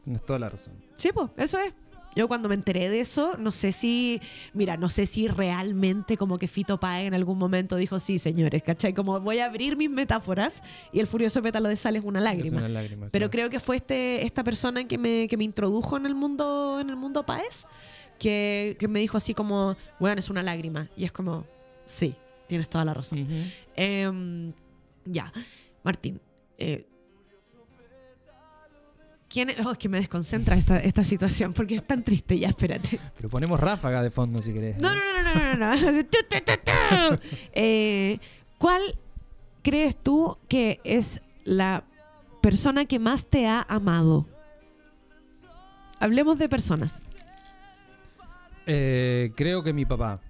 Tienes 0.04 0.26
toda 0.26 0.40
la 0.40 0.50
razón. 0.50 0.74
Sí, 0.98 1.12
pues, 1.14 1.30
eso 1.38 1.58
es. 1.60 1.74
Yo 2.16 2.28
cuando 2.28 2.50
me 2.50 2.56
enteré 2.56 2.90
de 2.90 3.00
eso, 3.00 3.36
no 3.38 3.52
sé 3.52 3.72
si, 3.72 4.20
mira, 4.54 4.78
no 4.78 4.90
sé 4.90 5.06
si 5.06 5.28
realmente 5.28 6.18
como 6.18 6.38
que 6.38 6.48
Fito 6.48 6.80
Páez 6.80 7.08
en 7.08 7.14
algún 7.14 7.38
momento 7.38 7.76
dijo, 7.76 8.00
sí, 8.00 8.20
señores, 8.20 8.64
¿cachai? 8.64 8.94
Como 8.94 9.20
voy 9.20 9.40
a 9.40 9.46
abrir 9.46 9.78
mis 9.78 9.90
metáforas 9.90 10.64
y 10.92 11.00
el 11.00 11.08
furioso 11.08 11.42
pétalo 11.42 11.70
de 11.70 11.76
sal 11.76 11.96
es 11.96 12.04
una 12.04 12.20
lágrima. 12.20 12.58
Es 12.58 12.64
una 12.64 12.70
lágrima. 12.70 13.08
Pero 13.12 13.30
claro. 13.30 13.32
creo 13.32 13.50
que 13.50 13.60
fue 13.60 13.78
este, 13.78 14.26
esta 14.26 14.44
persona 14.44 14.88
que 14.88 14.98
me, 14.98 15.28
que 15.28 15.38
me 15.38 15.44
introdujo 15.44 15.98
en 15.98 16.06
el 16.08 16.16
mundo, 16.16 16.80
en 16.82 16.90
el 16.90 16.96
mundo 16.96 17.26
Paez, 17.26 17.66
que, 18.18 18.76
que 18.80 18.88
me 18.88 19.00
dijo 19.00 19.16
así 19.18 19.34
como, 19.34 19.78
weón, 20.00 20.18
es 20.18 20.30
una 20.30 20.44
lágrima. 20.44 20.90
Y 20.98 21.06
es 21.06 21.12
como, 21.12 21.46
sí, 21.86 22.16
tienes 22.48 22.68
toda 22.70 22.84
la 22.86 22.94
razón. 22.96 23.28
Em, 23.76 24.52
ya, 25.06 25.32
Martín. 25.84 26.20
eh, 26.58 26.86
¿Quién 29.30 29.52
es? 29.52 29.64
Oh, 29.64 29.72
es 29.72 29.78
que 29.78 29.88
me 29.88 30.00
desconcentra 30.00 30.56
esta, 30.56 30.78
esta 30.80 31.04
situación 31.04 31.54
porque 31.54 31.76
es 31.76 31.84
tan 31.86 32.04
triste. 32.04 32.38
Ya, 32.38 32.50
espérate. 32.50 33.00
Pero 33.16 33.30
ponemos 33.30 33.60
ráfaga 33.60 34.02
de 34.02 34.10
fondo 34.10 34.42
si 34.42 34.52
querés. 34.52 34.78
No, 34.80 34.90
no, 34.94 35.02
no, 35.14 35.34
no, 35.34 35.56
no, 35.56 35.56
no. 35.56 37.12
no. 37.12 37.20
Eh, 37.54 38.20
¿Cuál 38.58 38.82
crees 39.62 39.96
tú 39.96 40.38
que 40.48 40.82
es 40.84 41.22
la 41.44 41.84
persona 42.42 42.86
que 42.86 42.98
más 42.98 43.28
te 43.28 43.48
ha 43.48 43.62
amado? 43.70 44.26
Hablemos 46.00 46.40
de 46.40 46.50
personas. 46.50 47.04
Eh, 48.66 49.32
creo 49.36 49.64
que 49.64 49.74
mi 49.74 49.86
papá. 49.86 50.22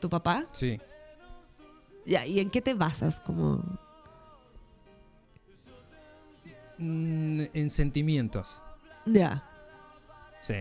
¿Tu 0.00 0.08
papá? 0.08 0.46
Sí. 0.52 0.78
Ya, 2.06 2.26
¿y 2.26 2.38
en 2.38 2.50
qué 2.50 2.60
te 2.60 2.74
basas? 2.74 3.20
Como... 3.20 3.62
Mm, 6.78 7.42
en 7.52 7.70
sentimientos. 7.70 8.62
Ya. 9.06 9.42
Sí. 10.40 10.54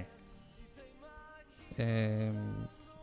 Eh, 1.78 2.32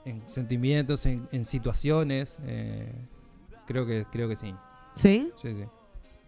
en 0.04 0.22
sentimientos, 0.28 1.04
en, 1.06 1.28
en 1.32 1.44
situaciones. 1.44 2.38
eh, 2.44 2.92
creo 3.66 3.86
que 3.86 4.04
creo 4.10 4.28
que 4.28 4.36
sí. 4.36 4.54
¿Sí? 4.96 5.30
Sí, 5.40 5.54
sí. 5.54 5.64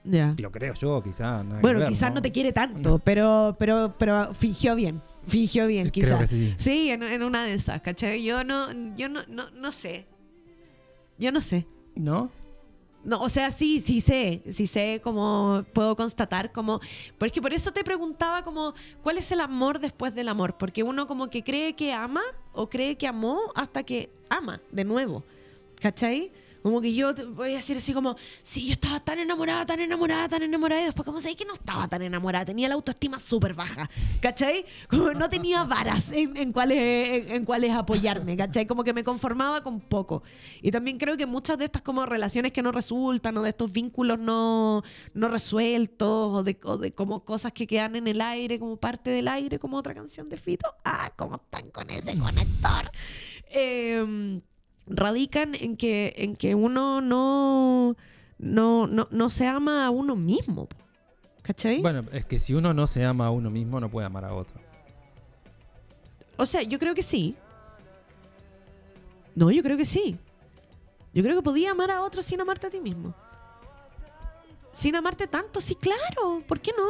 Ya. 0.05 0.35
Lo 0.39 0.51
creo 0.51 0.75
yo, 0.75 1.03
quizás. 1.03 1.45
Bueno, 1.61 1.87
quizás 1.87 2.13
no 2.13 2.21
te 2.21 2.33
quiere 2.33 2.53
tanto, 2.53 2.99
pero, 2.99 3.55
pero, 3.59 3.95
pero 3.99 4.35
fingió 4.35 4.75
bien. 4.75 5.01
Fingió 5.29 5.69
bien, 5.69 5.89
quizás. 5.91 6.29
sí. 6.29 6.55
Sí, 6.59 6.91
en, 6.91 7.05
en 7.05 7.23
una 7.23 7.45
de 7.45 7.55
esas, 7.55 7.81
¿cachai? 7.83 8.25
Yo 8.25 8.43
no, 8.43 8.73
yo 8.97 9.09
no, 9.09 9.21
no, 9.29 9.51
no 9.51 9.71
sé. 9.71 10.07
Yo 11.19 11.31
no 11.31 11.41
sé. 11.41 11.67
¿No? 11.95 12.31
No, 13.05 13.21
o 13.21 13.29
sea, 13.29 13.51
sí, 13.51 13.81
sí 13.81 14.01
sé, 14.01 14.43
sí 14.51 14.67
sé 14.69 15.01
cómo 15.03 15.65
puedo 15.73 15.97
constatar 15.97 16.53
como, 16.53 16.81
porque 17.19 17.43
por 17.43 17.53
eso 17.53 17.73
te 17.73 17.83
preguntaba 17.83 18.43
como, 18.45 18.75
¿cuál 19.03 19.19
es 19.19 19.33
el 19.33 19.41
amor 19.41 19.81
después 19.81 20.15
del 20.15 20.29
amor? 20.29 20.57
Porque 20.57 20.85
uno 20.85 21.09
como 21.09 21.29
que 21.29 21.43
cree 21.43 21.75
que 21.75 21.93
ama 21.93 22.23
o 22.53 22.69
cree 22.69 22.97
que 22.97 23.09
amó 23.09 23.41
hasta 23.57 23.83
que 23.83 24.11
ama 24.29 24.61
de 24.71 24.85
nuevo, 24.85 25.25
¿cachai? 25.81 26.31
Como 26.63 26.81
que 26.81 26.95
yo 26.95 27.15
te 27.15 27.25
voy 27.25 27.53
a 27.53 27.57
decir 27.57 27.77
así 27.77 27.93
como, 27.93 28.17
sí, 28.43 28.67
yo 28.67 28.73
estaba 28.73 29.01
tan 29.01 29.19
enamorada, 29.19 29.67
tan 29.67 29.81
enamorada, 29.81 30.29
tan 30.29 30.43
enamorada, 30.43 30.83
y 30.83 30.85
después 30.87 31.05
como 31.05 31.21
sé 31.21 31.35
que 31.35 31.45
no 31.45 31.55
estaba 31.55 31.89
tan 31.89 32.03
enamorada, 32.03 32.45
tenía 32.45 32.69
la 32.69 32.75
autoestima 32.75 33.19
súper 33.19 33.55
baja, 33.55 33.91
¿cachai? 34.21 34.65
Como 34.89 35.13
no 35.13 35.29
tenía 35.29 35.65
varas 35.65 36.13
en, 36.13 36.37
en 36.37 36.53
cuáles 36.53 36.79
en, 37.31 37.47
en 37.49 37.73
apoyarme, 37.73 38.37
¿cachai? 38.37 38.67
Como 38.67 38.85
que 38.85 38.93
me 38.93 39.03
conformaba 39.03 39.63
con 39.63 39.81
poco. 39.81 40.23
Y 40.61 40.71
también 40.71 40.99
creo 40.99 41.17
que 41.17 41.27
muchas 41.27 41.59
de 41.59 41.65
estas 41.65 41.83
como 41.83 42.07
relaciones 42.07 42.53
que 42.53 42.63
no 42.63 42.73
resultan, 42.73 43.37
o 43.37 43.43
de 43.43 43.51
estos 43.51 43.73
vínculos 43.73 44.19
no, 44.19 44.83
no 45.15 45.29
resueltos, 45.29 46.09
o 46.09 46.43
de, 46.43 46.93
como 46.95 47.25
cosas 47.25 47.53
que 47.53 47.67
quedan 47.67 47.97
en 47.97 48.07
el 48.09 48.21
aire, 48.21 48.59
como 48.59 48.77
parte 48.77 49.11
del 49.11 49.29
aire, 49.29 49.59
como 49.59 49.79
otra 49.79 49.95
canción 49.95 50.29
de 50.29 50.37
Fito. 50.37 50.69
Ah, 50.85 51.13
cómo 51.17 51.37
están 51.37 51.71
con 51.71 51.91
ese 51.91 52.19
conector. 52.19 52.91
Em, 53.51 54.41
radican 54.87 55.55
en 55.55 55.77
que, 55.77 56.13
en 56.17 56.37
que 56.37 56.55
uno 56.55 57.01
no, 57.01 57.97
no, 58.39 58.87
no, 58.87 59.09
no 59.11 59.31
se 59.31 59.47
ama 59.47 59.87
a 59.87 59.91
uno 59.91 60.17
mismo. 60.17 60.69
¿Cachai? 61.43 61.81
Bueno, 61.81 62.03
es 62.13 62.25
que 62.25 62.39
si 62.39 62.55
uno 62.55 62.73
no 62.73 62.87
se 62.87 63.05
ama 63.05 63.27
a 63.27 63.31
uno 63.31 63.51
mismo, 63.51 63.81
no 63.81 63.91
puede 63.91 64.07
amar 64.07 64.25
a 64.25 64.35
otro. 64.35 64.61
O 66.37 66.47
sea, 66.47 66.63
yo 66.63 66.79
creo 66.79 66.95
que 66.95 67.03
sí. 67.03 67.37
No, 69.35 69.51
yo 69.51 69.63
creo 69.63 69.77
que 69.77 69.87
sí. 69.87 70.19
Yo 71.15 71.23
creo 71.23 71.37
que 71.37 71.43
podía 71.43 71.73
amar 71.73 71.91
a 71.91 72.03
otro 72.03 72.23
sin 72.23 72.41
amarte 72.41 72.67
a 72.67 72.71
ti 72.71 72.81
mismo. 72.81 73.15
Sin 74.73 74.95
amarte 74.97 75.27
tanto, 75.27 75.61
sí, 75.61 75.75
claro. 75.75 76.43
¿Por 76.47 76.61
qué 76.61 76.73
no? 76.77 76.85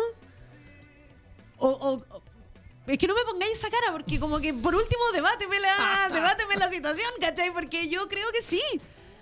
O- 1.58 2.02
es 2.86 2.98
que 2.98 3.06
no 3.06 3.14
me 3.14 3.22
pongáis 3.24 3.52
esa 3.54 3.70
cara, 3.70 3.92
porque 3.92 4.18
como 4.18 4.40
que 4.40 4.52
por 4.52 4.74
último 4.74 5.02
debáteme 5.12 5.58
la, 5.60 6.08
debáteme 6.12 6.56
la 6.56 6.70
situación, 6.70 7.10
¿cachai? 7.20 7.52
Porque 7.52 7.88
yo 7.88 8.08
creo 8.08 8.30
que 8.32 8.42
sí. 8.42 8.62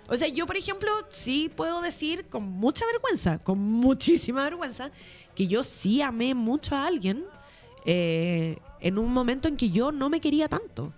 O 0.09 0.17
sea, 0.17 0.27
yo, 0.27 0.45
por 0.45 0.57
ejemplo, 0.57 0.91
sí 1.09 1.49
puedo 1.55 1.81
decir 1.81 2.25
con 2.27 2.43
mucha 2.43 2.85
vergüenza, 2.85 3.37
con 3.39 3.59
muchísima 3.59 4.43
vergüenza, 4.43 4.91
que 5.35 5.47
yo 5.47 5.63
sí 5.63 6.01
amé 6.01 6.33
mucho 6.35 6.75
a 6.75 6.85
alguien 6.85 7.23
eh, 7.85 8.57
en 8.81 8.97
un 8.97 9.13
momento 9.13 9.47
en 9.47 9.55
que 9.57 9.69
yo 9.69 9.91
no 9.91 10.09
me 10.09 10.19
quería 10.19 10.49
tanto. 10.49 10.91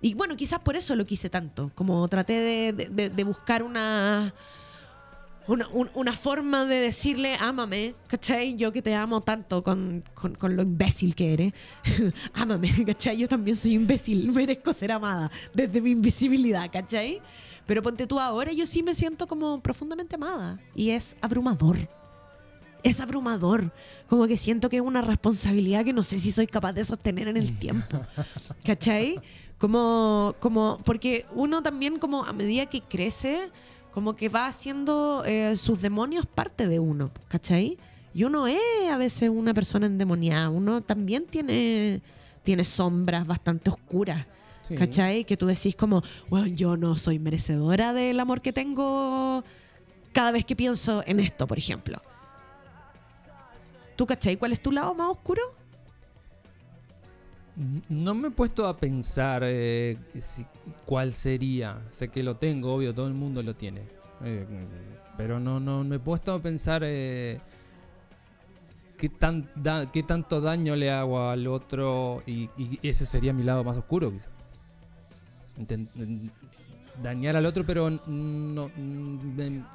Y 0.00 0.14
bueno, 0.14 0.36
quizás 0.36 0.60
por 0.60 0.76
eso 0.76 0.94
lo 0.96 1.04
quise 1.04 1.28
tanto. 1.28 1.70
Como 1.74 2.06
traté 2.08 2.34
de, 2.34 2.72
de- 2.72 2.88
de- 2.90 3.10
de 3.10 3.24
buscar 3.24 3.62
una, 3.62 4.32
una, 5.48 5.68
un- 5.68 5.90
una 5.94 6.12
forma 6.12 6.64
de 6.64 6.76
decirle, 6.76 7.36
ámame, 7.40 7.94
¿cachai? 8.08 8.56
Yo 8.56 8.72
que 8.72 8.82
te 8.82 8.94
amo 8.94 9.20
tanto 9.22 9.62
con, 9.62 10.02
con- 10.14 10.34
con 10.34 10.56
lo 10.56 10.62
imbécil 10.62 11.14
que 11.14 11.32
eres. 11.32 11.52
ámame, 12.34 12.70
¿cachai? 12.84 13.16
Yo 13.18 13.28
también 13.28 13.56
soy 13.56 13.74
imbécil, 13.74 14.32
merezco 14.34 14.72
ser 14.72 14.92
amada 14.92 15.30
desde 15.54 15.80
mi 15.80 15.90
invisibilidad, 15.92 16.70
¿cachai? 16.72 17.20
Pero 17.66 17.82
ponte 17.82 18.06
tú 18.06 18.18
ahora, 18.20 18.52
yo 18.52 18.64
sí 18.66 18.82
me 18.82 18.94
siento 18.94 19.26
como 19.26 19.60
profundamente 19.60 20.14
amada. 20.14 20.58
Y 20.74 20.90
es 20.90 21.16
abrumador. 21.20 21.76
Es 22.84 23.00
abrumador. 23.00 23.72
Como 24.08 24.28
que 24.28 24.36
siento 24.36 24.68
que 24.70 24.76
es 24.76 24.82
una 24.82 25.00
responsabilidad 25.02 25.84
que 25.84 25.92
no 25.92 26.04
sé 26.04 26.20
si 26.20 26.30
soy 26.30 26.46
capaz 26.46 26.72
de 26.74 26.84
sostener 26.84 27.26
en 27.26 27.36
el 27.36 27.58
tiempo. 27.58 28.00
¿Cachai? 28.64 29.20
Como, 29.58 30.36
como, 30.38 30.76
porque 30.84 31.26
uno 31.34 31.62
también 31.62 31.98
como 31.98 32.24
a 32.24 32.32
medida 32.32 32.66
que 32.66 32.82
crece, 32.82 33.50
como 33.96 34.14
que 34.14 34.28
va 34.28 34.46
haciendo 34.46 35.22
eh, 35.24 35.56
sus 35.56 35.80
demonios 35.80 36.26
parte 36.26 36.68
de 36.68 36.78
uno, 36.78 37.10
¿cachai? 37.28 37.78
Y 38.12 38.24
uno 38.24 38.46
es 38.46 38.60
a 38.92 38.98
veces 38.98 39.30
una 39.30 39.54
persona 39.54 39.86
endemoniada, 39.86 40.50
uno 40.50 40.82
también 40.82 41.24
tiene, 41.24 42.02
tiene 42.42 42.62
sombras 42.66 43.26
bastante 43.26 43.70
oscuras, 43.70 44.26
Sí. 44.60 44.74
¿cachai? 44.74 45.24
Que 45.24 45.38
tú 45.38 45.46
decís 45.46 45.74
como, 45.76 46.02
bueno, 46.28 46.46
yo 46.48 46.76
no 46.76 46.94
soy 46.98 47.18
merecedora 47.18 47.94
del 47.94 48.20
amor 48.20 48.42
que 48.42 48.52
tengo 48.52 49.42
cada 50.12 50.30
vez 50.30 50.44
que 50.44 50.54
pienso 50.54 51.02
en 51.06 51.18
esto, 51.18 51.46
por 51.46 51.56
ejemplo. 51.56 52.02
¿Tú, 53.96 54.04
cachai? 54.04 54.36
¿Cuál 54.36 54.52
es 54.52 54.60
tu 54.60 54.72
lado 54.72 54.92
más 54.94 55.08
oscuro? 55.08 55.40
No 57.88 58.14
me 58.14 58.28
he 58.28 58.30
puesto 58.30 58.68
a 58.68 58.76
pensar 58.76 59.42
eh, 59.44 59.96
cuál 60.84 61.12
sería. 61.12 61.80
Sé 61.88 62.08
que 62.08 62.22
lo 62.22 62.36
tengo, 62.36 62.74
obvio, 62.74 62.94
todo 62.94 63.06
el 63.06 63.14
mundo 63.14 63.42
lo 63.42 63.54
tiene. 63.54 63.82
Eh, 64.24 64.46
pero 65.16 65.40
no, 65.40 65.58
no 65.58 65.82
me 65.82 65.96
he 65.96 65.98
puesto 65.98 66.34
a 66.34 66.42
pensar 66.42 66.82
eh, 66.84 67.40
qué, 68.98 69.08
tanto 69.08 70.40
daño 70.40 70.76
le 70.76 70.90
hago 70.90 71.28
al 71.28 71.46
otro 71.46 72.22
y, 72.26 72.50
ese 72.82 73.06
sería 73.06 73.32
mi 73.32 73.42
lado 73.42 73.64
más 73.64 73.78
oscuro, 73.78 74.12
quizás. 74.12 74.30
Dañar 77.02 77.36
al 77.36 77.46
otro, 77.46 77.64
pero 77.64 77.90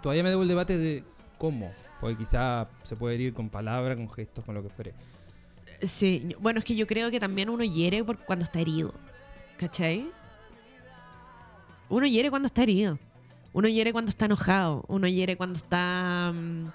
todavía 0.02 0.24
me 0.24 0.30
debo 0.30 0.44
el 0.44 0.48
debate 0.48 0.78
de 0.78 1.04
cómo. 1.40 1.72
Porque 2.00 2.18
quizá 2.18 2.68
se 2.84 2.96
puede 2.96 3.16
herir 3.16 3.34
con 3.34 3.50
palabras, 3.50 3.96
con 3.96 4.10
gestos, 4.10 4.44
con 4.46 4.56
lo 4.56 4.64
que 4.64 4.70
fuere. 4.70 4.94
Sí, 5.84 6.36
bueno, 6.40 6.60
es 6.60 6.66
que 6.66 6.76
yo 6.76 6.86
creo 6.88 7.10
que 7.12 7.20
también 7.20 7.50
uno 7.50 7.64
hiere 7.64 8.04
por 8.04 8.18
cuando 8.20 8.44
está 8.46 8.60
herido. 8.60 8.94
¿Cachai? 9.58 10.10
Uno 11.90 12.06
hiere 12.06 12.30
cuando 12.30 12.46
está 12.48 12.64
herido. 12.64 12.98
Uno 13.54 13.68
hiere 13.68 13.92
cuando 13.92 14.10
está 14.10 14.26
enojado. 14.26 14.84
Uno 14.88 15.08
hiere 15.08 15.36
cuando 15.38 15.58
está. 15.58 16.32
mm, 16.34 16.68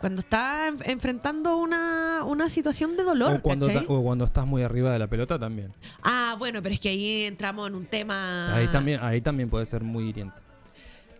Cuando 0.00 0.20
está 0.20 0.68
en- 0.68 0.78
enfrentando 0.90 1.56
una, 1.56 2.24
una 2.24 2.50
situación 2.50 2.94
de 2.96 3.04
dolor. 3.04 3.36
O 3.36 3.40
cuando, 3.40 3.66
o 3.88 4.02
cuando 4.02 4.24
estás 4.26 4.46
muy 4.46 4.62
arriba 4.62 4.92
de 4.92 4.98
la 4.98 5.06
pelota 5.06 5.38
también. 5.38 5.72
Ah, 6.02 6.36
bueno, 6.38 6.60
pero 6.62 6.74
es 6.74 6.80
que 6.80 6.90
ahí 6.90 7.22
entramos 7.22 7.66
en 7.68 7.74
un 7.74 7.86
tema. 7.86 8.54
Ahí 8.54 8.68
también, 8.68 9.00
ahí 9.02 9.22
también 9.22 9.48
puede 9.48 9.64
ser 9.64 9.82
muy 9.82 10.10
hiriente. 10.10 10.36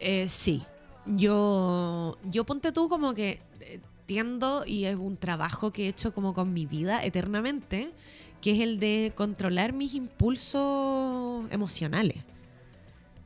Eh, 0.00 0.28
sí. 0.28 0.62
Yo, 1.06 2.18
yo 2.24 2.44
ponte 2.44 2.72
tú 2.72 2.88
como 2.90 3.14
que 3.14 3.40
y 4.66 4.84
es 4.84 4.96
un 4.96 5.16
trabajo 5.16 5.72
que 5.72 5.86
he 5.86 5.88
hecho 5.88 6.12
como 6.12 6.34
con 6.34 6.52
mi 6.52 6.66
vida 6.66 7.04
eternamente, 7.04 7.90
que 8.40 8.52
es 8.52 8.60
el 8.60 8.78
de 8.78 9.12
controlar 9.14 9.72
mis 9.72 9.94
impulsos 9.94 11.44
emocionales. 11.50 12.18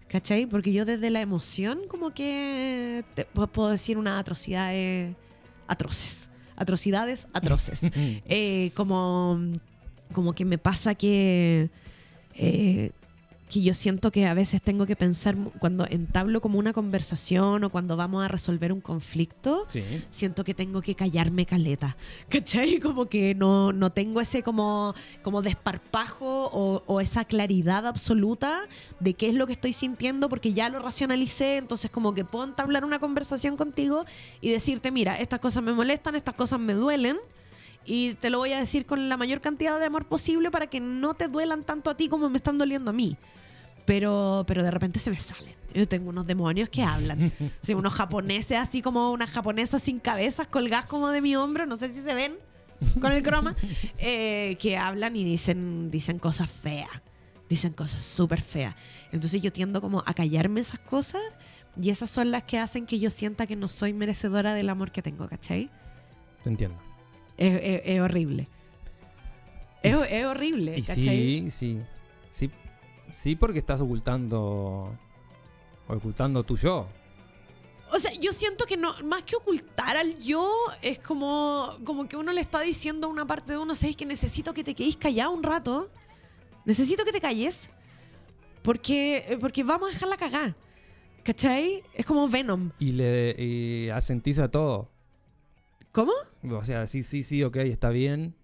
¿Cachai? 0.09 0.47
Porque 0.47 0.73
yo 0.73 0.85
desde 0.87 1.11
la 1.11 1.21
emoción 1.21 1.81
como 1.89 2.11
que 2.15 3.05
te- 3.15 3.25
puedo 3.27 3.69
decir 3.69 3.99
unas 3.99 4.19
atrocidades 4.21 5.15
atroces. 5.67 6.29
Atrocidades 6.57 7.29
atroces. 7.35 7.81
Eh, 8.27 8.71
como, 8.75 9.39
como 10.13 10.33
que 10.33 10.45
me 10.47 10.57
pasa 10.59 10.95
que, 10.95 11.69
eh, 12.35 12.93
que 13.49 13.63
yo 13.63 13.75
siento 13.75 14.11
que 14.11 14.27
a 14.27 14.35
veces 14.35 14.61
tengo 14.63 14.87
que 14.87 14.97
pensar 14.97 15.37
cuando 15.59 15.87
entablo 15.89 16.41
como 16.41 16.59
una 16.59 16.73
conversación 16.73 17.65
o 17.65 17.71
cuando 17.71 17.97
vamos 17.97 18.25
a 18.25 18.29
resolver 18.29 18.73
un 18.73 18.81
conflicto. 18.81 19.67
Sí. 19.69 19.83
Siento 20.11 20.45
que 20.45 20.55
tengo 20.55 20.83
que 20.83 20.95
callarme 20.95 21.47
caleta, 21.47 21.97
¿cachai? 22.29 22.79
Como 22.81 23.07
que 23.07 23.35
no, 23.35 23.73
no 23.73 23.91
tengo 23.91 24.21
ese 24.21 24.43
como, 24.43 24.95
como 25.23 25.43
desparpajo 25.43 26.51
o, 26.53 26.83
o 26.87 27.01
esa 27.01 27.25
claridad 27.25 27.87
absoluta 27.87 28.61
de 29.01 29.15
qué 29.15 29.29
es 29.29 29.35
lo 29.35 29.47
que 29.47 29.55
estoy 29.55 29.73
sintiendo 29.73 30.29
porque 30.29 30.53
ya 30.53 30.69
lo 30.69 30.79
racionalicé, 30.81 31.57
entonces 31.57 31.91
como 31.91 32.15
que 32.15 32.25
puedo 32.25 32.45
entablar 32.45 32.85
una 32.85 32.99
conversación 32.99 33.57
contigo 33.57 34.05
y 34.41 34.51
decirte, 34.51 34.91
mira, 34.91 35.17
estas 35.17 35.41
cosas 35.41 35.63
me 35.63 35.73
molestan, 35.73 36.15
estas 36.15 36.35
cosas 36.35 36.61
me 36.61 36.75
duelen 36.75 37.17
y 37.89 38.15
te 38.15 38.29
lo 38.29 38.39
voy 38.39 38.53
a 38.53 38.59
decir 38.59 38.85
con 38.85 39.09
la 39.09 39.17
mayor 39.17 39.41
cantidad 39.41 39.79
de 39.79 39.87
amor 39.87 40.05
posible 40.05 40.51
para 40.51 40.67
que 40.67 40.79
no 40.79 41.15
te 41.15 41.29
duelan 41.29 41.65
tanto 41.65 41.89
a 41.89 41.97
ti 41.97 42.09
como 42.09 42.29
me 42.29 42.37
están 42.37 42.59
doliendo 42.59 42.91
a 42.91 42.93
mí. 42.93 43.17
Pero, 43.89 44.45
pero 44.47 44.63
de 44.63 44.71
repente 44.71 44.99
se 44.99 45.11
me 45.11 45.17
salen. 45.19 45.55
Yo 45.73 45.89
tengo 45.89 46.11
unos 46.11 46.27
demonios 46.27 46.69
que 46.69 46.83
hablan. 46.83 47.33
O 47.63 47.67
sea, 47.67 47.75
unos 47.77 47.95
japoneses, 47.95 48.59
así 48.59 48.83
como 48.83 49.11
unas 49.13 49.31
japonesas 49.31 49.83
sin 49.83 49.99
cabezas 49.99 50.47
colgadas 50.47 50.87
como 50.87 51.09
de 51.09 51.23
mi 51.23 51.35
hombro, 51.37 51.65
no 51.65 51.77
sé 51.79 51.93
si 51.95 52.03
se 52.03 52.15
ven 52.15 52.35
con 53.01 53.13
el 53.13 53.23
croma, 53.23 53.55
eh, 53.99 54.57
que 54.61 54.77
hablan 54.77 55.17
y 55.17 55.25
dicen, 55.25 55.91
dicen 55.91 56.19
cosas 56.19 56.51
feas. 56.51 56.91
Dicen 57.49 57.73
cosas 57.73 58.05
súper 58.05 58.43
feas. 58.43 58.75
Entonces 59.11 59.41
yo 59.41 59.51
tiendo 59.53 59.81
como 59.81 60.03
a 60.05 60.13
callarme 60.13 60.61
esas 60.61 60.81
cosas 60.81 61.23
y 61.81 61.89
esas 61.89 62.11
son 62.11 62.31
las 62.31 62.43
que 62.43 62.59
hacen 62.59 62.85
que 62.85 62.99
yo 62.99 63.09
sienta 63.09 63.47
que 63.47 63.57
no 63.57 63.71
soy 63.71 63.95
merecedora 63.95 64.53
del 64.53 64.69
amor 64.69 64.93
que 64.93 65.01
tengo, 65.01 65.27
¿cachai? 65.29 65.71
Te 66.43 66.51
entiendo. 66.51 66.77
Es, 67.39 67.55
es- 67.63 67.83
es 67.87 68.01
horrible. 68.03 68.49
Es, 69.83 70.25
horrible, 70.27 70.77
Y 70.79 70.83
¿cachai? 70.83 71.51
sí. 71.51 71.51
Sí, 71.51 71.81
sí, 73.19 73.35
porque 73.35 73.59
estás 73.59 73.81
ocultando. 73.81 74.97
Ocultando 75.89 76.45
tu 76.45 76.57
yo. 76.57 76.87
O 77.91 77.99
sea, 77.99 78.13
yo 78.13 78.33
siento 78.33 78.67
que 78.67 78.77
no, 78.77 78.95
más 79.05 79.23
que 79.23 79.35
ocultar 79.35 79.97
al 79.97 80.19
yo, 80.19 80.53
es 80.83 80.99
como, 80.99 81.79
como 81.85 82.07
que 82.07 82.17
uno 82.17 82.33
le 82.33 82.41
está 82.41 82.61
diciendo 82.61 83.07
a 83.07 83.11
una 83.11 83.27
parte 83.27 83.53
de 83.53 83.59
uno, 83.59 83.75
¿sabes 83.75 83.97
que 83.97 84.05
necesito 84.05 84.53
que 84.53 84.63
te 84.63 84.75
quedes 84.75 84.97
callado 84.97 85.33
un 85.33 85.43
rato? 85.43 85.91
Necesito 86.65 87.05
que 87.05 87.13
te 87.13 87.21
calles. 87.21 87.71
Porque, 88.63 89.39
porque 89.41 89.65
vamos 89.65 89.89
a 89.89 89.93
dejar 89.93 90.09
la 90.09 90.17
cagada. 90.17 90.57
¿Cachai? 91.25 91.83
Es 91.95 92.05
como 92.07 92.29
Venom. 92.29 92.71
Y 92.79 92.93
le 92.93 93.35
y 93.39 93.89
asentís 93.89 94.39
a 94.39 94.51
todo. 94.51 94.91
¿Cómo? 95.93 96.13
O 96.51 96.63
sea, 96.63 96.87
sí, 96.87 97.03
sí, 97.03 97.23
sí, 97.23 97.43
ok, 97.43 97.57
está 97.57 97.89
bien. 97.89 98.35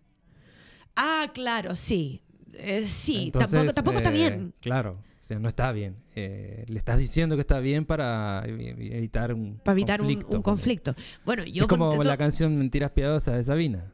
Ah, 0.96 1.30
claro, 1.32 1.76
sí. 1.76 2.23
Eh, 2.58 2.86
sí, 2.86 3.24
Entonces, 3.26 3.50
tampoco, 3.52 3.74
tampoco 3.74 3.96
está 3.98 4.10
eh, 4.10 4.12
bien. 4.12 4.54
Claro, 4.60 4.92
o 4.92 5.22
sea, 5.22 5.38
no 5.38 5.48
está 5.48 5.72
bien. 5.72 5.96
Eh, 6.14 6.64
le 6.68 6.78
estás 6.78 6.98
diciendo 6.98 7.36
que 7.36 7.40
está 7.40 7.58
bien 7.60 7.84
para 7.84 8.44
evi- 8.46 8.74
evi- 8.76 8.92
evitar 8.94 9.32
un 9.32 9.58
Para 9.64 9.72
evitar 9.72 9.98
conflicto. 10.00 10.36
un, 10.36 10.42
conflicto. 10.42 10.94
Bueno, 11.24 11.44
yo 11.44 11.62
es 11.64 11.68
como 11.68 12.02
la 12.02 12.16
canción 12.16 12.56
Mentiras 12.56 12.90
Piadosas 12.92 13.36
de 13.36 13.44
Sabina. 13.44 13.90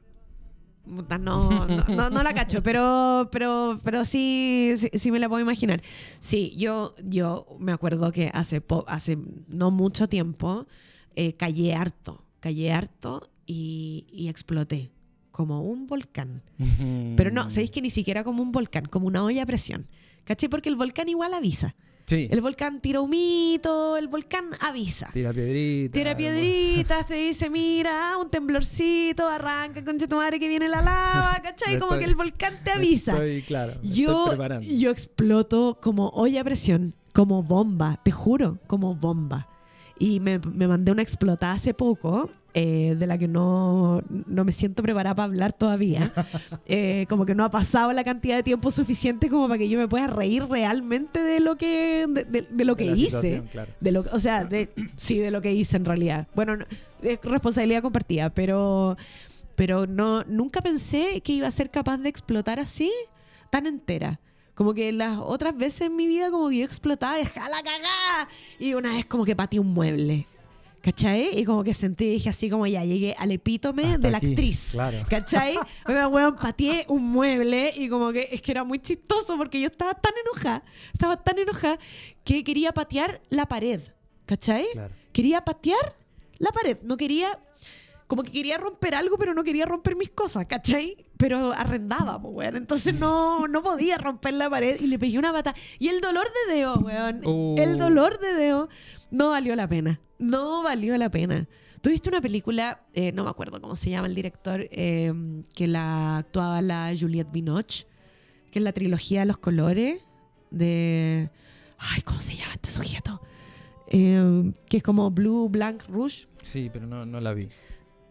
No, 0.87 1.05
no, 1.19 1.67
no, 1.89 2.11
no 2.11 2.23
la 2.23 2.33
cacho, 2.35 2.63
pero, 2.63 3.29
pero, 3.31 3.79
pero 3.85 4.05
sí, 4.05 4.73
sí, 4.77 4.89
sí 4.95 5.11
me 5.13 5.21
la 5.21 5.29
puedo 5.29 5.41
imaginar. 5.41 5.83
Sí, 6.19 6.53
yo, 6.57 6.95
yo 7.05 7.47
me 7.61 7.71
acuerdo 7.73 8.11
que 8.11 8.31
hace, 8.35 8.61
po- 8.61 8.85
hace 8.89 9.17
no 9.49 9.71
mucho 9.71 10.09
tiempo 10.09 10.67
eh, 11.15 11.35
callé 11.35 11.75
harto, 11.75 12.25
callé 12.41 12.73
harto 12.73 13.31
y, 13.47 14.07
y 14.11 14.29
exploté 14.29 14.91
como 15.31 15.63
un 15.63 15.87
volcán. 15.87 16.43
Pero 17.17 17.31
no, 17.31 17.51
sabéis 17.51 17.71
que 17.71 17.81
ni 17.83 17.91
siquiera 17.91 18.25
como 18.25 18.43
un 18.43 18.53
volcán, 18.53 18.87
como 18.87 19.07
una 19.07 19.25
olla 19.25 19.43
a 19.43 19.47
presión. 19.47 19.87
¿Cachai? 20.25 20.49
Porque 20.49 20.69
el 20.69 20.77
volcán 20.77 21.09
igual 21.09 21.35
avisa. 21.35 21.75
Sí. 22.07 22.27
El 22.31 22.41
volcán 22.41 22.81
tira 22.81 23.01
humito, 23.01 23.97
el 23.97 24.09
volcán 24.09 24.47
avisa. 24.61 25.11
Tira 25.13 25.33
piedrita. 25.33 25.93
Tira 25.93 26.17
piedritas, 26.17 27.07
te 27.07 27.15
dice, 27.15 27.49
mira, 27.49 28.17
un 28.19 28.29
temblorcito, 28.31 29.29
arranca 29.29 29.85
con 29.85 29.97
tu 29.97 30.17
madre 30.17 30.41
que 30.41 30.49
viene 30.49 30.69
la 30.69 30.83
lava, 30.83 31.39
¿cachai? 31.43 31.75
Me 31.75 31.79
Como 31.79 31.93
estoy- 31.93 32.05
que 32.05 32.11
el 32.11 32.17
volcán 32.17 32.55
te 32.65 32.73
avisa. 32.73 33.13
Estoy, 33.13 33.43
claro, 33.43 33.75
yo, 33.83 34.33
estoy 34.33 34.79
yo 34.79 34.91
exploto 34.91 35.79
como 35.81 36.09
olla 36.09 36.41
a 36.41 36.45
presión, 36.45 36.95
como 37.13 37.45
bomba, 37.45 38.01
te 38.03 38.11
juro, 38.11 38.59
como 38.67 38.95
bomba. 38.97 39.47
Y 40.01 40.19
me, 40.19 40.39
me 40.41 40.67
mandé 40.67 40.91
una 40.91 41.03
explotada 41.03 41.53
hace 41.53 41.75
poco, 41.75 42.31
eh, 42.55 42.97
de 42.99 43.07
la 43.07 43.19
que 43.19 43.29
no, 43.29 44.03
no 44.27 44.45
me 44.45 44.51
siento 44.53 44.83
preparada 44.83 45.15
para 45.15 45.25
hablar 45.27 45.53
todavía. 45.53 46.11
Eh, 46.73 47.07
como 47.09 47.27
que 47.27 47.35
no 47.35 47.45
ha 47.45 47.51
pasado 47.51 47.93
la 47.93 48.03
cantidad 48.05 48.37
de 48.37 48.43
tiempo 48.45 48.71
suficiente 48.71 49.29
como 49.29 49.47
para 49.49 49.59
que 49.59 49.69
yo 49.69 49.77
me 49.79 49.89
pueda 49.89 50.07
reír 50.07 50.45
realmente 50.47 51.21
de 51.23 51.41
lo 51.41 51.57
que, 51.57 52.07
de, 52.09 52.25
de- 52.25 52.47
de 52.49 52.65
lo 52.65 52.77
que 52.77 52.87
hice. 52.87 53.43
claro. 53.53 53.73
De 53.81 53.91
lo, 53.93 54.05
o 54.13 54.19
sea, 54.21 54.45
de, 54.45 54.71
sí, 54.97 55.19
de 55.19 55.31
lo 55.33 55.43
que 55.43 55.53
hice 55.53 55.77
en 55.77 55.85
realidad. 55.85 56.29
Bueno, 56.35 56.57
no- 56.57 56.65
es 57.03 57.19
responsabilidad 57.23 57.83
compartida, 57.83 58.31
pero, 58.31 58.97
pero 59.57 59.87
no, 59.87 60.23
nunca 60.25 60.63
pensé 60.63 61.21
que 61.23 61.33
iba 61.35 61.49
a 61.49 61.51
ser 61.51 61.71
capaz 61.71 61.99
de 61.99 62.09
explotar 62.09 62.59
así, 62.61 62.91
tan 63.51 63.67
entera. 63.67 64.21
Como 64.61 64.75
que 64.75 64.93
las 64.93 65.17
otras 65.19 65.57
veces 65.57 65.87
en 65.87 65.97
mi 65.97 66.07
vida 66.07 66.31
como 66.31 66.51
que 66.51 66.59
yo 66.59 66.67
explotaba 66.67 67.19
y 67.19 67.23
dejaba 67.25 67.49
la 67.49 67.63
cagada. 67.63 68.29
Y 68.59 68.75
una 68.75 68.91
vez 68.93 69.07
como 69.07 69.25
que 69.25 69.35
pateé 69.35 69.59
un 69.59 69.73
mueble. 69.73 70.27
¿Cachai? 70.83 71.31
Y 71.41 71.47
como 71.47 71.65
que 71.65 71.73
sentí, 71.73 72.11
dije 72.11 72.29
así 72.29 72.51
como 72.51 72.67
ya 72.67 72.85
llegué 72.85 73.17
al 73.19 73.31
epítome 73.31 73.85
Hasta 73.85 73.97
de 73.97 74.11
la 74.11 74.19
aquí, 74.19 74.27
actriz. 74.27 74.69
claro. 74.73 74.99
¿Cachai? 75.09 75.57
O 75.57 75.91
sea, 75.91 76.09
weón, 76.09 76.37
pateé 76.37 76.85
un 76.89 77.05
mueble 77.11 77.73
y 77.75 77.89
como 77.89 78.13
que 78.13 78.29
es 78.31 78.43
que 78.43 78.51
era 78.51 78.63
muy 78.63 78.81
chistoso 78.81 79.39
porque 79.39 79.59
yo 79.59 79.69
estaba 79.69 79.95
tan 79.95 80.13
enojada, 80.27 80.63
estaba 80.93 81.17
tan 81.17 81.39
enojada 81.39 81.79
que 82.23 82.45
quería 82.45 82.73
patear 82.73 83.23
la 83.31 83.47
pared. 83.47 83.81
¿Cachai? 84.27 84.67
Claro. 84.75 84.93
Quería 85.15 85.43
patear 85.43 85.97
la 86.37 86.53
pared. 86.53 86.77
No 86.83 86.99
quería, 86.99 87.39
como 88.11 88.25
que 88.25 88.33
quería 88.33 88.59
romper 88.59 88.97
algo, 88.97 89.17
pero 89.17 89.35
no 89.35 89.45
quería 89.45 89.67
romper 89.67 89.95
mis 89.95 90.11
cosas, 90.11 90.45
¿cachai? 90.47 91.07
Pero 91.17 91.53
arrendaba, 91.53 92.21
pues, 92.21 92.35
weón. 92.35 92.57
Entonces 92.57 92.93
no, 92.93 93.47
no 93.47 93.63
podía 93.63 93.99
romper 93.99 94.35
la 94.35 94.51
pared 94.51 94.81
y 94.81 94.89
le 94.89 94.99
pegué 94.99 95.17
una 95.17 95.33
pata. 95.33 95.55
Y 95.79 95.87
el 95.87 96.01
dolor 96.01 96.27
de 96.49 96.55
dedo, 96.57 96.75
weón. 96.81 97.57
El 97.57 97.79
dolor 97.79 98.19
de 98.19 98.35
dedo 98.35 98.69
no 99.13 99.31
valió 99.31 99.55
la 99.55 99.69
pena. 99.69 100.01
No 100.19 100.65
valió 100.65 100.99
la 100.99 101.09
pena. 101.09 101.47
Tuviste 101.83 102.09
una 102.09 102.21
película, 102.21 102.85
eh, 102.95 103.13
no 103.13 103.23
me 103.23 103.31
acuerdo 103.31 103.61
cómo 103.61 103.77
se 103.77 103.91
llama 103.91 104.09
el 104.09 104.17
director, 104.17 104.67
eh, 104.73 105.15
que 105.55 105.69
la 105.69 106.17
actuaba 106.17 106.63
la 106.63 106.93
Juliette 106.99 107.31
Binoche, 107.31 107.87
que 108.51 108.59
es 108.59 108.65
la 108.65 108.73
trilogía 108.73 109.21
de 109.21 109.27
los 109.27 109.39
colores 109.39 110.01
de... 110.51 111.31
Ay, 111.79 112.03
¿cómo 112.03 112.21
se 112.21 112.35
llama 112.35 112.55
este 112.55 112.73
sujeto? 112.73 113.23
Eh, 113.87 114.53
que 114.69 114.79
es 114.79 114.83
como 114.83 115.13
Blue, 115.13 115.49
Blanc, 115.49 115.85
Rouge. 115.89 116.27
Sí, 116.43 116.71
pero 116.73 116.89
no, 116.89 117.07
no 117.07 117.21
la 117.21 117.35
vi. 117.35 117.49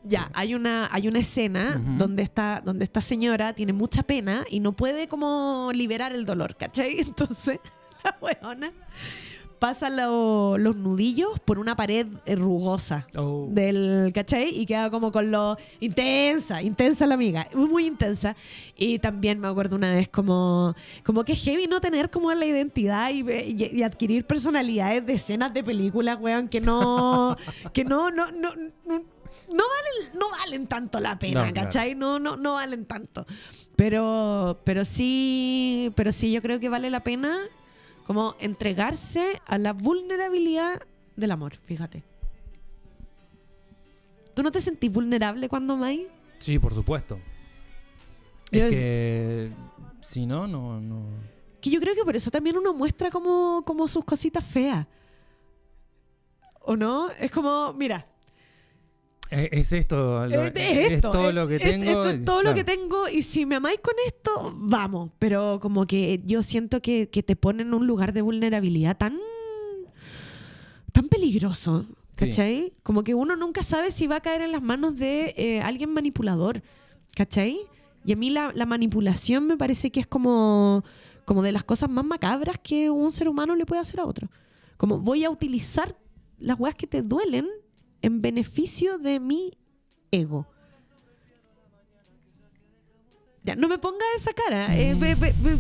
Ya, 0.04 0.30
hay 0.34 0.56
una, 0.56 0.88
hay 0.92 1.08
una 1.08 1.20
escena 1.20 1.82
Ujú. 1.84 1.98
donde, 1.98 2.24
esta, 2.24 2.62
donde 2.64 2.84
esta 2.86 3.02
señora 3.02 3.54
tiene 3.54 3.74
mucha 3.74 4.04
pena 4.04 4.46
y 4.50 4.60
no 4.60 4.72
puede 4.74 5.08
como 5.08 5.72
liberar 5.74 6.14
el 6.14 6.26
dolor, 6.26 6.56
¿cachai? 6.56 7.00
Entonces, 7.00 7.60
la 8.04 8.16
weona 8.22 8.72
pasa 9.60 9.90
lo- 9.90 10.58
los 10.58 10.78
nudillos 10.78 11.38
por 11.42 11.60
una 11.60 11.76
pared 11.76 12.08
eh, 12.26 12.36
rugosa 12.38 13.08
Oh. 13.18 13.50
del, 13.52 14.12
¿cachai? 14.16 14.58
Y 14.58 14.66
queda 14.66 14.90
como 14.90 15.12
con 15.12 15.32
lo 15.32 15.58
intensa, 15.82 16.62
intensa 16.62 17.06
la 17.06 17.16
amiga, 17.16 17.46
muy, 17.54 17.86
intensa. 17.86 18.38
Y 18.78 19.00
también 19.00 19.38
me 19.42 19.50
acuerdo 19.50 19.76
una 19.76 19.92
vez 19.92 20.08
como, 20.08 20.76
como 21.04 21.26
que 21.26 21.36
heavy 21.36 21.68
no 21.68 21.82
tener 21.82 22.10
como 22.10 22.34
la 22.34 22.46
identidad 22.46 23.10
y, 23.12 23.20
y- 23.30 23.70
y 23.80 23.84
adquirir 23.84 24.26
personalidades 24.26 25.06
de 25.06 25.12
escenas 25.14 25.54
de 25.54 25.62
películas, 25.62 26.18
weón, 26.22 26.48
que 26.48 26.62
no, 26.62 27.36
que 27.74 27.84
no, 27.84 28.12
no, 28.12 28.32
no, 28.32 28.54
no, 28.56 29.02
no 29.50 29.64
valen, 29.64 30.20
no 30.20 30.30
valen 30.32 30.68
tanto 30.68 31.00
la 31.00 31.18
pena, 31.20 31.46
No, 31.46 31.52
claro. 31.54 31.68
¿cachai? 31.68 31.96
No, 31.96 32.20
no, 32.20 32.36
no 32.38 32.54
valen 32.56 32.86
tanto. 32.86 33.26
Pero, 33.76 34.60
pero 34.64 34.84
sí, 34.86 35.92
pero 35.96 36.12
sí, 36.12 36.32
yo 36.32 36.42
creo 36.42 36.60
que 36.60 36.70
vale 36.70 36.90
la 36.90 37.04
pena 37.04 37.38
como 38.06 38.36
entregarse 38.40 39.42
a 39.46 39.58
la 39.58 39.74
vulnerabilidad 39.74 40.82
del 41.16 41.32
amor, 41.32 41.58
fíjate. 41.66 42.04
¿Tú 44.34 44.44
no 44.44 44.52
te 44.52 44.62
sentís 44.62 44.92
vulnerable 44.92 45.50
cuando 45.50 45.74
amáis? 45.74 46.08
Sí, 46.40 46.60
por 46.60 46.74
supuesto. 46.74 47.20
Yo 48.52 48.66
es- 48.66 48.72
que 48.78 49.52
si 50.02 50.26
no, 50.26 50.48
no, 50.48 50.80
no. 50.80 51.04
Que 51.62 51.70
yo 51.70 51.80
creo 51.82 51.94
que 51.94 52.04
por 52.06 52.16
eso 52.16 52.32
también 52.32 52.58
uno 52.58 52.74
muestra 52.74 53.12
como, 53.12 53.64
como 53.66 53.88
sus 53.88 54.06
cositas 54.06 54.46
feas. 54.46 54.88
¿O 56.62 56.76
no? 56.78 57.10
Es 57.12 57.32
como, 57.32 57.74
mira, 57.74 58.06
Es, 59.30 59.50
es 59.52 59.72
esto, 59.74 60.26
lo- 60.28 60.46
es, 60.46 60.52
es 60.56 60.92
esto. 60.94 61.12
todo 61.12 61.30
es- 61.30 61.36
lo 61.36 61.48
que 61.48 61.56
es- 61.58 61.62
tengo. 61.62 61.86
Esto 61.86 62.10
es 62.10 62.26
todo 62.26 62.42
lo 62.44 62.54
que 62.56 62.64
tengo 62.64 63.08
y 63.08 63.22
si 63.22 63.46
me 63.46 63.56
amáis 63.56 63.80
con 63.80 63.94
esto, 64.08 64.54
vamos. 64.58 65.12
Pero 65.20 65.60
como 65.62 65.86
que 65.86 66.22
yo 66.26 66.42
siento 66.44 66.82
que, 66.82 67.10
que 67.10 67.22
te 67.24 67.36
pone 67.36 67.62
en 67.64 67.74
un 67.74 67.86
lugar 67.86 68.12
de 68.14 68.22
vulnerabilidad 68.24 68.98
tan, 68.98 69.18
tan 70.92 71.08
peligroso. 71.10 71.86
Sí. 72.18 72.26
¿Cachai? 72.26 72.74
Como 72.84 73.04
que 73.04 73.14
uno 73.14 73.36
nunca 73.38 73.64
sabe 73.64 73.92
si 73.92 74.06
va 74.08 74.18
a 74.18 74.20
caer 74.22 74.42
en 74.42 74.52
las 74.52 74.62
manos 74.62 74.98
de 74.98 75.34
eh, 75.38 75.62
alguien 75.62 75.92
manipulador. 75.94 76.62
¿Cachai? 77.16 77.60
Y 78.04 78.12
a 78.14 78.16
mí 78.16 78.30
la, 78.30 78.52
la 78.54 78.66
manipulación 78.66 79.48
me 79.48 79.58
parece 79.58 79.92
que 79.92 80.00
es 80.02 80.08
como, 80.08 80.84
como 81.26 81.44
de 81.44 81.52
las 81.52 81.64
cosas 81.64 81.90
más 81.90 82.04
macabras 82.06 82.58
que 82.62 82.90
un 82.90 83.12
ser 83.12 83.30
humano 83.30 83.56
le 83.56 83.66
puede 83.66 83.82
hacer 83.82 84.00
a 84.00 84.06
otro. 84.06 84.30
Como 84.78 85.00
voy 85.00 85.24
a 85.24 85.30
utilizar 85.30 85.96
las 86.40 86.60
weas 86.60 86.76
que 86.76 86.88
te 86.88 87.02
duelen 87.02 87.48
en 88.02 88.22
beneficio 88.22 88.98
de 88.98 89.20
mi 89.20 89.52
ego. 90.12 90.48
Ya, 93.42 93.56
no 93.56 93.70
me 93.70 93.78
ponga 93.78 94.04
esa 94.18 94.34
cara. 94.34 94.78
eh, 94.78 94.96
ve- 94.96 95.16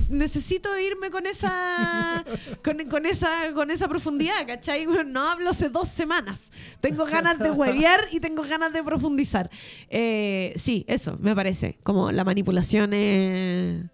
necesito 0.10 0.78
irme 0.78 1.10
con 1.10 1.26
esa, 1.26 2.26
con, 2.64 2.78
con 2.90 3.06
esa, 3.06 3.54
con 3.54 3.72
esa 3.72 3.88
profundidad, 3.88 4.46
¿cachai? 4.46 4.86
No 5.06 5.30
hablo 5.30 5.50
hace 5.50 5.70
dos 5.70 5.88
semanas. 5.88 6.52
Tengo 6.82 7.06
ganas 7.12 7.40
de 7.40 7.52
huevear 7.52 8.02
y 8.12 8.20
tengo 8.20 8.44
ganas 8.44 8.74
de 8.74 8.84
profundizar. 8.84 9.50
Eh, 9.90 10.54
sí, 10.58 10.84
eso 10.88 11.18
me 11.20 11.34
parece. 11.34 11.80
Como 11.84 12.12
la 12.12 12.26
manipulación 12.26 12.94
es, 12.94 13.86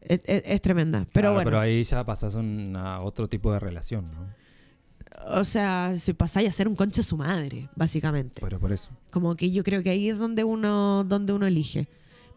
es, 0.00 0.20
es- 0.24 0.42
es 0.44 0.60
tremenda. 0.60 1.06
Pero 1.12 1.12
Claro, 1.12 1.34
bueno, 1.34 1.50
Pero 1.50 1.60
ahí 1.60 1.82
ya 1.84 2.04
pasas 2.04 2.36
a 2.36 3.00
otro 3.00 3.28
tipo 3.28 3.52
de 3.52 3.60
relación, 3.60 4.06
¿no? 4.12 4.37
O 5.28 5.44
sea, 5.44 5.94
si 5.98 6.12
pasáis 6.12 6.48
a 6.48 6.52
ser 6.52 6.68
un 6.68 6.74
conche 6.74 7.02
su 7.02 7.16
madre, 7.16 7.68
básicamente. 7.76 8.40
Pero 8.40 8.58
por 8.58 8.72
eso. 8.72 8.90
Como 9.10 9.34
que 9.36 9.50
yo 9.50 9.62
creo 9.64 9.82
que 9.82 9.90
ahí 9.90 10.08
es 10.08 10.18
donde 10.18 10.44
uno, 10.44 11.04
donde 11.04 11.32
uno 11.32 11.46
elige. 11.46 11.86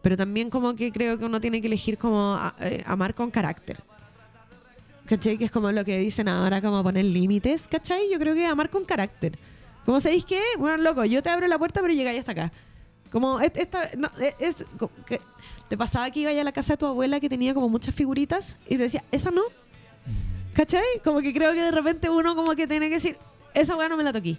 Pero 0.02 0.16
también 0.16 0.50
como 0.50 0.74
que 0.74 0.90
creo 0.90 1.18
que 1.18 1.24
uno 1.24 1.40
tiene 1.40 1.60
que 1.60 1.68
elegir 1.68 1.96
como 1.98 2.34
a- 2.34 2.54
eh, 2.60 2.82
amar 2.86 3.14
con 3.14 3.30
carácter. 3.30 3.82
¿Cachai? 5.06 5.36
Que 5.36 5.44
es 5.46 5.50
como 5.50 5.70
lo 5.72 5.84
que 5.84 5.98
dicen 5.98 6.28
ahora, 6.28 6.60
como 6.62 6.82
poner 6.82 7.04
límites, 7.04 7.66
¿cachai? 7.68 8.10
Yo 8.10 8.18
creo 8.18 8.34
que 8.34 8.46
amar 8.46 8.70
con 8.70 8.84
carácter. 8.84 9.38
Como 9.84 10.00
sabéis 10.00 10.24
qué? 10.24 10.40
Bueno, 10.58 10.82
loco, 10.82 11.04
yo 11.04 11.22
te 11.22 11.28
abro 11.30 11.46
la 11.48 11.58
puerta, 11.58 11.80
pero 11.80 11.92
llegáis 11.92 12.20
hasta 12.20 12.32
acá. 12.32 12.52
Como 13.10 13.40
esta, 13.40 13.90
no, 13.98 14.08
es, 14.38 14.64
co- 14.78 14.90
que 15.06 15.20
te 15.68 15.76
pasaba 15.76 16.10
que 16.10 16.20
ibas 16.20 16.36
a 16.36 16.44
la 16.44 16.52
casa 16.52 16.74
de 16.74 16.76
tu 16.78 16.86
abuela 16.86 17.20
que 17.20 17.28
tenía 17.28 17.52
como 17.52 17.68
muchas 17.68 17.94
figuritas 17.94 18.56
y 18.66 18.76
te 18.76 18.84
decía, 18.84 19.04
esa 19.10 19.30
no. 19.30 19.42
¿Cachai? 20.54 20.82
Como 21.02 21.20
que 21.20 21.32
creo 21.32 21.52
que 21.52 21.62
de 21.62 21.70
repente 21.70 22.10
uno 22.10 22.34
como 22.34 22.54
que 22.54 22.66
tiene 22.66 22.88
que 22.88 22.96
decir, 22.96 23.16
esa 23.54 23.76
weá 23.76 23.88
no 23.88 23.96
me 23.96 24.02
la 24.04 24.12
toqué. 24.12 24.36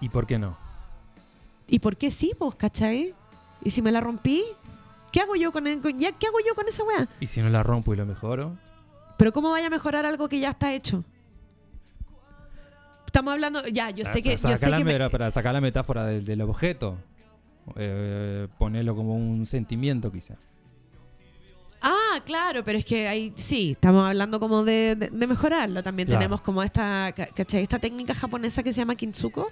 ¿Y 0.00 0.08
por 0.08 0.26
qué 0.26 0.38
no? 0.38 0.56
¿Y 1.68 1.78
por 1.78 1.96
qué 1.96 2.10
sí, 2.10 2.32
pues, 2.38 2.54
cachai? 2.56 3.14
¿Y 3.62 3.70
si 3.70 3.82
me 3.82 3.92
la 3.92 4.00
rompí? 4.00 4.42
¿Qué 5.12 5.20
hago 5.20 5.36
yo 5.36 5.52
con, 5.52 5.66
el- 5.66 5.80
con- 5.80 5.98
ya, 5.98 6.12
¿qué 6.12 6.26
hago 6.26 6.38
yo 6.46 6.54
con 6.54 6.68
esa 6.68 6.82
weá? 6.84 7.08
¿Y 7.20 7.26
si 7.26 7.40
no 7.42 7.48
la 7.50 7.62
rompo 7.62 7.92
y 7.94 7.96
lo 7.96 8.06
mejoro? 8.06 8.56
Pero 9.16 9.32
¿cómo 9.32 9.50
vaya 9.50 9.66
a 9.68 9.70
mejorar 9.70 10.04
algo 10.06 10.28
que 10.28 10.40
ya 10.40 10.50
está 10.50 10.72
hecho? 10.72 11.04
Estamos 13.06 13.34
hablando, 13.34 13.62
ya, 13.68 13.90
yo 13.90 14.04
sé 14.06 14.22
que, 14.22 14.30
yo 14.36 14.56
sé 14.56 14.70
la 14.70 14.78
que 14.78 14.84
me- 14.84 14.98
me- 14.98 15.10
para 15.10 15.30
sacar 15.30 15.52
la 15.52 15.60
metáfora 15.60 16.06
del, 16.06 16.24
del 16.24 16.40
objeto. 16.40 16.96
Eh, 17.76 18.48
ponerlo 18.58 18.96
como 18.96 19.14
un 19.14 19.46
sentimiento, 19.46 20.10
quizá. 20.10 20.34
Ah, 21.82 22.20
claro, 22.24 22.62
pero 22.64 22.78
es 22.78 22.84
que 22.84 23.08
ahí 23.08 23.32
sí, 23.36 23.72
estamos 23.72 24.06
hablando 24.06 24.38
como 24.38 24.62
de, 24.64 24.94
de- 24.96 25.08
de 25.10 25.26
mejorarlo. 25.26 25.82
También 25.82 26.06
Claro. 26.06 26.20
tenemos 26.20 26.40
como 26.40 26.62
esta, 26.62 27.12
ca- 27.16 27.26
¿cachai? 27.34 27.62
Esta 27.62 27.78
técnica 27.78 28.14
japonesa 28.14 28.62
que 28.62 28.72
se 28.72 28.80
llama 28.80 28.94
kintsuko. 28.94 29.50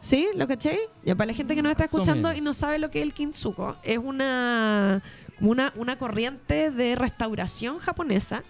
¿Sí? 0.00 0.28
¿Lo 0.34 0.46
cachai? 0.46 0.78
Ya 1.04 1.14
para 1.14 1.26
la 1.28 1.34
gente 1.34 1.54
que 1.54 1.62
nos 1.62 1.72
está 1.72 1.84
escuchando 1.84 2.32
y 2.32 2.40
no 2.40 2.54
sabe 2.54 2.78
lo 2.78 2.90
que 2.90 3.00
es 3.00 3.04
el 3.04 3.12
kintsuko, 3.12 3.76
es 3.82 3.98
una, 3.98 5.02
una, 5.40 5.72
una 5.76 5.98
corriente 5.98 6.70
de 6.70 6.94
restauración 6.94 7.78
japonesa 7.78 8.42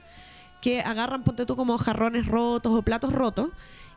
que 0.61 0.81
agarran, 0.81 1.23
ponte 1.25 1.47
tú, 1.47 1.57
como 1.57 1.77
jarrones 1.79 2.27
rotos 2.27 2.73
o 2.73 2.83
platos 2.83 3.13
rotos 3.13 3.51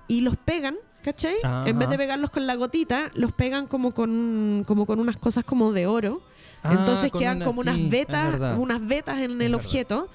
y 0.07 0.21
los 0.21 0.35
pegan, 0.37 0.75
¿cachai? 1.03 1.35
Ajá. 1.43 1.67
En 1.67 1.77
vez 1.79 1.89
de 1.89 1.97
pegarlos 1.97 2.29
con 2.29 2.47
la 2.47 2.55
gotita, 2.55 3.11
los 3.15 3.31
pegan 3.33 3.67
como 3.67 3.91
con, 3.93 4.63
como 4.67 4.85
con 4.85 4.99
unas 4.99 5.17
cosas 5.17 5.43
como 5.43 5.71
de 5.73 5.87
oro. 5.87 6.21
Ah, 6.63 6.73
Entonces 6.77 7.11
quedan 7.11 7.37
una- 7.37 7.45
como 7.45 7.63
sí, 7.63 7.69
unas 7.69 7.89
vetas, 7.89 8.57
unas 8.57 8.85
vetas 8.87 9.17
en 9.17 9.23
Es 9.23 9.29
el 9.31 9.37
verdad. 9.37 9.55
objeto. 9.55 10.09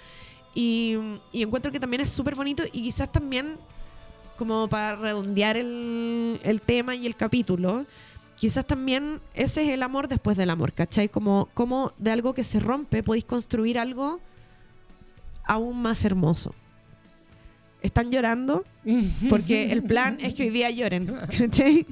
Y, 0.54 0.96
y 1.32 1.42
encuentro 1.42 1.70
que 1.72 1.80
también 1.80 2.00
es 2.02 2.10
súper 2.10 2.34
bonito 2.34 2.64
y 2.72 2.82
quizás 2.84 3.10
también, 3.12 3.56
como 4.38 4.68
para 4.68 4.96
redondear 4.96 5.56
el, 5.56 6.40
el 6.42 6.60
tema 6.62 6.94
y 6.94 7.06
el 7.06 7.14
capítulo, 7.16 7.84
quizás 8.36 8.64
también 8.64 9.20
ese 9.34 9.62
es 9.64 9.68
el 9.70 9.82
amor 9.82 10.08
después 10.08 10.36
del 10.36 10.48
amor, 10.50 10.72
¿cachai? 10.72 11.08
Como, 11.08 11.48
como 11.52 11.92
de 11.98 12.10
algo 12.10 12.32
que 12.32 12.44
se 12.44 12.60
rompe 12.60 13.02
podéis 13.02 13.24
construir 13.24 13.78
algo 13.78 14.18
aún 15.44 15.80
más 15.82 16.04
hermoso. 16.04 16.54
Están 17.82 18.10
llorando 18.10 18.64
porque 19.28 19.70
el 19.72 19.82
plan 19.82 20.18
es 20.20 20.32
que 20.34 20.44
hoy 20.44 20.50
día 20.50 20.70
lloren, 20.70 21.06
¿cachai? 21.38 21.86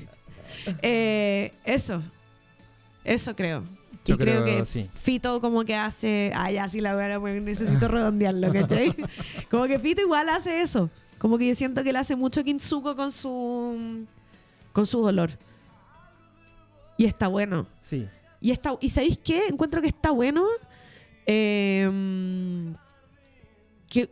Eh, 0.80 1.52
eso, 1.64 2.02
eso 3.04 3.36
creo. 3.36 3.62
Yo 4.04 4.14
y 4.16 4.18
creo, 4.18 4.42
creo, 4.44 4.58
que 4.58 4.64
sí. 4.66 4.90
Fito 4.94 5.40
como 5.40 5.64
que 5.64 5.74
hace... 5.74 6.30
Ah, 6.34 6.50
ya, 6.50 6.68
sí, 6.68 6.80
la 6.80 6.94
verdad, 6.94 7.20
pues 7.20 7.40
necesito 7.42 7.88
redondearlo, 7.88 8.52
¿cachai? 8.52 8.94
como 9.50 9.64
que 9.64 9.78
Fito 9.78 10.02
igual 10.02 10.28
hace 10.28 10.60
eso. 10.60 10.90
Como 11.18 11.38
que 11.38 11.48
yo 11.48 11.54
siento 11.54 11.82
que 11.82 11.90
él 11.90 11.96
hace 11.96 12.14
mucho 12.16 12.44
kintsuko 12.44 12.94
con 12.96 13.10
su... 13.12 14.06
Con 14.72 14.86
su 14.86 15.00
dolor. 15.00 15.30
Y 16.98 17.06
está 17.06 17.28
bueno. 17.28 17.66
Sí. 17.82 18.06
Y, 18.40 18.50
está, 18.50 18.76
¿Y 18.80 18.90
sabéis 18.90 19.18
qué? 19.18 19.46
Encuentro 19.48 19.80
que 19.80 19.88
está 19.88 20.10
bueno. 20.10 20.44
eh, 21.26 21.90
que, 23.88 24.10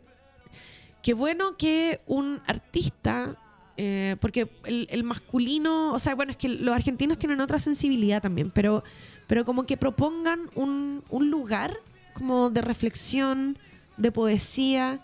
que 1.01 1.13
bueno 1.13 1.55
que 1.57 2.01
un 2.07 2.41
artista. 2.47 3.35
eh, 3.77 4.15
porque 4.21 4.49
el, 4.65 4.87
el 4.89 5.03
masculino. 5.03 5.93
O 5.93 5.99
sea, 5.99 6.15
bueno, 6.15 6.31
es 6.31 6.37
que 6.37 6.49
los 6.49 6.73
argentinos 6.73 7.17
tienen 7.19 7.41
otra 7.41 7.59
sensibilidad 7.59 8.21
también. 8.21 8.49
Pero, 8.51 8.83
pero 9.27 9.45
como 9.45 9.63
que 9.63 9.77
propongan 9.77 10.49
un, 10.55 11.03
un 11.09 11.29
lugar 11.29 11.77
como 12.13 12.49
de 12.49 12.61
reflexión, 12.61 13.57
de 13.97 14.11
poesía, 14.11 14.99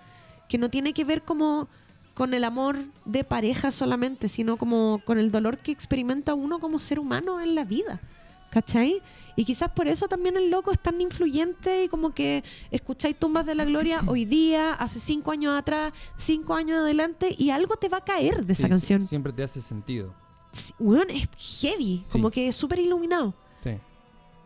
que 0.48 0.58
no 0.58 0.70
tiene 0.70 0.94
que 0.94 1.04
ver 1.04 1.24
como 1.24 1.68
con 2.14 2.34
el 2.34 2.44
amor 2.44 2.78
de 3.06 3.24
pareja 3.24 3.72
solamente, 3.72 4.28
sino 4.28 4.58
como 4.58 5.02
con 5.06 5.20
el 5.20 5.32
dolor 5.32 5.60
que 5.60 5.72
experimenta 5.72 6.34
uno 6.34 6.60
como 6.60 6.80
ser 6.80 7.00
humano 7.00 7.40
en 7.40 7.56
la 7.56 7.64
vida. 7.64 8.02
¿Cachai? 8.50 9.02
Y 9.36 9.46
quizás 9.46 9.72
por 9.72 9.88
eso 9.88 10.10
también 10.10 10.36
el 10.36 10.50
loco 10.50 10.72
es 10.72 10.80
tan 10.80 11.00
influyente 11.00 11.86
y 11.86 11.88
como 11.88 12.14
que 12.14 12.44
escucháis 12.72 13.18
tumbas 13.18 13.46
de 13.46 13.56
la 13.56 13.64
gloria 13.64 14.02
hoy 14.08 14.26
día, 14.26 14.74
hace 14.74 15.00
cinco 15.00 15.32
años 15.32 15.58
atrás, 15.58 15.94
cinco 16.18 16.56
años 16.56 16.80
adelante, 16.80 17.34
y 17.38 17.52
algo 17.52 17.78
te 17.78 17.88
va 17.88 18.00
a 18.00 18.04
caer 18.04 18.46
de 18.46 18.52
esa 18.52 18.68
canción. 18.68 19.02
Siempre 19.02 19.32
te 19.32 19.44
hace 19.44 19.62
sentido. 19.62 20.14
Sí, 20.52 20.74
weón, 20.78 21.10
es 21.10 21.30
heavy, 21.62 22.04
como 22.12 22.32
que 22.32 22.50
es 22.50 22.56
súper 22.58 22.80
iluminado. 22.80 23.34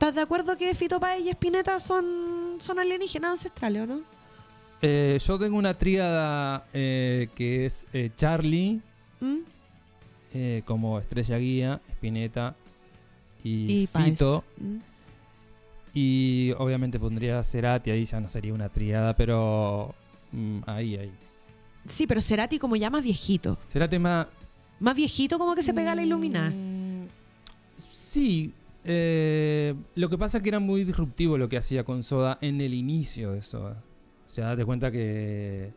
¿Estás 0.04 0.16
de 0.16 0.22
acuerdo 0.22 0.58
que 0.58 0.76
Fito 0.76 1.00
Páez 1.00 1.24
y 1.24 1.30
Spinetta 1.30 1.80
son, 1.80 2.58
son 2.60 2.78
alienígenas 2.78 3.32
ancestrales 3.32 3.84
o 3.84 3.86
no? 3.86 4.02
Eh, 4.82 5.18
yo 5.26 5.40
tengo 5.40 5.58
una 5.58 5.78
tríada 5.78 6.68
eh, 6.74 7.30
que 7.34 7.66
es 7.66 7.88
eh, 7.94 8.10
Charlie 8.18 8.82
¿Mm? 9.22 10.60
como 10.66 11.00
estrella 11.00 11.38
guía, 11.38 11.82
Spinetta 11.88 12.54
y. 13.46 13.88
Fito. 13.88 14.44
¿Mm? 14.58 14.78
Y 15.94 16.52
obviamente 16.58 17.00
pondría 17.00 17.40
a 17.40 17.44
Cerati, 17.46 17.90
ahí 17.90 18.04
ya 18.04 18.20
no 18.20 18.28
sería 18.28 18.54
una 18.54 18.68
triada, 18.68 19.16
pero 19.16 19.96
mm, 20.34 20.64
ahí, 20.66 20.98
ahí. 20.98 21.14
Sí, 21.88 22.08
pero 22.08 22.22
Cerati 22.22 22.60
como 22.60 22.76
ya 22.76 22.90
más 22.90 23.06
viejito. 23.06 23.58
Cerati 23.70 24.00
más... 24.00 24.28
Más 24.82 24.96
viejito 24.98 25.40
como 25.40 25.56
que 25.56 25.64
se 25.64 25.74
pega 25.74 25.94
a 25.94 25.96
la 25.96 26.04
iluminada. 26.04 26.52
Sí, 27.90 28.54
eh, 28.86 29.76
lo 29.96 30.10
que 30.10 30.18
pasa 30.18 30.38
es 30.38 30.44
que 30.44 30.50
era 30.50 30.60
muy 30.60 30.84
disruptivo 30.84 31.38
lo 31.38 31.48
que 31.50 31.58
hacía 31.58 31.84
con 31.84 32.04
Soda 32.04 32.38
en 32.42 32.62
el 32.62 32.74
inicio 32.74 33.32
de 33.32 33.42
Soda. 33.42 33.84
O 34.26 34.30
sea, 34.30 34.48
date 34.48 34.66
cuenta 34.66 34.92
que 34.92 35.72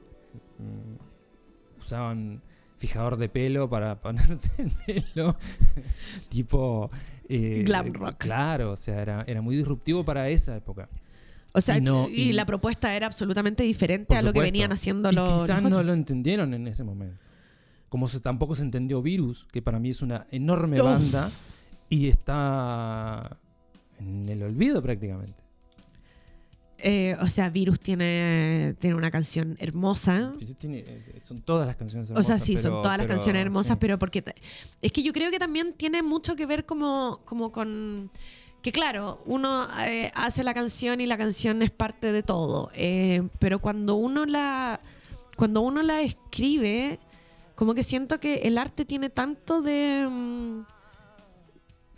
mm, 0.59 1.79
usaban 1.81 2.43
fijador 2.79 3.17
de 3.17 3.29
pelo 3.29 3.69
para 3.69 4.01
ponerse 4.01 4.51
el 4.59 4.71
pelo. 4.87 5.37
tipo... 6.29 6.91
eh, 7.29 7.63
Glam 7.65 7.93
rock. 7.93 8.17
Claro, 8.19 8.73
o 8.73 8.77
sea, 8.77 9.01
era, 9.03 9.25
era 9.27 9.41
muy 9.43 9.57
disruptivo 9.57 10.05
para 10.05 10.29
esa 10.29 10.57
época. 10.57 10.89
O 11.53 11.61
sea, 11.61 11.79
Y 11.79 11.81
no- 11.81 12.09
y, 12.09 12.31
y- 12.31 12.33
la 12.33 12.45
propuesta 12.45 12.95
era 12.95 13.07
absolutamente 13.07 13.63
diferente 13.63 14.15
a 14.15 14.23
lo 14.23 14.33
que 14.33 14.41
venían 14.41 14.73
haciendo 14.73 15.11
Y 15.11 15.15
los. 15.15 15.43
quizás 15.43 15.63
los 15.63 15.71
no 15.71 15.83
lo 15.83 15.93
entendieron 15.95 16.53
en 16.55 16.67
ese 16.67 16.85
momento. 16.85 17.17
Como 17.89 18.09
se, 18.09 18.21
tampoco 18.21 18.55
se 18.55 18.63
entendió 18.63 19.01
Virus, 19.01 19.47
que 19.53 19.63
para 19.63 19.79
mí 19.79 19.89
es 19.91 20.03
una 20.03 20.27
enorme 20.31 20.81
Uf. 20.81 20.87
banda 20.87 21.31
y 21.89 22.09
está 22.09 23.37
en 23.99 24.29
el 24.29 24.43
olvido 24.43 24.83
prácticamente. 24.83 25.35
Eh, 26.79 27.17
o 27.23 27.29
sea, 27.31 27.49
Virus 27.49 27.81
tiene, 27.81 28.75
tiene 28.79 28.95
una 28.97 29.11
canción 29.11 29.57
hermosa. 29.59 30.35
Tiene- 30.59 30.85
eh, 30.87 31.19
son 31.25 31.41
todas 31.41 31.67
las 31.67 31.75
canciones 31.77 32.11
O 32.11 32.13
hermosas. 32.13 32.27
sea, 32.27 32.39
sí, 32.39 32.55
son 32.59 32.73
pero- 32.73 32.83
todas 32.83 32.99
las 32.99 33.07
canciones 33.07 33.41
hermosas, 33.43 33.73
sí. 33.75 33.79
pero 33.81 33.99
porque... 33.99 34.23
Es 34.83 34.93
que 34.93 35.03
yo 35.03 35.13
creo 35.13 35.31
que 35.31 35.39
también 35.39 35.73
tiene 35.73 36.03
mucho 36.03 36.37
que 36.37 36.45
ver 36.47 36.67
como, 36.67 37.21
como 37.25 37.51
con... 37.51 38.11
Que 38.63 38.73
claro, 38.73 39.23
uno 39.27 39.67
eh, 39.87 40.11
hace 40.15 40.43
la 40.45 40.53
canción 40.53 41.01
y 41.01 41.07
la 41.07 41.17
canción 41.17 41.63
es 41.63 41.71
parte 41.71 42.13
de 42.13 42.23
todo. 42.23 42.71
eh, 42.75 43.27
pero 43.39 43.59
cuando 43.59 43.95
uno 43.95 44.27
la... 44.27 44.81
Cuando 45.37 45.61
uno 45.63 45.83
la 45.83 46.01
escribe, 46.03 46.99
como 47.55 47.75
que 47.75 47.83
siento 47.83 48.21
que 48.21 48.37
el 48.45 48.59
arte 48.59 48.85
tiene 48.85 49.09
tanto 49.11 49.63
de... 49.63 50.07
mm, 50.11 50.61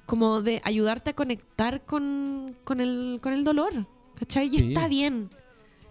como 0.09 0.41
de 0.41 0.63
ayudarte 0.65 1.11
a 1.11 1.13
conectar 1.15 1.85
con, 1.85 2.57
con, 2.65 2.81
el, 2.81 3.21
con 3.23 3.35
el 3.35 3.45
dolor. 3.45 3.87
¿Cachai? 4.17 4.47
Y 4.49 4.59
Sí. 4.59 4.69
está 4.69 4.89
bien. 4.89 5.29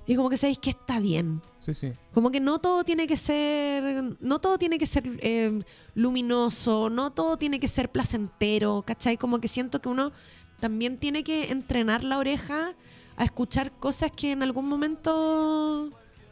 Y 0.08 0.16
como 0.16 0.30
que 0.30 0.38
sabéis 0.38 0.58
que 0.58 0.72
está 0.72 1.00
bien. 1.00 1.42
Sí, 1.60 1.74
sí. 1.76 1.92
Como 2.14 2.32
que 2.32 2.40
no 2.40 2.58
todo 2.60 2.84
tiene 2.84 3.06
que 3.08 3.16
ser, 3.16 4.18
no 4.20 4.40
todo 4.40 4.58
tiene 4.58 4.80
que 4.80 4.88
ser 4.88 5.04
eh, 5.22 5.62
luminoso, 5.94 6.90
no 6.90 7.12
todo 7.12 7.38
tiene 7.38 7.60
que 7.60 7.68
ser 7.68 7.90
placentero, 7.92 8.84
¿cachai? 8.88 9.18
Como 9.18 9.40
que 9.40 9.48
siento 9.48 9.82
que 9.82 9.90
uno 9.90 10.12
también 10.60 10.98
tiene 10.98 11.24
que 11.24 11.52
entrenar 11.52 12.04
la 12.04 12.18
oreja 12.18 12.74
a 13.18 13.24
escuchar 13.24 13.72
cosas 13.80 14.12
que 14.12 14.32
en 14.32 14.42
algún 14.44 14.68
momento 14.68 15.90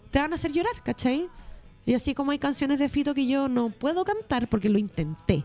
te 0.10 0.20
van 0.20 0.32
a 0.32 0.36
hacer 0.36 0.52
llorar, 0.54 0.82
¿cachai? 0.84 1.30
Y 1.86 1.94
así 1.94 2.16
como 2.16 2.32
hay 2.32 2.40
canciones 2.40 2.80
de 2.80 2.90
Fito 2.90 3.14
que 3.14 3.28
yo 3.28 3.48
no 3.48 3.70
puedo 3.70 4.04
cantar 4.06 4.48
porque 4.48 4.70
lo 4.70 4.80
intenté. 4.80 5.44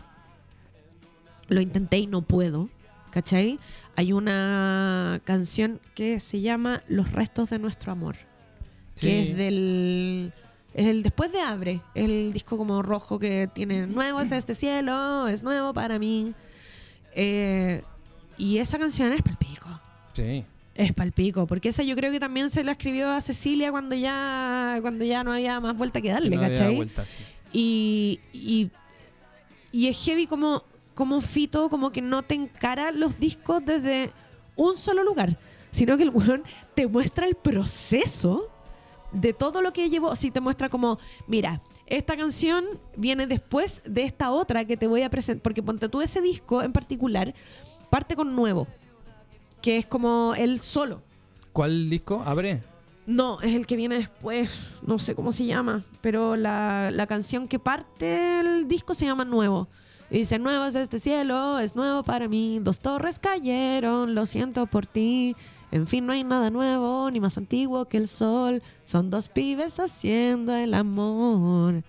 Lo 1.51 1.61
intenté 1.61 1.97
y 1.99 2.07
no 2.07 2.21
puedo, 2.21 2.69
¿cachai? 3.11 3.59
Hay 3.95 4.13
una 4.13 5.21
canción 5.25 5.79
que 5.95 6.19
se 6.19 6.41
llama 6.41 6.81
Los 6.87 7.11
restos 7.11 7.49
de 7.49 7.59
nuestro 7.59 7.91
amor 7.91 8.15
Sí. 8.95 9.07
que 9.07 9.31
es 9.31 9.37
del 9.37 10.33
es 10.73 10.85
el 10.87 11.03
después 11.03 11.31
de 11.31 11.41
abre 11.41 11.81
es 11.95 12.05
el 12.05 12.31
disco 12.33 12.57
como 12.57 12.81
rojo 12.81 13.19
que 13.19 13.49
tiene 13.53 13.87
nuevo 13.87 14.21
es 14.21 14.31
este 14.31 14.55
cielo 14.55 15.27
es 15.27 15.43
nuevo 15.43 15.73
para 15.73 15.97
mí 15.99 16.33
Eh, 17.13 17.81
y 18.37 18.57
esa 18.59 18.79
canción 18.79 19.11
es 19.11 19.21
palpico 19.21 19.67
Sí. 20.13 20.45
es 20.75 20.93
palpico 20.93 21.47
porque 21.47 21.69
esa 21.69 21.83
yo 21.83 21.95
creo 21.95 22.11
que 22.11 22.19
también 22.21 22.49
se 22.49 22.63
la 22.63 22.73
escribió 22.73 23.09
a 23.11 23.19
Cecilia 23.21 23.71
cuando 23.71 23.95
ya 23.95 24.77
cuando 24.81 25.03
ya 25.03 25.23
no 25.23 25.33
había 25.33 25.59
más 25.59 25.75
vuelta 25.75 25.99
que 26.01 26.09
darle 26.11 26.35
No 26.35 26.41
había 26.43 26.57
¿cachai? 26.57 26.75
vuelta, 26.75 27.05
sí. 27.05 27.19
y, 27.51 28.19
y, 28.33 28.71
y 29.73 29.87
es 29.87 29.97
heavy 30.05 30.27
como, 30.27 30.63
como 31.01 31.19
Fito 31.19 31.67
como 31.67 31.91
que 31.91 31.99
no 31.99 32.21
te 32.21 32.35
encara 32.35 32.91
los 32.91 33.19
discos 33.19 33.65
desde 33.65 34.11
un 34.55 34.77
solo 34.77 35.03
lugar, 35.03 35.35
sino 35.71 35.97
que 35.97 36.03
el 36.03 36.11
weón 36.11 36.43
te 36.75 36.85
muestra 36.85 37.25
el 37.25 37.33
proceso 37.33 38.51
de 39.11 39.33
todo 39.33 39.63
lo 39.63 39.73
que 39.73 39.89
llevó. 39.89 40.15
Si 40.15 40.29
te 40.29 40.39
muestra 40.41 40.69
como, 40.69 40.99
mira, 41.25 41.59
esta 41.87 42.15
canción 42.15 42.65
viene 42.95 43.25
después 43.25 43.81
de 43.83 44.03
esta 44.03 44.29
otra 44.29 44.63
que 44.63 44.77
te 44.77 44.85
voy 44.85 45.01
a 45.01 45.09
presentar, 45.09 45.41
porque 45.41 45.63
ponte 45.63 45.89
tú 45.89 46.03
ese 46.03 46.21
disco 46.21 46.61
en 46.61 46.71
particular, 46.71 47.33
parte 47.89 48.15
con 48.15 48.35
nuevo, 48.35 48.67
que 49.59 49.77
es 49.77 49.87
como 49.87 50.35
él 50.37 50.59
solo. 50.59 51.01
¿Cuál 51.51 51.89
disco? 51.89 52.21
¿Abre? 52.23 52.61
No, 53.07 53.41
es 53.41 53.55
el 53.55 53.65
que 53.65 53.75
viene 53.75 53.97
después, 53.97 54.51
no 54.83 54.99
sé 54.99 55.15
cómo 55.15 55.31
se 55.31 55.47
llama, 55.47 55.83
pero 56.01 56.35
la, 56.35 56.91
la 56.91 57.07
canción 57.07 57.47
que 57.47 57.57
parte 57.57 58.39
el 58.39 58.67
disco 58.67 58.93
se 58.93 59.07
llama 59.07 59.25
Nuevo. 59.25 59.67
Y 60.11 60.19
dice, 60.19 60.37
nuevo 60.39 60.65
es 60.65 60.75
este 60.75 60.99
cielo, 60.99 61.57
es 61.59 61.75
nuevo 61.75 62.03
para 62.03 62.27
mí, 62.27 62.59
dos 62.61 62.79
torres 62.81 63.17
cayeron, 63.17 64.13
lo 64.13 64.25
siento 64.25 64.65
por 64.67 64.85
ti. 64.85 65.35
En 65.71 65.87
fin, 65.87 66.05
no 66.05 66.11
hay 66.11 66.25
nada 66.25 66.49
nuevo 66.49 67.09
ni 67.09 67.21
más 67.21 67.37
antiguo 67.37 67.85
que 67.85 67.95
el 67.97 68.09
sol. 68.09 68.61
Son 68.83 69.09
dos 69.09 69.29
pibes 69.29 69.79
haciendo 69.79 70.53
el 70.53 70.73
amor 70.73 71.83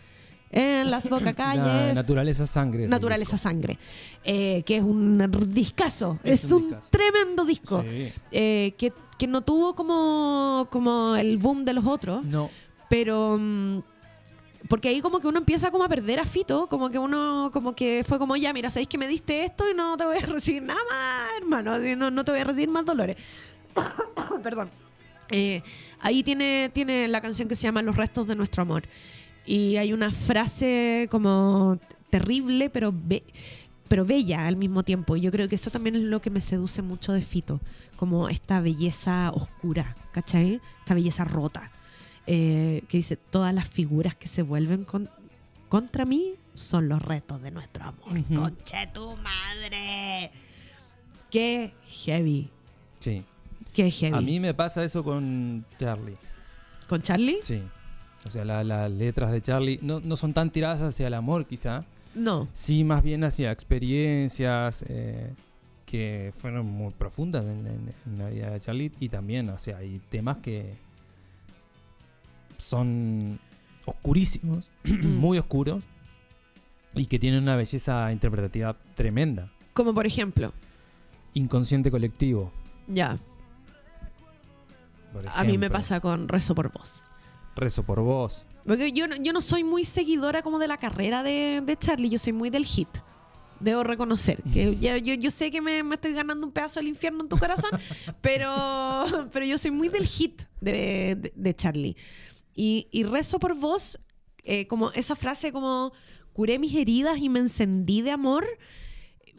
en 0.53 0.89
las 0.91 1.05
La 1.11 1.17
bocacalles. 1.19 1.95
naturaleza 1.97 2.47
sangre. 2.47 2.87
Naturaleza 2.87 3.37
Sangre, 3.37 3.77
eh, 4.23 4.63
que 4.67 4.77
es 4.77 4.83
un 4.85 5.19
discazo, 5.53 6.21
es, 6.23 6.45
Es 6.45 6.53
un, 6.53 6.69
discazo. 6.69 6.91
tremendo 6.93 7.45
disco. 7.45 7.83
Sí. 7.83 8.13
eh, 8.31 8.75
que, 8.79 8.93
que 9.19 9.27
no 9.27 9.41
tuvo 9.41 9.75
como, 9.75 10.69
como 10.71 11.17
el 11.17 11.39
boom 11.39 11.65
de 11.65 11.73
los 11.73 11.85
otros, 11.87 12.25
No. 12.25 12.51
pero 12.89 13.37
mm, 13.41 13.79
porque 14.73 14.89
ahí 14.89 15.03
como 15.03 15.21
que 15.21 15.27
uno 15.29 15.37
empieza 15.37 15.71
como 15.71 15.85
a 15.85 15.89
perder 15.91 16.19
a 16.19 16.25
Fito, 16.25 16.67
como 16.67 16.89
que 16.89 16.99
uno 16.99 17.51
como 17.53 17.75
que 17.75 18.05
fue 18.09 18.19
como 18.19 18.35
ya, 18.37 18.55
mira, 18.55 18.71
sabéis 18.71 18.89
que 18.89 18.97
me 18.97 19.07
diste 19.07 19.45
esto 19.45 19.71
y 19.71 19.75
no 19.75 19.99
te 19.99 20.05
voy 20.07 20.17
a 20.17 20.21
recibir 20.27 20.63
nada 20.63 20.81
más, 20.89 21.29
hermano, 21.37 21.79
no, 21.79 22.11
no 22.11 22.25
te 22.25 22.31
voy 22.31 22.41
a 22.41 22.45
recibir 22.45 22.71
más 22.71 22.87
dolores. 22.87 23.19
Perdón. 24.43 24.71
Eh, 25.29 25.63
ahí 26.01 26.23
tiene, 26.23 26.71
tiene 26.73 27.07
la 27.07 27.21
canción 27.21 27.49
que 27.49 27.55
se 27.55 27.65
llama 27.65 27.83
Los 27.83 27.97
restos 27.97 28.27
de 28.27 28.35
nuestro 28.35 28.63
amor. 28.63 28.85
Y 29.45 29.77
hay 29.77 29.93
una 29.93 30.11
frase 30.11 31.07
como 31.11 31.79
terrible, 32.09 32.71
pero, 32.71 32.95
be- 32.95 33.25
pero 33.89 34.07
bella 34.07 34.47
al 34.47 34.57
mismo 34.57 34.85
tiempo. 34.85 35.17
Y 35.17 35.21
yo 35.21 35.31
creo 35.31 35.51
que 35.51 35.57
eso 35.57 35.71
también 35.71 35.97
es 35.97 36.03
lo 36.03 36.23
que 36.23 36.31
me 36.31 36.41
seduce 36.41 36.81
mucho 36.81 37.13
de 37.13 37.21
Fito. 37.21 37.61
Como 37.97 38.31
esta 38.31 38.63
belleza 38.63 39.33
oscura, 39.35 39.97
¿cachai? 40.13 40.63
Esta 40.81 40.95
belleza 40.95 41.25
rota. 41.27 41.71
Eh, 42.27 42.83
que 42.89 42.99
dice, 42.99 43.17
todas 43.17 43.53
las 43.53 43.69
figuras 43.69 44.15
que 44.15 44.29
se 44.29 44.43
vuelven 44.43 44.85
con- 44.85 45.09
contra 45.69 46.05
mí 46.05 46.35
son 46.55 46.89
los 46.89 47.03
restos 47.03 47.43
de 47.43 47.51
nuestro 47.51 47.85
amor. 47.85 48.19
Ujú. 48.19 48.35
Conche 48.35 48.87
tu 48.93 49.17
madre. 49.17 50.31
Qué 51.31 51.73
heavy. 52.05 52.49
Sí. 53.01 53.25
Qué 53.75 53.91
heavy. 53.91 54.17
A 54.17 54.21
mí 54.21 54.39
me 54.39 54.55
pasa 54.55 54.85
eso 54.85 55.03
con 55.03 55.65
Charlie. 55.79 56.17
¿Con 56.89 57.03
Charlie? 57.03 57.39
Sí. 57.43 57.63
O 58.25 58.31
sea, 58.31 58.45
la- 58.45 58.63
las 58.63 58.91
letras 58.91 59.33
de 59.33 59.41
Charlie 59.41 59.79
no, 59.83 59.99
no 60.01 60.17
son 60.17 60.33
tan 60.33 60.51
tiradas 60.51 60.81
hacia 60.83 61.07
el 61.09 61.15
amor, 61.15 61.47
quizá. 61.47 61.85
No. 62.15 62.47
Sí, 62.53 62.85
más 62.85 63.03
bien 63.03 63.25
hacia 63.25 63.51
experiencias 63.51 64.85
eh, 64.89 65.33
que 65.87 66.33
fueron 66.37 66.67
muy 66.67 66.93
profundas 66.93 67.45
en, 67.47 67.67
en- 67.67 67.95
en 68.07 68.19
la 68.19 68.29
vida 68.29 68.51
de 68.51 68.61
Charlie. 68.61 68.93
Y 69.01 69.09
también, 69.09 69.49
o 69.49 69.59
sea, 69.59 69.79
hay 69.79 70.01
temas 70.11 70.37
que 70.37 70.75
son 72.63 73.39
oscurísimos, 73.85 74.71
muy 74.85 75.39
oscuros, 75.39 75.83
y 76.95 77.07
que 77.07 77.19
tienen 77.19 77.43
una 77.43 77.57
belleza 77.57 78.13
interpretativa 78.13 78.77
tremenda. 78.95 79.51
Como 79.73 79.95
por 79.95 80.07
ejemplo, 80.07 80.53
Inconsciente 81.35 81.91
colectivo. 81.91 82.53
ya, 82.87 83.19
por 85.13 85.27
a 85.29 85.45
mí 85.45 85.59
me 85.59 85.71
pasa 85.71 86.01
con 86.01 86.29
Rezo 86.29 86.55
por 86.55 86.71
Vos. 86.73 87.05
Rezo 87.55 87.83
por 87.83 88.01
vos. 88.01 88.47
Porque 88.67 88.93
yo, 88.93 89.07
no- 89.09 89.17
yo 89.17 89.33
no 89.35 89.41
soy 89.43 89.63
muy 89.65 89.85
seguidora 89.85 90.41
como 90.43 90.59
de 90.59 90.69
la 90.69 90.77
carrera 90.79 91.23
de, 91.23 91.63
de 91.65 91.77
Charlie, 91.77 92.09
yo 92.09 92.19
soy 92.19 92.33
muy 92.33 92.49
del 92.49 92.65
hit. 92.65 92.89
Debo 93.61 93.83
reconocer 93.85 94.43
que 94.43 94.77
yo, 94.81 94.97
yo 95.15 95.31
sé 95.31 95.51
que 95.51 95.61
me, 95.61 95.83
me 95.83 95.97
estoy 95.97 96.13
ganando 96.15 96.47
un 96.47 96.53
pedazo 96.53 96.81
del 96.81 96.89
infierno 96.89 97.23
en 97.23 97.29
tu 97.29 97.37
corazón, 97.37 97.71
pero, 98.23 99.29
pero 99.33 99.45
yo 99.45 99.59
soy 99.59 99.71
muy 99.71 99.89
del 99.89 100.07
hit 100.07 100.43
de, 100.61 101.17
de- 101.21 101.33
de 101.35 101.55
Charlie. 101.55 101.97
Y, 102.55 102.89
y 102.91 103.05
rezo 103.05 103.39
por 103.39 103.55
vos, 103.55 103.99
eh, 104.45 104.67
como 104.67 104.91
esa 104.93 105.17
frase 105.17 105.53
como 105.53 105.93
curé 106.33 106.59
mis 106.59 106.75
heridas 106.75 107.19
y 107.19 107.29
me 107.29 107.41
encendí 107.41 108.03
de 108.03 108.11
amor. 108.11 108.47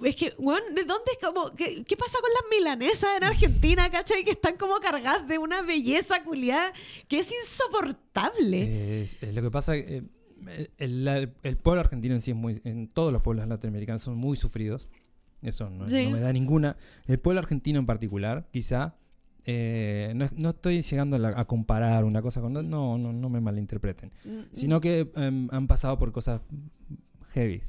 Es 0.03 0.15
que, 0.15 0.33
weón, 0.37 0.61
¿de 0.75 0.83
dónde 0.83 1.11
es 1.13 1.17
como, 1.25 1.53
qué, 1.55 1.83
qué 1.85 1.95
pasa 1.95 2.17
con 2.19 2.29
las 2.33 2.43
milanesas 2.59 3.09
en 3.15 3.23
Argentina, 3.23 3.89
cachai? 3.89 4.23
Que 4.25 4.31
están 4.31 4.57
como 4.57 4.75
cargadas 4.79 5.27
de 5.27 5.37
una 5.37 5.61
belleza 5.61 6.23
culiada 6.23 6.73
que 7.07 7.19
es 7.19 7.31
insoportable. 7.31 9.01
Es- 9.01 9.17
es 9.21 9.33
lo 9.33 9.41
que 9.41 9.51
pasa, 9.51 9.75
eh, 9.75 10.03
el, 10.77 11.07
el- 11.07 11.33
el 11.43 11.57
pueblo 11.57 11.81
argentino 11.81 12.13
en 12.15 12.21
sí 12.21 12.31
es 12.31 12.37
muy, 12.37 12.59
en 12.65 12.87
todos 12.87 13.13
los 13.13 13.21
pueblos 13.21 13.47
latinoamericanos 13.47 14.01
son 14.01 14.15
muy 14.15 14.35
sufridos. 14.35 14.87
Eso 15.41 15.69
no, 15.69 15.87
Sí. 15.89 16.05
no 16.05 16.11
me 16.11 16.19
da 16.21 16.31
ninguna. 16.33 16.77
El 17.05 17.19
pueblo 17.19 17.39
argentino 17.39 17.79
en 17.79 17.85
particular, 17.85 18.47
quizá, 18.51 18.95
Eh, 19.45 20.13
no, 20.15 20.25
no 20.37 20.49
estoy 20.51 20.81
llegando 20.81 21.15
a, 21.17 21.19
la- 21.19 21.39
a 21.39 21.45
comparar 21.45 22.05
una 22.05 22.21
cosa 22.21 22.39
con... 22.41 22.53
No, 22.53 22.61
no, 22.97 23.11
no 23.11 23.29
me 23.29 23.41
malinterpreten. 23.41 24.11
Mm, 24.23 24.39
Sino 24.51 24.79
que 24.79 25.11
em, 25.15 25.47
han 25.51 25.67
pasado 25.67 25.97
por 25.99 26.11
cosas 26.11 26.41
heavy. 27.31 27.61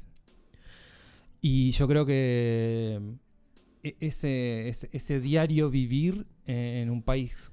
Y 1.40 1.70
yo 1.72 1.86
creo 1.88 2.06
que 2.06 3.00
e- 3.82 3.96
ese, 4.00 4.68
ese, 4.68 4.88
ese 4.92 5.20
diario 5.20 5.68
vivir 5.70 6.26
en 6.46 6.90
un 6.90 7.02
país 7.02 7.50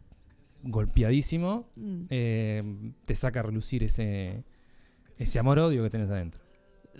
golpeadísimo 0.64 1.68
mm. 1.76 2.04
eh, 2.10 2.64
te 3.06 3.16
saca 3.16 3.40
a 3.40 3.44
relucir 3.44 3.84
ese, 3.84 4.44
ese 5.18 5.40
amor-odio 5.40 5.84
que 5.84 5.90
tenés 5.90 6.10
adentro. 6.10 6.42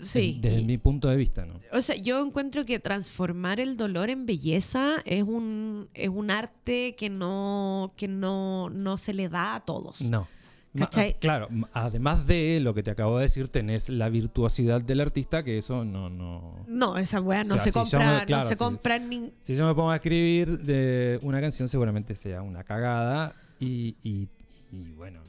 Sí. 0.00 0.38
Desde 0.40 0.60
y- 0.60 0.64
mi 0.64 0.78
punto 0.78 1.08
de 1.08 1.16
vista, 1.16 1.44
¿no? 1.44 1.60
O 1.72 1.80
sea, 1.82 1.96
yo 1.96 2.24
encuentro 2.24 2.64
que 2.64 2.78
transformar 2.78 3.60
el 3.60 3.76
dolor 3.76 4.10
en 4.10 4.26
belleza 4.26 4.96
es 5.04 5.22
un, 5.22 5.88
es 5.94 6.08
un 6.08 6.30
arte 6.30 6.94
que 6.96 7.10
no, 7.10 7.92
que 7.96 8.08
no, 8.08 8.70
no 8.70 8.96
se 8.96 9.12
le 9.12 9.28
da 9.28 9.56
a 9.56 9.60
todos. 9.64 10.00
No. 10.10 10.26
¿Cachai? 10.74 11.18
claro, 11.18 11.48
además 11.74 12.26
de 12.26 12.58
lo 12.60 12.72
que 12.72 12.82
te 12.82 12.90
acabo 12.90 13.18
de 13.18 13.24
decir, 13.24 13.48
tenés 13.48 13.90
la 13.90 14.08
virtuosidad 14.08 14.80
del 14.80 15.02
artista, 15.02 15.42
que 15.42 15.58
eso 15.58 15.84
no... 15.84 16.08
no... 16.08 16.64
No, 16.66 16.96
esa 16.96 17.20
weá 17.20 17.44
no 17.44 17.56
O 17.56 17.58
sea, 17.58 17.64
se 17.64 17.72
si 17.72 17.78
compra, 17.78 18.20
me- 18.20 18.24
claro, 18.24 18.44
no 18.44 18.48
se 18.48 18.54
si- 18.54 18.58
compra 18.64 18.96
en 18.96 19.10
nin- 19.10 19.32
Si 19.40 19.54
yo 19.54 19.66
me 19.66 19.74
pongo 19.74 19.90
a 19.90 19.96
escribir 19.96 20.60
de 20.60 21.18
una 21.22 21.42
canción, 21.42 21.68
seguramente 21.68 22.14
sea 22.14 22.40
una 22.40 22.64
cagada 22.64 23.34
y, 23.60 23.96
y- 24.02 24.28
y 24.72 24.92
bueno. 24.92 25.20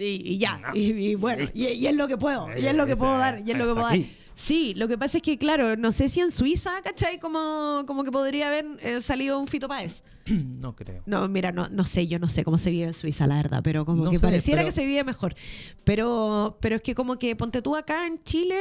Y, 0.00 0.22
y 0.24 0.38
ya. 0.38 0.58
No. 0.58 0.74
Y, 0.74 0.80
y 0.90 1.14
bueno, 1.14 1.44
y, 1.54 1.66
y 1.68 1.86
es 1.86 1.94
lo 1.94 2.08
que 2.08 2.16
puedo, 2.16 2.48
y 2.58 2.66
es 2.66 2.74
lo 2.74 2.86
que 2.86 2.96
puedo 2.96 3.16
dar, 3.18 3.42
y 3.46 3.50
es 3.50 3.56
lo 3.58 3.66
que 3.66 3.72
puedo 3.74 3.86
dar. 3.86 3.98
Sí, 4.34 4.72
lo 4.74 4.88
que 4.88 4.96
pasa 4.96 5.18
es 5.18 5.22
que, 5.22 5.36
claro, 5.36 5.76
no 5.76 5.92
sé 5.92 6.08
si 6.08 6.20
en 6.20 6.30
Suiza, 6.30 6.70
¿cachai? 6.82 7.18
Como, 7.20 7.84
como 7.86 8.04
que 8.04 8.10
podría 8.10 8.46
haber 8.46 8.64
eh, 8.80 9.02
salido 9.02 9.38
un 9.38 9.46
Fito 9.46 9.68
Páez. 9.68 10.02
no 10.26 10.74
creo. 10.74 11.02
No, 11.04 11.28
mira, 11.28 11.52
no, 11.52 11.68
no 11.68 11.84
sé, 11.84 12.06
yo 12.06 12.18
no 12.18 12.26
sé 12.26 12.42
cómo 12.42 12.56
se 12.56 12.70
vive 12.70 12.84
en 12.86 12.94
Suiza, 12.94 13.26
la 13.26 13.36
verdad, 13.36 13.60
pero 13.62 13.84
como 13.84 14.04
No 14.04 14.10
que 14.10 14.16
sé, 14.16 14.26
pareciera 14.26 14.62
pero- 14.62 14.68
que 14.70 14.74
se 14.74 14.86
vive 14.86 15.04
mejor. 15.04 15.34
Pero, 15.84 16.56
pero 16.62 16.76
es 16.76 16.80
que 16.82 16.94
como 16.94 17.18
que 17.18 17.36
ponte 17.36 17.60
tú 17.60 17.76
acá 17.76 18.06
en 18.06 18.22
Chile, 18.24 18.58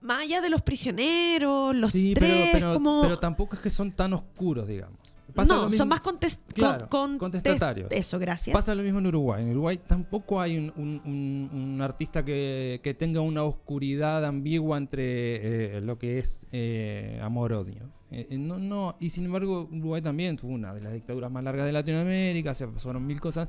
más 0.00 0.22
allá 0.22 0.40
de 0.40 0.50
los 0.50 0.60
prisioneros, 0.62 1.74
los 1.76 1.92
Sí, 1.92 2.12
tres, 2.14 2.48
pero, 2.52 2.52
pero, 2.52 2.72
como... 2.74 3.02
pero 3.02 3.18
tampoco 3.20 3.54
es 3.54 3.62
que 3.62 3.70
son 3.70 3.92
tan 3.92 4.12
oscuros, 4.12 4.66
digamos. 4.66 4.98
Pasa 5.34 5.54
no, 5.54 5.70
son 5.70 5.88
más 5.88 6.00
contest 6.00 6.40
Claro, 6.52 6.88
con- 6.88 7.18
contestatarios. 7.18 7.90
Eso, 7.90 8.18
gracias. 8.20 8.54
Pasa 8.54 8.74
lo 8.74 8.82
mismo 8.84 9.00
en 9.00 9.06
Uruguay. 9.08 9.42
En 9.42 9.50
Uruguay 9.50 9.78
tampoco 9.84 10.40
hay 10.40 10.56
un, 10.58 10.72
un- 10.76 11.02
un- 11.04 11.50
un 11.74 11.82
artista 11.82 12.24
que, 12.24 12.80
que 12.82 12.94
tenga 12.94 13.20
una 13.20 13.42
oscuridad 13.42 14.24
ambigua 14.24 14.78
entre 14.78 15.76
eh, 15.76 15.80
lo 15.80 15.98
que 15.98 16.18
es 16.20 16.46
eh, 16.52 17.18
amor-odio. 17.22 17.90
Eh, 18.12 18.28
eh, 18.30 18.38
no, 18.38 18.58
no, 18.58 18.96
y 19.00 19.10
sin 19.10 19.24
embargo, 19.24 19.68
Uruguay 19.72 20.00
también 20.00 20.36
tuvo 20.36 20.52
una 20.52 20.72
de 20.72 20.80
las 20.80 20.92
dictaduras 20.92 21.32
más 21.32 21.42
largas 21.42 21.66
de 21.66 21.72
Latinoamérica, 21.72 22.54
se 22.54 22.68
pasaron 22.68 23.04
mil 23.04 23.20
cosas. 23.20 23.48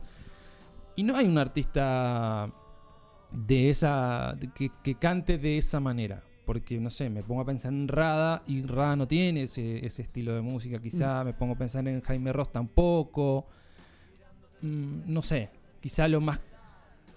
Y 0.96 1.04
no 1.04 1.16
hay 1.16 1.28
un 1.28 1.38
artista 1.38 2.52
de 3.32 3.70
esa 3.70 4.36
que 4.84 4.96
cante 4.96 5.38
de 5.38 5.58
esa 5.60 5.80
manera. 5.80 6.24
Porque, 6.46 6.80
no 6.80 6.89
sé, 6.89 7.10
me 7.10 7.24
pongo 7.24 7.41
a 7.41 7.46
pensar 7.46 7.74
en 7.74 7.88
Rada 7.88 8.43
y 8.48 8.62
Rada 8.62 8.96
no 8.96 9.08
tiene 9.08 9.43
ese, 9.43 9.86
ese 9.86 10.04
estilo 10.04 10.36
de 10.36 10.41
música, 10.41 10.80
quizá. 10.80 11.24
Me 11.24 11.34
pongo 11.34 11.54
a 11.54 11.58
pensar 11.58 11.88
en 11.88 12.02
Jaime 12.02 12.32
Ross 12.32 12.52
tampoco. 12.52 13.46
Mm, 14.62 15.02
no 15.08 15.22
sé, 15.22 15.50
quizá 15.82 16.08
lo 16.08 16.22
más 16.22 16.39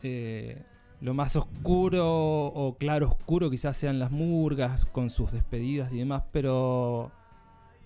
eh, 0.03 0.63
lo 1.01 1.15
más 1.15 1.37
oscuro 1.37 2.47
o 2.47 2.77
claro 2.77 3.09
oscuro 3.09 3.51
quizás 3.51 3.77
sean 3.77 3.99
las 3.99 4.11
murgas 4.11 4.85
con 4.87 5.11
sus 5.11 5.33
despedidas 5.33 5.93
y 5.93 5.99
demás, 5.99 6.25
pero 6.33 7.13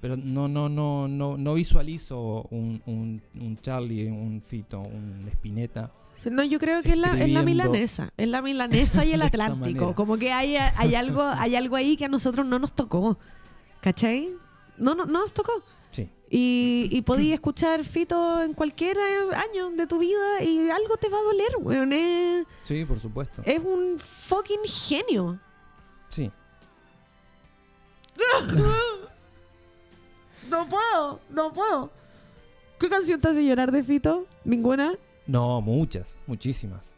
pero 0.01 0.17
no 0.17 0.49
no 0.49 0.69
no 0.69 1.09
no 1.09 1.37
no 1.37 1.55
visualizo 1.55 2.47
un, 2.51 2.83
un, 2.87 3.23
un 3.39 3.59
Charlie, 3.59 4.09
un 4.09 4.41
Fito, 4.43 4.81
un 4.81 5.27
Spinetta. 5.29 5.93
No, 6.31 6.45
yo 6.45 6.59
creo 6.59 6.83
que 6.83 6.91
es 6.91 6.97
la, 6.97 7.19
es 7.19 7.31
la 7.31 7.43
milanesa. 7.43 8.13
Es 8.17 8.29
la 8.29 8.43
milanesa 8.43 9.05
y 9.05 9.13
el 9.13 9.23
Atlántico. 9.23 9.95
Como 9.95 10.17
que 10.19 10.33
hay, 10.33 10.57
hay, 10.57 10.95
algo, 10.95 11.23
hay 11.37 11.57
algo 11.57 11.77
ahí 11.77 11.97
que 11.97 12.05
a 12.05 12.09
nosotros 12.09 12.47
no 12.47 12.59
nos 12.59 12.73
tocó. 12.73 13.19
¿Cachai? 13.81 14.31
No, 14.79 14.95
no, 14.95 15.05
no 15.07 15.21
nos 15.21 15.33
tocó. 15.33 15.53
Sí. 15.91 16.09
Y, 16.31 16.89
y 16.91 17.03
podías 17.03 17.35
escuchar 17.35 17.85
Fito 17.85 18.43
en 18.43 18.55
cualquier 18.55 18.97
año 18.99 19.71
de 19.73 19.87
tu 19.87 19.99
vida 19.99 20.43
y 20.43 20.71
algo 20.71 20.97
te 20.97 21.09
va 21.09 21.19
a 21.19 21.23
doler, 21.23 21.51
weón. 21.59 21.93
Es, 21.93 22.47
Sí, 22.63 22.85
por 22.85 22.99
supuesto. 22.99 23.43
es 23.45 23.59
un 23.59 23.99
fucking 23.99 24.61
genio. 24.65 25.39
Sí. 26.09 26.31
No 30.51 30.69
puedo, 30.69 31.21
no 31.31 31.53
puedo. 31.53 31.91
¿Qué 32.79 32.89
canción 32.89 33.21
te 33.21 33.29
hace 33.29 33.45
llorar 33.47 33.73
de 33.73 33.83
Fito? 33.85 34.27
¿Ninguna? 34.45 34.93
No, 35.27 35.61
muchas, 35.61 36.19
muchísimas. 36.27 36.97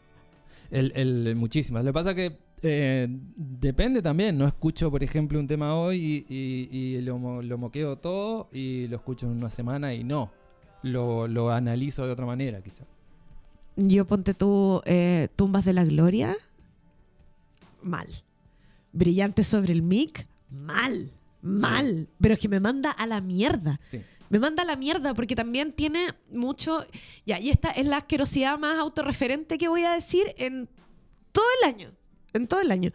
El, 0.70 0.92
el- 0.96 1.36
muchísimas. 1.36 1.84
Lo 1.84 1.90
que 1.90 1.94
pasa 1.94 2.14
que 2.14 2.38
eh, 2.62 3.06
depende 3.36 4.00
también. 4.02 4.38
No 4.38 4.46
escucho, 4.46 4.90
por 4.90 5.02
ejemplo, 5.04 5.38
un 5.38 5.46
tema 5.46 5.74
hoy 5.76 6.24
y, 6.28 6.34
y- 6.34 6.68
y 6.96 7.00
lo, 7.02 7.18
mo- 7.18 7.42
lo 7.42 7.58
moqueo 7.58 7.96
todo 7.96 8.48
y 8.52 8.88
lo 8.88 8.96
escucho 8.96 9.26
en 9.26 9.32
una 9.32 9.50
semana 9.50 9.92
y 9.94 10.02
no. 10.04 10.30
Lo, 10.82 11.26
lo 11.28 11.50
analizo 11.50 12.04
de 12.06 12.12
otra 12.12 12.26
manera, 12.26 12.60
quizá. 12.62 12.84
Yo 13.76 14.04
ponte 14.06 14.34
tú 14.34 14.82
eh, 14.84 15.28
Tumbas 15.36 15.64
de 15.64 15.72
la 15.72 15.84
Gloria. 15.84 16.34
Mal. 17.82 18.06
Brillante 18.92 19.44
sobre 19.44 19.72
el 19.72 19.82
mic. 19.82 20.26
Mal. 20.50 21.10
Mal. 21.42 22.08
Pero 22.20 22.34
es 22.34 22.40
que 22.40 22.48
me 22.48 22.60
manda 22.60 22.90
a 22.90 23.06
la 23.06 23.20
mierda. 23.20 23.80
Sí. 23.82 24.00
Me 24.34 24.40
manda 24.40 24.64
la 24.64 24.74
mierda 24.74 25.14
porque 25.14 25.36
también 25.36 25.70
tiene 25.70 26.12
mucho... 26.32 26.84
Ya, 27.24 27.38
y 27.38 27.50
esta 27.50 27.70
es 27.70 27.86
la 27.86 27.98
asquerosidad 27.98 28.58
más 28.58 28.76
autorreferente 28.80 29.58
que 29.58 29.68
voy 29.68 29.84
a 29.84 29.92
decir 29.92 30.34
en 30.38 30.68
todo 31.30 31.44
el 31.62 31.68
año. 31.72 31.92
En 32.32 32.48
todo 32.48 32.60
el 32.60 32.72
año. 32.72 32.90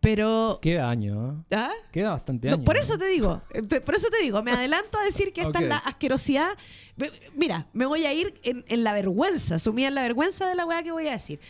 Pero... 0.00 0.58
Queda 0.62 0.88
año, 0.88 1.44
¿eh? 1.50 1.54
¿Ah? 1.54 1.72
Queda 1.92 2.12
bastante 2.12 2.48
No, 2.48 2.54
año. 2.54 2.64
por 2.64 2.78
eso 2.78 2.96
te 2.96 3.08
digo, 3.08 3.42
eh, 3.52 3.62
por 3.62 3.94
eso 3.94 4.08
te 4.08 4.22
digo, 4.22 4.42
me 4.42 4.52
adelanto 4.52 4.98
a 4.98 5.02
decir 5.02 5.34
que 5.34 5.42
esta 5.42 5.58
es 5.58 5.68
la 5.68 5.76
asquerosidad. 5.76 6.48
Mira, 7.34 7.66
me 7.74 7.84
voy 7.84 8.06
a 8.06 8.14
ir 8.14 8.40
en, 8.42 8.64
en 8.66 8.82
la 8.82 8.94
vergüenza, 8.94 9.58
sumida 9.58 9.88
en 9.88 9.94
la 9.96 10.00
vergüenza 10.02 10.48
de 10.48 10.54
la 10.54 10.64
weá 10.64 10.82
que 10.82 10.92
voy 10.92 11.08
a 11.08 11.12
decir. 11.12 11.40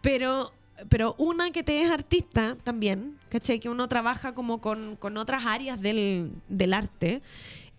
Pero, 0.00 0.52
pero 0.88 1.16
una 1.18 1.50
que 1.50 1.64
te 1.64 1.82
es 1.82 1.90
artista 1.90 2.56
también, 2.62 3.18
¿cachai? 3.30 3.58
Que 3.58 3.68
uno 3.68 3.88
trabaja 3.88 4.32
como 4.32 4.60
con, 4.60 4.94
con 4.94 5.16
otras 5.16 5.44
áreas 5.44 5.80
del, 5.80 6.30
del 6.48 6.72
arte. 6.72 7.20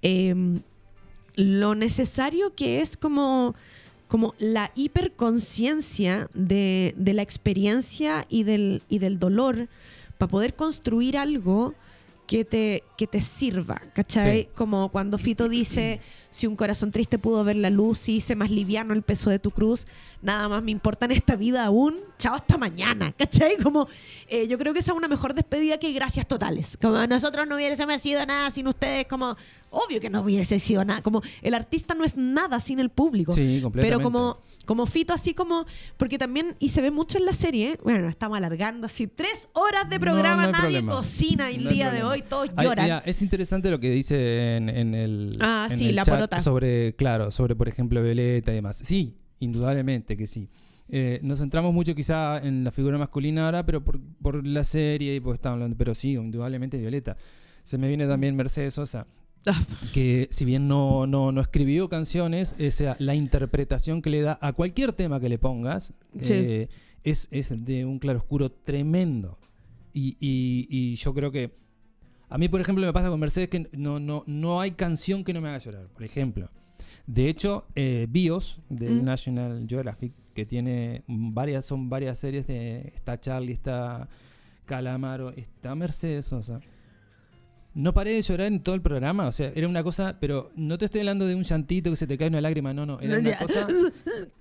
eh, 0.02 0.36
lo 1.38 1.76
necesario 1.76 2.54
que 2.56 2.82
es 2.82 2.98
como, 2.98 3.56
como 4.10 4.34
la 4.40 4.72
hiperconciencia 4.76 6.30
de, 6.34 6.94
de 6.98 7.14
la 7.14 7.22
experiencia 7.22 8.26
y 8.28 8.44
del, 8.44 8.82
y 8.90 9.00
del 9.00 9.20
dolor 9.20 9.70
para 10.18 10.30
poder 10.30 10.56
construir 10.56 11.18
algo 11.18 11.76
que 12.28 12.44
te, 12.44 12.84
que 12.98 13.08
te 13.08 13.22
sirva, 13.22 13.82
¿cachai? 13.94 14.44
Sí. 14.44 14.50
Como 14.54 14.90
cuando 14.90 15.18
Fito 15.18 15.48
dice, 15.48 16.02
si 16.30 16.46
un 16.46 16.58
corazón 16.58 16.92
triste 16.92 17.18
pudo 17.18 17.42
ver 17.46 17.56
la 17.56 17.70
luz 17.70 18.10
y 18.10 18.18
hice 18.18 18.36
más 18.36 18.52
liviano 18.52 18.94
el 18.94 19.02
peso 19.02 19.30
de 19.30 19.40
tu 19.40 19.50
cruz, 19.52 19.88
nada 20.22 20.50
más 20.50 20.62
me 20.62 20.72
importa 20.72 21.06
en 21.06 21.14
esta 21.14 21.38
vida 21.38 21.66
aún, 21.66 21.96
chao 22.20 22.36
hasta 22.36 22.58
mañana, 22.58 23.14
¿cachai? 23.18 23.56
Como, 23.58 23.88
eh, 24.28 24.46
yo 24.48 24.58
creo 24.58 24.74
que 24.74 24.80
esa 24.80 24.92
es 24.92 24.98
una 24.98 25.08
mejor 25.08 25.34
despedida 25.34 25.80
que 25.80 25.94
gracias 25.94 26.28
totales. 26.28 26.78
Como 26.82 27.08
nosotros 27.08 27.48
no 27.48 27.56
hubiésemos 27.56 28.02
sido 28.02 28.26
nada 28.26 28.52
sin 28.52 28.68
ustedes, 28.68 29.08
como, 29.08 29.38
obvio 29.70 30.02
que 30.02 30.10
no 30.10 30.22
hubiese 30.22 30.60
sido 30.60 30.84
nada, 30.84 31.02
como 31.02 31.22
el 31.42 31.54
artista 31.54 31.96
no 31.96 32.04
es 32.04 32.18
nada 32.18 32.60
sin 32.60 32.80
el 32.80 32.90
público. 32.90 33.32
Sí, 33.32 33.62
completamente. 33.62 33.82
Pero 33.82 34.04
como, 34.04 34.40
como 34.68 34.86
Fito, 34.86 35.14
así 35.14 35.34
como, 35.34 35.66
porque 35.98 36.20
también, 36.20 36.56
y 36.60 36.70
se 36.70 36.82
ve 36.82 36.92
mucho 36.92 37.18
en 37.18 37.26
la 37.26 37.34
serie, 37.34 37.80
bueno, 37.84 38.08
estamos 38.08 38.38
alargando 38.38 38.86
así 38.86 39.08
tres 39.08 39.50
horas 39.54 39.90
de 39.90 40.00
programa, 40.00 40.46
no 40.46 40.52
nadie 40.52 40.78
problema. 40.82 40.92
cocina 40.92 41.50
el 41.50 41.64
No 41.64 41.70
día 41.72 41.90
de 41.90 42.04
hoy, 42.04 42.22
todos 42.22 42.52
Ay, 42.56 42.66
lloran. 42.68 42.86
mira, 42.86 43.04
es 43.06 43.22
interesante 43.24 43.72
lo 43.72 43.80
que 43.80 43.90
dice 43.90 44.58
en, 44.58 44.70
en 44.70 44.94
el, 44.94 45.38
Ah, 45.42 45.68
en 45.72 45.78
sí, 45.80 45.90
el 45.90 45.96
la 45.96 46.06
porota. 46.06 46.40
sobre, 46.40 46.96
claro, 46.96 47.32
sobre 47.32 47.56
por 47.56 47.68
ejemplo 47.68 48.04
Violeta 48.04 48.52
y 48.52 48.56
demás. 48.56 48.78
Sí, 48.84 49.16
indudablemente 49.40 50.16
que 50.18 50.28
sí. 50.28 50.50
Eh, 50.90 51.20
nos 51.24 51.40
centramos 51.40 51.74
mucho 51.74 51.96
quizá 51.96 52.38
en 52.40 52.64
la 52.64 52.72
figura 52.72 52.98
masculina 52.98 53.46
ahora, 53.46 53.66
pero 53.66 53.84
por, 53.84 54.00
por 54.22 54.46
la 54.46 54.64
serie 54.64 55.16
y 55.16 55.20
porque 55.20 55.36
estamos 55.36 55.56
hablando, 55.56 55.76
pero 55.78 55.96
sí, 55.96 56.14
indudablemente 56.14 56.78
Violeta. 56.78 57.18
Se 57.64 57.78
me 57.78 57.88
viene 57.88 58.08
también 58.08 58.36
Mercedes 58.36 58.74
Sosa, 58.76 59.08
que 59.94 60.28
si 60.32 60.46
bien 60.46 60.68
no, 60.68 61.08
no, 61.08 61.32
no 61.32 61.42
escribió 61.42 61.90
canciones, 61.90 62.56
o 62.60 62.72
sea, 62.72 62.96
la 63.00 63.16
interpretación 63.16 64.02
que 64.02 64.10
le 64.10 64.22
da 64.22 64.38
a 64.42 64.54
cualquier 64.54 64.94
tema 64.94 65.20
que 65.20 65.30
le 65.30 65.38
pongas 65.38 65.94
Sí. 66.22 66.34
eh, 66.34 66.70
es, 67.04 67.28
es 67.32 67.66
de 67.66 67.86
un 67.86 68.00
claroscuro 68.00 68.52
tremendo. 68.52 69.38
Y, 69.94 70.18
y- 70.20 70.68
y 70.70 70.96
yo 70.96 71.14
creo 71.14 71.32
que 71.32 71.52
a 72.30 72.38
mí, 72.38 72.50
por 72.50 72.60
ejemplo, 72.60 72.86
me 72.86 72.92
pasa 72.92 73.10
con 73.10 73.20
Mercedes 73.20 73.48
que 73.50 73.70
no, 73.78 74.00
no, 74.00 74.24
no 74.28 74.60
hay 74.60 74.72
canción 74.72 75.24
que 75.24 75.34
no 75.34 75.40
me 75.42 75.48
haga 75.50 75.60
llorar, 75.60 75.88
por 75.88 76.04
ejemplo. 76.04 76.50
De 77.06 77.30
hecho, 77.30 77.66
eh, 77.76 78.06
BIOS 78.10 78.60
del 78.70 79.02
Mm. 79.02 79.06
National 79.06 79.66
Geographic, 79.68 80.12
que 80.34 80.46
tiene 80.46 81.04
varias, 81.08 81.64
son 81.66 81.88
varias 81.90 82.20
series 82.20 82.46
de. 82.46 82.92
Está 82.94 83.18
Charlie, 83.20 83.54
está 83.54 84.10
Calamaro, 84.66 85.30
está 85.32 85.74
Mercedes 85.74 86.26
Sosa. 86.26 86.60
No 87.78 87.94
paré 87.94 88.12
de 88.14 88.22
llorar 88.22 88.48
en 88.48 88.62
todo 88.62 88.76
el 88.76 88.82
programa, 88.82 89.28
o 89.28 89.32
sea, 89.32 89.52
era 89.56 89.68
una 89.68 89.84
cosa, 89.84 90.18
pero 90.20 90.50
no 90.56 90.78
te 90.78 90.86
estoy 90.86 91.02
hablando 91.02 91.26
de 91.28 91.36
un 91.36 91.44
llantito 91.44 91.90
que 91.90 91.96
se 91.96 92.08
te 92.08 92.18
cae 92.18 92.28
una 92.28 92.42
lágrima, 92.42 92.74
no, 92.74 92.86
no, 92.86 93.00
era 93.00 93.20
una 93.20 93.38
cosa... 93.40 93.68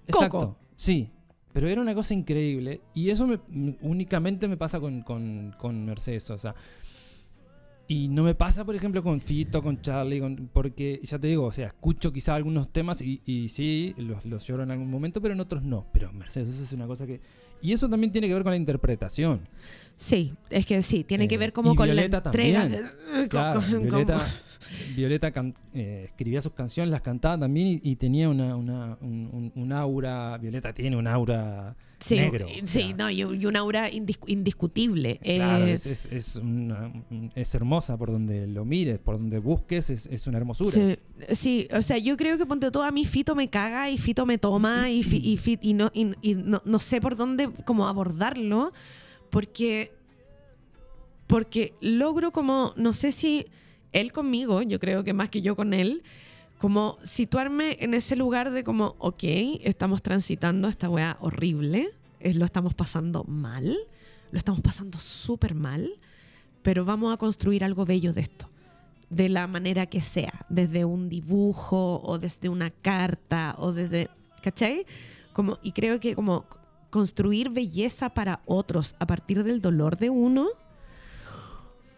Exacto, 0.06 0.56
sí, 0.74 1.10
pero 1.52 1.68
era 1.68 1.80
una 1.80 1.94
cosa 1.94 2.14
increíble 2.14 2.80
y 2.94 3.10
eso 3.10 3.26
me- 3.26 3.76
únicamente 3.82 4.48
me 4.48 4.56
pasa 4.56 4.80
con, 4.80 5.02
con, 5.02 5.54
con 5.58 5.84
Mercedes, 5.84 6.30
o 6.30 6.38
sea, 6.38 6.54
y 7.88 8.08
no 8.08 8.24
me 8.24 8.34
pasa, 8.34 8.64
por 8.64 8.74
ejemplo, 8.74 9.02
con 9.02 9.20
Fito, 9.20 9.62
con 9.62 9.80
Charlie, 9.80 10.18
con- 10.18 10.48
porque 10.52 10.98
ya 11.04 11.18
te 11.18 11.28
digo, 11.28 11.44
o 11.44 11.50
sea, 11.52 11.68
escucho 11.68 12.12
quizá 12.12 12.34
algunos 12.34 12.72
temas 12.72 13.00
y, 13.00 13.20
y 13.26 13.48
sí, 13.48 13.94
los, 13.98 14.24
los 14.24 14.44
lloro 14.44 14.64
en 14.64 14.72
algún 14.72 14.90
momento, 14.90 15.20
pero 15.22 15.34
en 15.34 15.40
otros 15.40 15.62
no. 15.62 15.86
Pero 15.92 16.12
Mercedes, 16.12 16.48
eso 16.48 16.62
es 16.64 16.72
una 16.72 16.86
cosa 16.88 17.06
que... 17.06 17.20
Y 17.62 17.72
eso 17.72 17.88
también 17.88 18.12
tiene 18.12 18.28
que 18.28 18.34
ver 18.34 18.42
con 18.42 18.50
la 18.52 18.56
interpretación. 18.56 19.40
Sí, 19.96 20.34
es 20.50 20.66
que 20.66 20.82
sí, 20.82 21.04
tiene 21.04 21.26
que 21.26 21.36
Eh, 21.36 21.38
ver 21.38 21.52
como 21.52 21.74
con 21.74 21.86
Violeta 21.86 22.20
la 22.22 22.28
entrega. 22.30 22.60
también. 22.60 23.28
Claro, 23.28 23.60
Violeta, 23.60 24.18
Violeta 24.94 25.30
can- 25.32 25.54
eh, 25.74 26.04
escribía 26.06 26.40
sus 26.42 26.52
canciones, 26.52 26.90
las 26.90 27.00
cantaba 27.02 27.38
también 27.38 27.66
y, 27.68 27.80
y 27.82 27.96
tenía 27.96 28.28
una, 28.28 28.56
una- 28.56 28.98
un, 29.00 29.72
aura. 29.72 30.38
Violeta 30.38 30.72
tiene 30.72 30.96
un 30.96 31.06
aura 31.06 31.76
Sí, 31.98 32.16
negro. 32.16 32.44
o 32.46 32.48
sí, 32.48 32.60
sea, 32.66 32.94
no, 32.96 33.10
y, 33.10 33.20
y 33.22 33.46
un 33.46 33.56
aura 33.56 33.90
indis- 33.90 34.18
indiscutible. 34.26 35.18
Claro, 35.22 35.66
Eh, 35.66 35.72
es, 35.72 35.86
es, 35.86 36.06
es 36.12 36.36
una- 36.36 36.92
es 37.34 37.54
hermosa 37.54 37.96
por 37.96 38.10
donde 38.12 38.46
lo 38.46 38.64
mires, 38.64 38.98
por 38.98 39.18
donde 39.18 39.38
busques, 39.38 39.88
es, 39.90 40.26
una 40.26 40.38
hermosura. 40.38 40.70
Sí, 40.72 40.98
sí, 41.32 41.68
o 41.74 41.80
sea, 41.82 41.96
yo 41.98 42.16
creo 42.16 42.36
que 42.38 42.44
ponte 42.46 42.70
todo 42.70 42.82
a 42.82 42.90
mí 42.90 43.04
Fito 43.06 43.34
me 43.34 43.48
caga 43.48 43.88
y 43.90 43.96
Fito 43.98 44.26
me 44.26 44.36
toma 44.38 44.90
y, 44.90 45.02
fi- 45.02 45.16
y, 45.22 45.38
y 45.70 45.74
no, 45.74 45.90
y 45.94 46.34
no, 46.34 46.60
no 46.64 46.78
sé 46.78 47.00
por 47.00 47.16
dónde 47.16 47.48
como 47.64 47.88
abordarlo 47.88 48.72
porque 49.30 49.92
porque 51.26 51.74
logro 51.80 52.30
como 52.30 52.72
no 52.76 52.92
sé 52.92 53.12
si 53.12 53.46
él 53.92 54.12
conmigo, 54.12 54.62
yo 54.62 54.78
creo 54.78 55.04
que 55.04 55.14
más 55.14 55.30
que 55.30 55.42
yo 55.42 55.56
con 55.56 55.74
él, 55.74 56.02
como 56.58 56.98
situarme 57.02 57.76
en 57.80 57.94
ese 57.94 58.16
lugar 58.16 58.50
de 58.50 58.64
como, 58.64 58.96
ok, 58.98 59.24
estamos 59.62 60.02
transitando 60.02 60.68
esta 60.68 60.88
weá 60.88 61.16
horrible, 61.20 61.90
lo 62.20 62.44
estamos 62.44 62.74
pasando 62.74 63.24
mal, 63.24 63.76
lo 64.32 64.38
estamos 64.38 64.60
pasando 64.60 64.98
súper 64.98 65.54
mal, 65.54 65.98
pero 66.62 66.84
vamos 66.84 67.12
a 67.12 67.16
construir 67.16 67.62
algo 67.62 67.84
bello 67.84 68.12
de 68.12 68.22
esto 68.22 68.48
de 69.10 69.28
la 69.28 69.46
manera 69.46 69.86
que 69.86 70.00
sea, 70.00 70.44
desde 70.48 70.84
un 70.84 71.08
dibujo 71.08 72.00
o 72.02 72.18
desde 72.18 72.48
una 72.48 72.70
carta 72.70 73.54
o 73.58 73.72
desde, 73.72 74.10
¿cachai? 74.42 74.86
Como, 75.32 75.58
y 75.62 75.72
creo 75.72 76.00
que 76.00 76.14
como 76.14 76.46
construir 76.90 77.50
belleza 77.50 78.10
para 78.10 78.42
otros 78.46 78.96
a 78.98 79.06
partir 79.06 79.44
del 79.44 79.60
dolor 79.60 79.96
de 79.96 80.10
uno, 80.10 80.48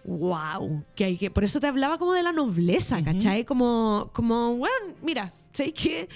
wow, 0.09 0.85
que 0.95 1.05
hay 1.05 1.17
que, 1.19 1.31
por 1.31 1.45
eso 1.45 1.61
te 1.61 1.67
hablaba 1.67 1.99
como 1.99 2.15
de 2.15 2.23
la 2.23 2.33
nobleza. 2.33 3.03
¿cachai? 3.03 3.45
Como, 3.45 4.11
como, 4.13 4.57
bueno, 4.57 4.95
mira, 5.03 5.33
¿sabes 5.53 5.75
qué? 5.75 6.09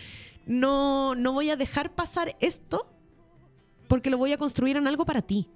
No, 0.47 1.15
no 1.15 1.33
voy 1.33 1.51
a 1.51 1.57
dejar 1.57 1.95
pasar 1.95 2.37
esto 2.41 2.87
porque 3.89 4.11
lo 4.11 4.19
voy 4.19 4.33
a 4.33 4.39
construir 4.39 4.77
en 4.77 4.87
algo 4.87 5.05
para 5.05 5.23
ti, 5.23 5.49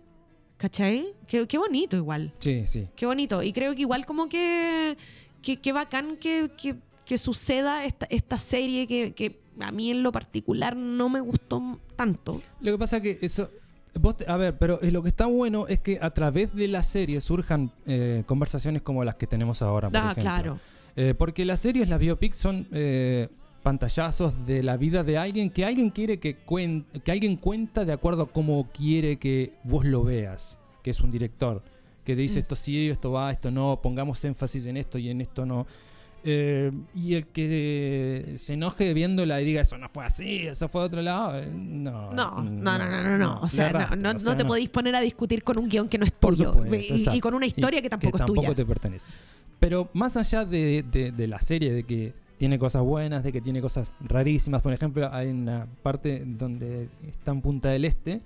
¿cachai? 0.59 1.15
Qué, 1.27 1.47
qué 1.47 1.59
bonito 1.59 1.97
igual. 1.97 2.35
Sí, 2.39 2.67
sí. 2.67 2.89
Qué 2.95 3.07
bonito. 3.07 3.43
Y 3.43 3.53
creo 3.53 3.75
que 3.75 3.81
igual 3.81 4.05
como 4.05 4.29
que, 4.29 4.97
que, 5.43 5.57
que 5.57 5.73
bacán 5.73 6.19
que, 6.19 6.51
que, 6.57 6.77
que 7.05 7.19
suceda 7.19 7.85
esta, 7.85 8.07
esta 8.11 8.39
serie 8.39 8.87
que, 8.87 9.15
que 9.15 9.41
a 9.61 9.73
mí 9.73 9.91
en 9.91 10.03
lo 10.03 10.13
particular 10.13 10.77
no 10.77 11.09
me 11.09 11.21
gustó 11.21 11.81
tanto. 11.97 12.43
Lo 12.61 12.73
que 12.73 12.79
pasa 12.79 13.01
que 13.01 13.19
eso. 13.23 13.51
Vos 14.01 14.17
te- 14.17 14.31
a 14.31 14.37
ver, 14.37 14.57
pero 14.59 14.81
eh, 14.83 14.91
lo 14.91 15.03
que 15.03 15.09
está 15.09 15.27
bueno 15.27 15.67
es 15.69 15.81
que 15.81 15.99
a 16.01 16.11
través 16.11 16.55
de 16.55 16.69
la 16.69 16.83
serie 16.83 17.21
surjan 17.21 17.71
eh, 17.87 18.23
conversaciones 18.27 18.83
como 18.83 19.05
las 19.05 19.17
que 19.17 19.27
tenemos 19.27 19.63
ahora. 19.63 19.89
Por 19.91 19.97
ah, 19.99 20.05
ejemplo. 20.13 20.23
claro. 20.23 20.59
Eh, 20.97 21.15
porque 21.17 21.45
las 21.45 21.61
series, 21.61 21.89
las 21.89 21.99
biopics 21.99 22.37
son 22.39 22.67
eh, 22.73 23.29
pantallazos 23.63 24.47
de 24.47 24.63
la 24.63 24.77
vida 24.77 25.03
de 25.05 25.19
alguien 25.19 25.51
que 25.51 25.65
alguien 25.65 25.91
quiere 25.91 26.19
que 26.19 26.37
cuen- 26.47 26.85
que 27.05 27.13
alguien 27.13 27.37
cuenta 27.37 27.85
de 27.85 27.93
acuerdo 27.93 28.23
a 28.23 28.27
cómo 28.33 28.69
quiere 28.73 29.17
que 29.19 29.53
vos 29.65 29.85
lo 29.85 30.05
veas, 30.05 30.59
que 30.83 30.91
es 30.91 31.01
un 31.01 31.11
director, 31.11 31.63
que 32.05 32.15
dice 32.17 32.39
Mm. 32.39 32.43
esto 32.43 32.55
sí, 32.57 32.89
esto 32.89 33.11
va, 33.13 33.33
esto 33.33 33.51
no, 33.51 33.81
pongamos 33.83 34.25
énfasis 34.25 34.67
en 34.67 34.77
esto 34.77 34.99
y 34.99 35.11
en 35.11 35.21
esto 35.21 35.45
no. 35.45 35.67
Eh, 36.29 36.73
y 36.95 37.15
el 37.15 37.27
que 37.29 38.35
se 38.37 38.55
enoje 38.55 38.93
viéndola 38.93 39.41
y 39.41 39.45
diga 39.45 39.61
eso 39.61 39.79
no 39.79 39.89
fue 39.89 40.05
así, 40.05 40.39
eso 40.49 40.69
fue 40.69 40.81
de 40.81 40.87
otro 40.89 41.03
lado, 41.03 41.39
eh, 41.39 41.49
no. 41.55 42.11
No, 42.11 42.43
no, 42.43 42.79
no, 42.79 42.79
no, 42.79 43.03
no, 43.05 43.17
no. 43.19 43.41
O 43.43 43.49
sea, 43.49 43.71
no, 43.73 43.97
no, 43.97 44.11
o 44.11 44.15
no 44.23 44.37
te 44.37 44.45
podéis 44.45 44.69
poner 44.69 44.97
a 44.97 45.01
discutir 45.01 45.45
con 45.45 45.57
un 45.59 45.69
guion 45.69 45.89
que 45.89 45.99
no 45.99 46.05
es 46.05 46.11
Por 46.11 46.35
tuyo. 46.37 46.53
supuesto, 46.53 47.15
y, 47.15 47.21
con 47.21 47.35
una 47.35 47.47
historia 47.47 47.81
que 47.81 47.89
tampoco 47.89 48.17
es 48.17 48.21
tampoco 48.21 48.43
tuya. 48.43 48.55
te 48.57 48.67
pertenece. 48.67 49.13
Pero 49.61 49.89
más 49.93 50.17
allá 50.17 50.45
de, 50.45 50.85
de- 50.91 51.13
de 51.13 51.27
la 51.29 51.41
serie, 51.41 51.73
de 51.73 51.85
que 51.85 52.13
tiene 52.39 52.59
cosas 52.59 52.83
buenas, 52.83 53.23
de 53.23 53.33
que 53.33 53.41
tiene 53.41 53.61
cosas 53.63 53.93
rarísimas, 54.01 54.61
por 54.63 54.73
ejemplo, 54.73 55.09
hay 55.13 55.29
una 55.29 55.67
parte 55.83 56.23
donde 56.27 56.89
está 57.09 57.31
en 57.31 57.41
Punta 57.41 57.71
del 57.71 57.85
Este. 57.85 58.21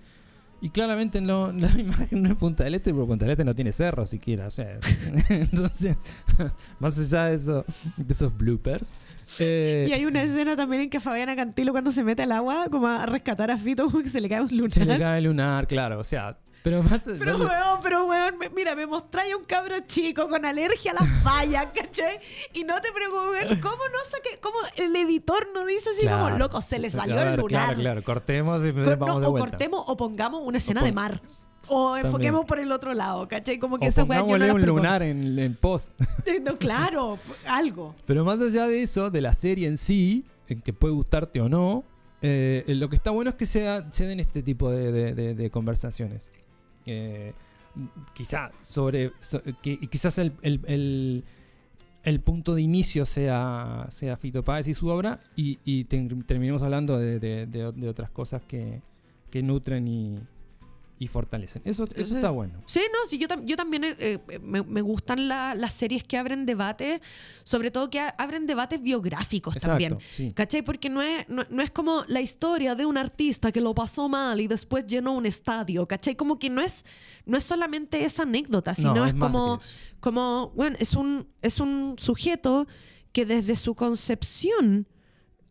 Y 0.63 0.71
claramente 0.71 1.21
no, 1.21 1.53
la 1.53 1.71
imagen 1.79 2.23
no 2.23 2.29
es 2.31 2.35
Punta 2.37 2.65
del 2.65 2.75
Este, 2.75 2.93
porque 2.93 3.09
Punta 3.09 3.25
del 3.25 3.33
Este 3.33 3.45
no 3.45 3.55
tiene 3.55 3.73
cerro 3.73 4.05
siquiera. 4.07 4.47
O 4.47 4.51
sea, 4.51 4.79
entonces, 5.29 5.97
más 6.81 6.99
allá 6.99 7.27
de, 7.27 7.35
eso, 7.37 7.65
de 7.97 8.13
esos 8.13 8.37
bloopers. 8.37 8.93
eh, 9.39 9.87
Y 9.89 9.93
hay 9.93 10.05
una 10.05 10.23
escena 10.23 10.57
también 10.57 10.83
en 10.83 10.91
que 10.91 11.01
Fabiana 11.01 11.35
Cantilo 11.37 11.73
cuando 11.73 11.93
se 11.93 12.05
mete 12.05 12.23
al 12.25 12.33
agua 12.33 12.67
como 12.71 12.89
a 12.89 13.07
rescatar 13.07 13.51
a 13.51 13.57
Fito 13.59 13.87
como 13.91 14.03
que 14.03 14.09
se 14.11 14.21
le 14.21 14.29
cae 14.29 14.41
un 14.43 14.49
se 14.49 14.55
le 14.55 14.61
lunar. 14.85 14.99
cae 14.99 15.19
el 15.19 15.25
lunar, 15.25 15.67
claro. 15.67 15.99
O 15.99 16.05
sea, 16.05 16.37
pero 16.63 16.83
más. 16.83 17.01
Pero 17.19 17.37
weón, 17.39 17.81
pero 17.83 18.07
weón, 18.07 18.35
mira, 18.55 18.75
me 18.75 18.87
mostráis 18.87 19.35
un 19.35 19.45
cabro 19.45 19.77
chico 19.87 20.29
con 20.29 20.45
alergia 20.45 20.93
a 20.93 20.95
las 21.03 21.25
vallas, 21.25 21.67
¿cachai? 21.75 22.19
Y 22.53 22.65
no 22.65 22.81
te 22.81 22.89
preocupes, 22.93 23.59
¿cómo 23.63 23.77
no 23.77 23.99
saqué? 24.11 24.39
¿Cómo 24.41 24.59
el 24.77 24.95
editor 24.97 25.49
no 25.55 25.65
dice 25.65 25.89
así 25.91 26.03
Claro. 26.03 26.25
como, 26.25 26.39
loco, 26.39 26.61
se 26.63 26.79
le 26.79 26.91
salió 26.91 27.21
el 27.21 27.37
lunar? 27.37 27.67
Claro, 27.67 27.75
claro. 27.81 28.05
Cortemos 28.05 28.65
y 28.67 28.73
vamos 28.73 28.99
no, 29.01 29.21
de 29.21 29.27
o 29.27 29.33
cortemos 29.35 29.85
o 29.87 29.97
pongamos 29.97 30.43
una 30.45 30.59
escena 30.59 30.83
de 30.83 30.93
mar. 30.93 31.23
O 31.73 31.93
También. 31.93 32.07
enfoquemos 32.07 32.45
por 32.47 32.59
el 32.59 32.73
otro 32.73 32.95
lado, 32.95 33.29
¿cachai? 33.29 33.59
Como 33.59 33.79
que 33.79 33.87
O 33.87 33.89
esa 33.89 34.03
weá 34.03 34.21
yo 34.27 34.39
no 34.39 34.55
un 34.55 34.67
lunar 34.67 35.03
en, 35.03 35.39
en 35.39 35.55
post. 35.55 35.93
No, 36.43 36.57
claro, 36.59 37.19
algo. 37.47 37.95
Pero 38.07 38.25
más 38.25 38.41
allá 38.41 38.67
de 38.67 38.83
eso, 38.83 39.11
de 39.11 39.21
la 39.21 39.35
serie 39.35 39.69
en 39.69 39.77
sí, 39.77 40.25
en 40.49 40.63
que 40.63 40.73
puede 40.73 40.95
gustarte 40.95 41.41
o 41.41 41.49
no, 41.49 41.85
eh, 42.23 42.65
lo 42.67 42.89
que 42.89 42.97
está 42.97 43.11
bueno 43.13 43.31
es 43.31 43.37
que 43.37 43.47
se, 43.47 43.61
da- 43.61 43.91
se 43.93 44.05
den 44.07 44.19
este 44.21 44.43
tipo 44.43 44.71
de, 44.71 44.91
de- 44.91 45.15
de- 45.15 45.35
de 45.35 45.51
conversaciones. 45.51 46.31
Eh, 46.87 47.33
quizá 48.15 48.51
sobre. 48.61 49.13
so- 49.21 49.43
que, 49.63 49.79
quizás 49.89 50.19
el, 50.19 50.33
el- 50.43 50.61
el- 50.67 51.25
punto 52.21 52.55
de 52.55 52.63
inicio 52.63 53.05
sea, 53.05 53.87
sea 53.91 54.17
Fito 54.17 54.43
Páez 54.43 54.67
y 54.69 54.75
su 54.75 54.89
obra, 54.89 55.21
y, 55.37 55.59
y 55.65 55.85
terminemos 55.85 56.63
hablando 56.63 56.99
de, 56.99 57.19
de- 57.21 57.47
de- 57.47 57.73
de 57.73 57.89
otras 57.89 58.11
cosas 58.11 58.43
que, 58.49 58.83
que 59.31 59.43
nutren 59.43 59.87
y, 59.87 60.19
y 61.01 61.07
fortalecen. 61.07 61.63
Eso, 61.65 61.89
eso 61.97 62.15
está 62.15 62.29
bueno. 62.31 62.63
Sí, 62.67 62.81
no, 62.93 62.99
sí, 63.09 63.17
yo, 63.19 63.27
tam- 63.27 63.45
yo 63.47 63.57
también 63.57 63.85
eh, 63.85 63.95
eh, 63.99 64.39
me, 64.43 64.63
me 64.63 64.83
gustan 64.83 65.29
la- 65.29 65.55
las 65.55 65.73
series 65.73 66.05
que 66.05 66.19
abren 66.19 66.45
debate, 66.45 67.01
sobre 67.43 67.71
todo 67.71 67.89
que 67.89 67.99
abren 68.19 68.47
debates 68.47 68.83
biográficos 68.83 69.55
también. 69.57 69.97
Sí. 70.13 70.33
¿Cachai? 70.35 70.61
Porque 70.63 70.91
no 70.91 71.01
es, 71.01 71.27
no, 71.27 71.43
no 71.49 71.63
es 71.63 71.71
como 71.71 72.05
la 72.07 72.21
historia 72.21 72.75
de 72.75 72.85
un 72.85 72.99
artista 72.99 73.51
que 73.51 73.63
lo 73.63 73.75
pasó 73.75 74.11
mal 74.11 74.43
y 74.43 74.47
después 74.47 74.87
llenó 74.87 75.13
un 75.15 75.25
estadio, 75.25 75.89
¿cachai? 75.89 76.15
Como 76.17 76.39
que 76.39 76.51
no 76.51 76.61
es, 76.61 76.85
no 77.25 77.39
es 77.39 77.45
solamente 77.45 78.05
esa 78.05 78.25
anécdota, 78.25 78.75
sino 78.75 78.95
No, 78.95 79.07
es, 79.07 79.15
más 79.15 79.21
como, 79.31 79.59
como, 80.01 80.51
bueno, 80.55 80.77
es 80.79 80.93
un, 80.95 81.27
es 81.41 81.61
un 81.61 81.95
sujeto 81.99 82.67
que 83.13 83.25
desde 83.25 83.57
su 83.57 83.75
concepción, 83.75 84.87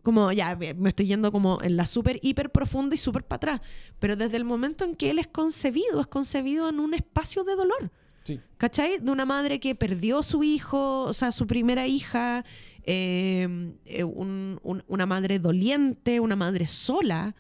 como 0.10 0.32
ya 0.32 0.56
me 0.56 0.90
estoy 0.90 1.06
yendo 1.06 1.32
como 1.32 1.60
en 1.62 1.78
la 1.78 1.86
súper, 1.86 2.20
hiper 2.24 2.50
profunda 2.50 2.96
y 2.96 2.98
súper 2.98 3.24
para 3.24 3.38
atrás, 3.38 3.62
pero 4.00 4.16
desde 4.16 4.38
el 4.38 4.44
momento 4.44 4.84
en 4.86 4.96
que 4.96 5.12
él 5.12 5.20
es 5.20 5.28
concebido, 5.28 6.02
es 6.02 6.08
concebido 6.08 6.68
en 6.70 6.80
un 6.80 6.94
espacio 6.96 7.44
de 7.44 7.56
dolor. 7.56 7.92
Sí. 8.24 8.40
¿Cachai? 8.58 8.98
De 9.00 9.12
una 9.12 9.26
madre 9.26 9.60
que 9.60 9.76
perdió 9.76 10.24
su 10.24 10.44
hijo, 10.44 11.04
o 11.04 11.14
sea, 11.14 11.32
su 11.32 11.46
primera 11.46 11.86
hija, 11.86 12.44
eh, 12.86 13.48
eh, 13.86 14.04
un- 14.04 14.60
un- 14.64 14.84
una 14.88 15.06
madre 15.06 15.38
doliente, 15.38 16.20
una 16.20 16.36
madre 16.36 16.66
sola. 16.66 17.36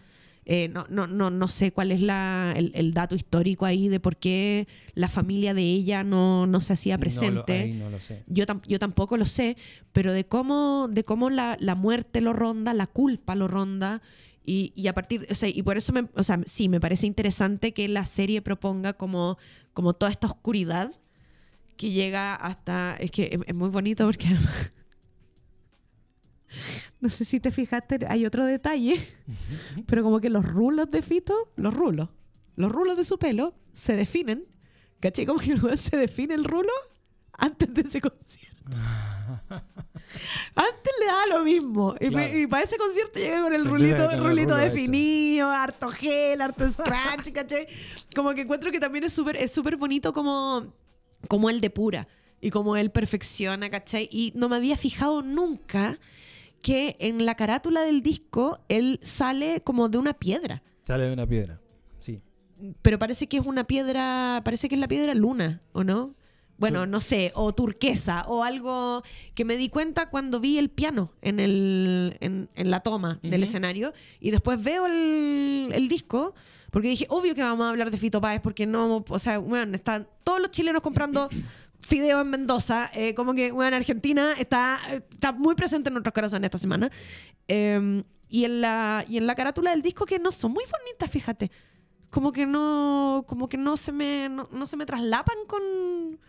Eh, 0.51 0.67
no, 0.67 0.87
no, 0.89 1.05
no, 1.05 1.29
no 1.29 1.47
sé 1.47 1.71
cuál 1.71 1.91
es 1.91 2.01
la, 2.01 2.53
el, 2.57 2.71
el 2.73 2.91
dato 2.95 3.13
histórico 3.13 3.67
ahí 3.67 3.87
de 3.87 3.99
por 3.99 4.17
qué 4.17 4.67
la 4.95 5.07
familia 5.07 5.53
de 5.53 5.61
ella 5.61 6.03
no, 6.03 6.47
no 6.47 6.59
se 6.59 6.73
hacía 6.73 6.95
lo- 6.95 7.01
presente. 7.01 7.67
no 7.75 7.91
lo 7.91 7.99
sé. 7.99 8.23
Yo, 8.25 8.47
tam- 8.47 8.63
yo 8.67 8.79
tampoco 8.79 9.15
lo 9.15 9.27
sé, 9.27 9.57
pero 9.93 10.11
de 10.11 10.25
cómo, 10.25 10.87
de 10.89 11.03
cómo 11.03 11.29
la, 11.29 11.55
la 11.59 11.75
muerte 11.75 12.19
lo 12.19 12.33
ronda, 12.33 12.73
la 12.73 12.87
culpa 12.87 13.35
lo 13.35 13.47
ronda. 13.47 14.01
Y, 14.43 14.73
y 14.75 14.87
a 14.87 14.93
partir, 14.95 15.27
o 15.29 15.35
sea, 15.35 15.49
y 15.49 15.61
por 15.61 15.77
eso, 15.77 15.93
me, 15.93 16.07
o 16.15 16.23
sea, 16.23 16.39
sí, 16.47 16.67
me 16.67 16.79
parece 16.79 17.05
interesante 17.05 17.71
que 17.71 17.87
la 17.87 18.05
serie 18.05 18.41
proponga 18.41 18.93
como, 18.93 19.37
como 19.73 19.93
toda 19.93 20.11
esta 20.11 20.25
oscuridad 20.25 20.91
que 21.77 21.91
llega 21.91 22.33
hasta, 22.33 22.95
es 22.99 23.11
que 23.11 23.29
es, 23.31 23.39
es 23.45 23.53
muy 23.53 23.69
bonito 23.69 24.03
porque 24.05 24.25
además, 24.29 24.71
no 26.99 27.09
sé 27.09 27.25
si 27.25 27.39
te 27.39 27.51
fijaste, 27.51 27.99
hay 28.07 28.25
otro 28.25 28.45
detalle, 28.45 28.99
pero 29.85 30.03
como 30.03 30.19
que 30.19 30.29
los 30.29 30.45
rulos 30.45 30.89
de 30.91 31.01
Fito, 31.01 31.51
los 31.55 31.73
rulos, 31.73 32.09
los 32.55 32.71
rulos 32.71 32.97
de 32.97 33.03
su 33.03 33.17
pelo 33.19 33.53
se 33.73 33.95
definen, 33.95 34.45
¿cachai? 34.99 35.25
Como 35.25 35.39
que 35.39 35.55
se 35.77 35.97
define 35.97 36.33
el 36.35 36.43
rulo 36.43 36.71
antes 37.33 37.73
de 37.73 37.81
ese 37.81 38.01
concierto. 38.01 38.49
Antes 40.55 40.93
le 40.99 41.05
daba 41.05 41.25
lo 41.27 41.43
mismo. 41.43 41.95
Y, 41.99 42.09
Claro. 42.09 42.37
y 42.37 42.47
para 42.47 42.63
ese 42.63 42.77
concierto 42.77 43.19
llegué 43.19 43.41
con 43.41 43.53
el 43.53 43.63
Se 43.63 43.69
rulito, 43.69 44.05
con 44.05 44.11
el 44.15 44.23
rulito 44.23 44.53
rulo 44.53 44.63
hecho. 44.63 44.73
definido, 44.75 45.49
harto 45.51 45.89
gel, 45.89 46.41
harto 46.41 46.67
scratch, 46.73 47.31
¿cachai? 47.31 47.67
Como 48.15 48.33
que 48.33 48.41
encuentro 48.41 48.71
que 48.71 48.79
también 48.79 49.03
es 49.03 49.13
súper 49.13 49.35
es 49.37 49.51
súper 49.51 49.77
bonito 49.77 50.11
como, 50.13 50.73
como 51.27 51.49
él 51.49 51.61
depura 51.61 52.07
y 52.41 52.49
como 52.49 52.75
él 52.75 52.89
perfecciona, 52.91 53.69
¿cachai? 53.69 54.09
Y 54.11 54.31
no 54.35 54.49
me 54.49 54.55
había 54.55 54.77
fijado 54.77 55.21
nunca 55.21 55.99
que 56.61 56.97
en 56.99 57.25
la 57.25 57.35
carátula 57.35 57.81
del 57.81 58.01
disco 58.01 58.59
él 58.69 58.99
sale 59.03 59.61
como 59.61 59.89
de 59.89 59.97
una 59.97 60.13
piedra. 60.13 60.63
Sale 60.85 61.05
de 61.05 61.13
una 61.13 61.27
piedra. 61.27 61.59
Sí. 61.99 62.21
Pero 62.81 62.99
parece 62.99 63.27
que 63.27 63.37
es 63.37 63.45
una 63.45 63.65
piedra, 63.65 64.41
parece 64.43 64.67
que 64.69 64.75
es 64.75 64.81
la 64.81 64.87
piedra 64.87 65.13
luna, 65.13 65.61
¿o 65.71 65.83
no? 65.83 66.15
Bueno, 66.57 66.85
no 66.85 66.99
sé, 66.99 67.31
o 67.35 67.53
turquesa, 67.53 68.25
o 68.27 68.43
algo 68.43 69.01
que 69.33 69.45
me 69.45 69.55
di 69.55 69.69
cuenta 69.69 70.09
cuando 70.09 70.41
vi 70.41 70.57
el 70.57 70.69
piano 70.69 71.13
en, 71.21 71.39
el, 71.39 72.17
en, 72.19 72.49
en 72.53 72.69
la 72.69 72.81
toma 72.81 73.17
del 73.23 73.43
escenario 73.43 73.93
y 74.19 74.31
después 74.31 74.61
veo 74.61 74.85
el, 74.85 75.69
el 75.73 75.87
disco, 75.87 76.35
porque 76.69 76.89
dije, 76.89 77.05
obvio 77.07 77.33
que 77.33 77.41
vamos 77.41 77.65
a 77.65 77.69
hablar 77.69 77.91
de 77.91 77.97
Fito 77.97 78.19
Páez, 78.19 78.41
porque 78.41 78.65
no, 78.65 79.05
o 79.07 79.19
sea, 79.19 79.37
bueno, 79.37 79.73
están 79.73 80.09
todos 80.25 80.41
los 80.41 80.51
chilenos 80.51 80.81
comprando 80.81 81.29
fideo 81.81 82.21
en 82.21 82.29
Mendoza, 82.29 82.89
eh, 82.93 83.13
como 83.13 83.33
que, 83.33 83.51
bueno, 83.51 83.77
Argentina 83.77 84.33
está, 84.37 84.79
está 85.11 85.31
muy 85.31 85.55
presente 85.55 85.89
en 85.89 85.93
nuestros 85.93 86.13
corazones 86.13 86.47
esta 86.47 86.57
semana. 86.57 86.91
Eh, 87.47 88.03
y, 88.29 88.45
en 88.45 88.61
la, 88.61 89.05
y 89.07 89.17
en 89.17 89.25
la 89.25 89.35
carátula 89.35 89.71
del 89.71 89.81
disco 89.81 90.05
que 90.05 90.19
no 90.19 90.31
son 90.31 90.51
muy 90.51 90.63
bonitas, 90.65 91.09
fíjate 91.09 91.51
como 92.09 92.31
que 92.31 92.45
no 92.45 93.23
como 93.27 93.47
que 93.47 93.57
no 93.57 93.77
se 93.77 93.91
me 93.91 94.29
no, 94.29 94.49
no 94.51 94.67
se 94.67 94.77
me 94.77 94.85
traslapan 94.85 95.37
con 95.47 96.19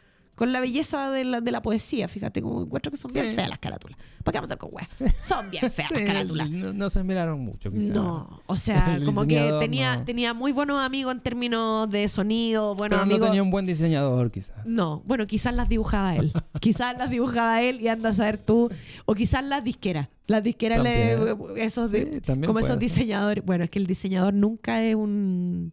con 0.40 0.54
la 0.54 0.60
belleza 0.60 1.10
de 1.10 1.22
la, 1.24 1.42
de 1.42 1.50
la 1.52 1.60
poesía, 1.60 2.08
fíjate, 2.08 2.40
como 2.40 2.62
encuentro 2.62 2.90
que 2.90 2.96
son 2.96 3.12
bien 3.12 3.34
feas 3.34 3.46
las 3.50 3.58
carátulas. 3.58 3.98
¿Para 4.24 4.32
qué 4.32 4.38
vamos 4.38 4.44
a 4.50 4.54
andar 4.54 4.58
con 4.58 4.70
weas? 4.72 4.88
Son 5.22 5.50
bien 5.50 5.70
feas 5.70 5.90
las 5.90 6.00
carátulas. 6.00 6.50
No, 6.50 6.72
no 6.72 6.88
se 6.88 7.04
miraron 7.04 7.40
mucho, 7.40 7.70
quizás. 7.70 7.90
No, 7.90 8.40
o 8.46 8.56
sea, 8.56 8.94
El 8.96 9.04
como 9.04 9.26
que 9.26 9.52
tenía, 9.60 9.98
no. 9.98 10.04
tenía 10.06 10.32
muy 10.32 10.52
buenos 10.52 10.80
amigos 10.82 11.14
en 11.14 11.20
términos 11.20 11.90
de 11.90 12.08
sonido, 12.08 12.74
buenos 12.74 12.96
Pero 12.96 13.06
no 13.06 13.12
amigos. 13.12 13.28
tenía 13.28 13.42
un 13.42 13.50
buen 13.50 13.66
diseñador, 13.66 14.30
quizás. 14.30 14.64
No, 14.64 15.02
bueno, 15.04 15.26
quizás 15.26 15.54
las 15.54 15.68
dibujaba 15.68 16.16
él. 16.16 16.32
quizás 16.60 16.96
las 16.96 17.10
dibujaba 17.10 17.60
él 17.60 17.82
y 17.82 17.88
anda 17.88 18.08
a 18.08 18.14
saber 18.14 18.38
tú. 18.38 18.70
O 19.04 19.14
quizás 19.14 19.44
las 19.44 19.62
disqueras. 19.62 20.08
Las 20.26 20.42
disqueras, 20.42 20.82
le- 20.82 21.18
esos, 21.62 21.90
Sí, 21.90 22.06
como 22.46 22.60
esos 22.60 22.70
ser. 22.70 22.78
diseñadores. 22.78 23.44
Bueno, 23.44 23.64
es 23.64 23.68
que 23.70 23.78
el 23.78 23.86
diseñador 23.86 24.32
nunca 24.32 24.82
es 24.82 24.94
un. 24.94 25.70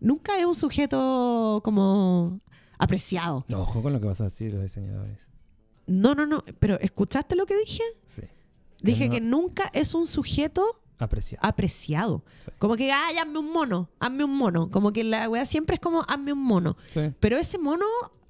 Nunca 0.00 0.36
es 0.40 0.44
un 0.44 0.56
sujeto 0.56 1.60
como 1.62 2.40
apreciado. 2.82 3.44
No, 3.48 3.62
ojo 3.62 3.82
con 3.82 3.92
lo 3.92 4.00
que 4.00 4.06
vas 4.06 4.20
a 4.20 4.24
decir 4.24 4.52
los 4.52 4.62
diseñadores. 4.62 5.26
No, 5.86 6.14
no, 6.14 6.26
no. 6.26 6.44
Pero 6.58 6.78
¿escuchaste 6.80 7.36
lo 7.36 7.46
que 7.46 7.56
dije? 7.58 7.82
Sí. 8.06 8.22
Dije 8.82 9.06
no- 9.06 9.12
que 9.14 9.20
nunca 9.20 9.70
es 9.72 9.94
un 9.94 10.06
sujeto 10.06 10.64
Apreciado. 10.98 11.46
apreciado. 11.46 12.24
Sí. 12.38 12.50
Como 12.58 12.76
que, 12.76 12.92
ay, 12.92 13.16
hazme 13.18 13.38
un 13.38 13.52
mono, 13.52 13.88
hazme 13.98 14.24
un 14.24 14.36
mono. 14.36 14.70
Como 14.70 14.92
que 14.92 15.02
la 15.04 15.28
wea 15.28 15.46
siempre 15.46 15.74
es 15.74 15.80
como, 15.80 16.02
hazme 16.08 16.32
un 16.32 16.42
mono. 16.44 16.76
Sí. 16.94 17.12
Pero 17.20 17.36
ese 17.36 17.58
mono 17.58 17.86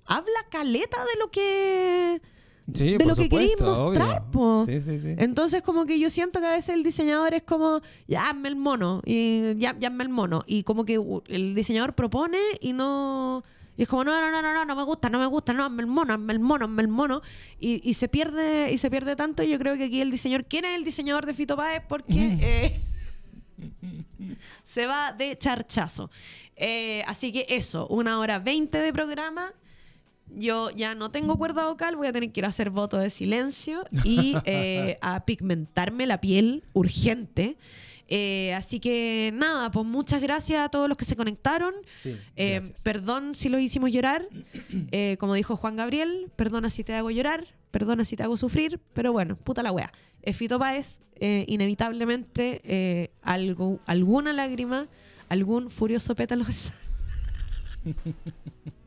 habla 0.07 0.47
caleta 0.51 0.99
de 1.05 1.19
lo 1.21 1.31
que 1.31 2.21
Sí, 2.73 2.93
de 2.93 2.99
por 2.99 3.09
lo 3.09 3.17
que 3.17 3.29
queréis 3.29 3.61
mostrar, 3.61 4.31
po. 4.31 4.65
Sí, 4.65 4.81
sí, 4.81 4.99
sí. 4.99 5.15
Entonces, 5.19 5.63
como 5.63 5.85
que 5.85 5.99
yo 5.99 6.09
siento 6.11 6.39
que 6.41 6.47
a 6.47 6.53
veces 6.53 6.75
el 6.75 6.83
diseñador 6.85 7.35
es 7.35 7.43
como, 7.43 7.81
ya 8.07 8.31
hazme 8.31 8.49
el 8.49 8.57
mono, 8.57 9.03
y 9.05 9.57
ya, 9.57 9.77
ya 9.79 9.89
hazme 9.89 10.05
el 10.05 10.11
mono. 10.11 10.43
Y 10.47 10.63
como 10.63 10.85
que 10.85 11.01
el 11.27 11.55
diseñador 11.55 11.95
propone 11.95 12.39
y 12.61 12.73
no. 12.73 13.43
Y 13.77 13.83
es 13.83 13.89
como, 13.89 14.05
no, 14.05 14.21
no, 14.21 14.31
no, 14.31 14.43
no, 14.43 14.53
no, 14.53 14.65
no 14.65 14.77
me 14.77 14.83
gusta, 14.83 15.09
no 15.09 15.19
me 15.19 15.27
gusta, 15.27 15.53
no, 15.55 15.65
hazme 15.65 15.83
el 15.83 15.89
mono, 15.89 16.13
hazme 16.13 16.33
el 16.35 16.41
mono, 16.41 16.67
hazme 16.67 16.83
el 16.83 16.89
mono. 16.89 17.23
Y, 17.59 17.81
y 17.89 17.95
se 17.95 18.09
pierde, 18.09 18.71
y 18.71 18.79
se 18.79 18.91
pierde 18.91 19.17
tanto. 19.17 19.43
Y 19.43 19.51
yo 19.51 19.59
creo 19.59 19.77
que 19.77 19.85
aquí 19.85 20.01
el 20.01 20.11
diseñador, 20.11 20.47
¿quién 20.47 20.65
es 20.67 20.77
el 20.77 20.85
diseñador 20.85 21.25
de 21.25 21.35
Fito 21.35 21.57
Páez? 21.57 21.83
Porque 21.89 22.37
eh, 22.41 22.81
se 24.65 24.87
va 24.87 25.13
de 25.13 25.39
charchazo. 25.39 26.11
Eh, 26.57 27.03
así 27.07 27.33
que 27.33 27.47
eso, 27.49 27.87
una 27.89 28.19
hora 28.19 28.39
veinte 28.39 28.79
de 28.79 28.93
programa. 28.93 29.53
Yo 30.35 30.71
ya 30.71 30.95
no 30.95 31.11
tengo 31.11 31.37
cuerda 31.37 31.67
vocal, 31.67 31.97
voy 31.97 32.07
a 32.07 32.13
tener 32.13 32.33
que 32.33 32.41
ir 32.41 32.47
a 32.47 32.49
hacer 32.49 32.71
voto 32.71 32.97
de 32.97 33.11
silencio 33.11 33.85
y 34.05 34.35
eh, 34.47 34.97
a 35.03 35.27
pigmentarme 35.27 36.07
la 36.07 36.21
piel 36.21 36.65
urgente. 36.73 37.59
Eh, 38.09 38.53
así 38.55 38.79
que 38.81 39.31
nada, 39.35 39.71
pues 39.71 39.87
muchas 39.87 40.21
gracias 40.21 40.65
a 40.65 40.69
todos 40.69 40.89
los 40.89 40.99
que 40.99 41.05
se 41.05 41.17
conectaron. 41.17 41.75
Sí, 42.01 42.17
Eh, 42.37 42.61
perdón 42.83 43.35
si 43.35 43.49
los 43.49 43.61
hicimos 43.61 43.91
llorar. 43.91 44.29
Eh, 44.93 45.17
como 45.19 45.35
dijo 45.35 45.57
Juan 45.57 45.77
Gabriel, 45.77 46.31
perdona 46.37 46.69
si 46.71 46.85
te 46.85 46.95
hago 46.95 47.11
llorar, 47.11 47.47
perdona 47.71 48.05
si 48.05 48.17
te 48.17 48.23
hago 48.23 48.37
sufrir, 48.37 48.81
pero 48.93 49.13
bueno, 49.13 49.37
puta 49.37 49.63
la 49.63 49.73
wea. 49.73 49.93
Fito 50.35 50.59
Páez, 50.59 51.01
inevitablemente, 51.21 53.11
algo, 53.23 53.81
alguna 53.87 54.33
lágrima, 54.33 54.89
algún 55.29 55.71
furioso 55.71 56.15
pétalo 56.15 56.45
de 56.45 56.53
sal. 56.53 56.75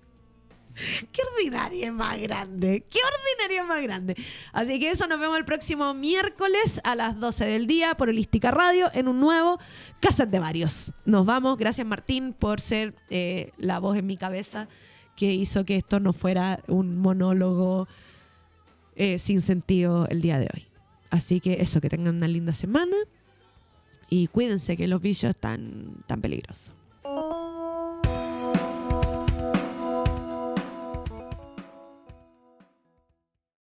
Qué 1.12 1.22
ordinaria 1.34 1.92
más 1.92 2.20
grande. 2.20 2.84
Qué 2.90 3.00
ordinaria 3.00 3.64
más 3.64 3.82
grande. 3.82 4.16
Así 4.52 4.80
que 4.80 4.90
eso 4.90 5.08
nos 5.08 5.20
vemos 5.20 5.38
el 5.38 5.46
próximo 5.46 5.94
miércoles 5.94 6.82
a 6.84 6.96
las 6.96 7.20
12 7.20 7.46
del 7.46 7.68
día 7.68 7.96
por 7.96 8.10
Holística 8.10 8.52
Radio 8.52 8.90
en 8.94 9.08
un 9.08 9.20
nuevo 9.20 9.60
Cassette 10.02 10.30
de 10.30 10.40
Varios. 10.40 10.94
Nos 11.06 11.26
vamos. 11.26 11.58
Gracias 11.58 11.88
Martín 11.88 12.34
por 12.34 12.60
ser 12.60 12.94
eh, 13.10 13.52
la 13.58 13.80
voz 13.80 13.98
en 13.98 14.06
mi 14.06 14.18
cabeza 14.18 14.68
que 15.16 15.32
hizo 15.34 15.64
que 15.64 15.78
esto 15.78 16.00
no 16.00 16.12
fuera 16.12 16.60
un 16.68 16.98
monólogo 16.98 17.88
eh, 18.96 19.18
sin 19.18 19.42
sentido 19.42 20.08
el 20.10 20.22
día 20.22 20.40
de 20.40 20.50
hoy. 20.54 20.68
Así 21.10 21.40
que 21.40 21.62
eso, 21.62 21.80
que 21.80 21.90
tengan 21.90 22.16
una 22.16 22.28
linda 22.28 22.54
semana 22.54 22.98
y 24.10 24.28
cuídense 24.28 24.76
que 24.76 24.88
los 24.88 25.02
bichos 25.02 25.30
están 25.30 26.04
tan 26.08 26.22
peligrosos. 26.22 26.74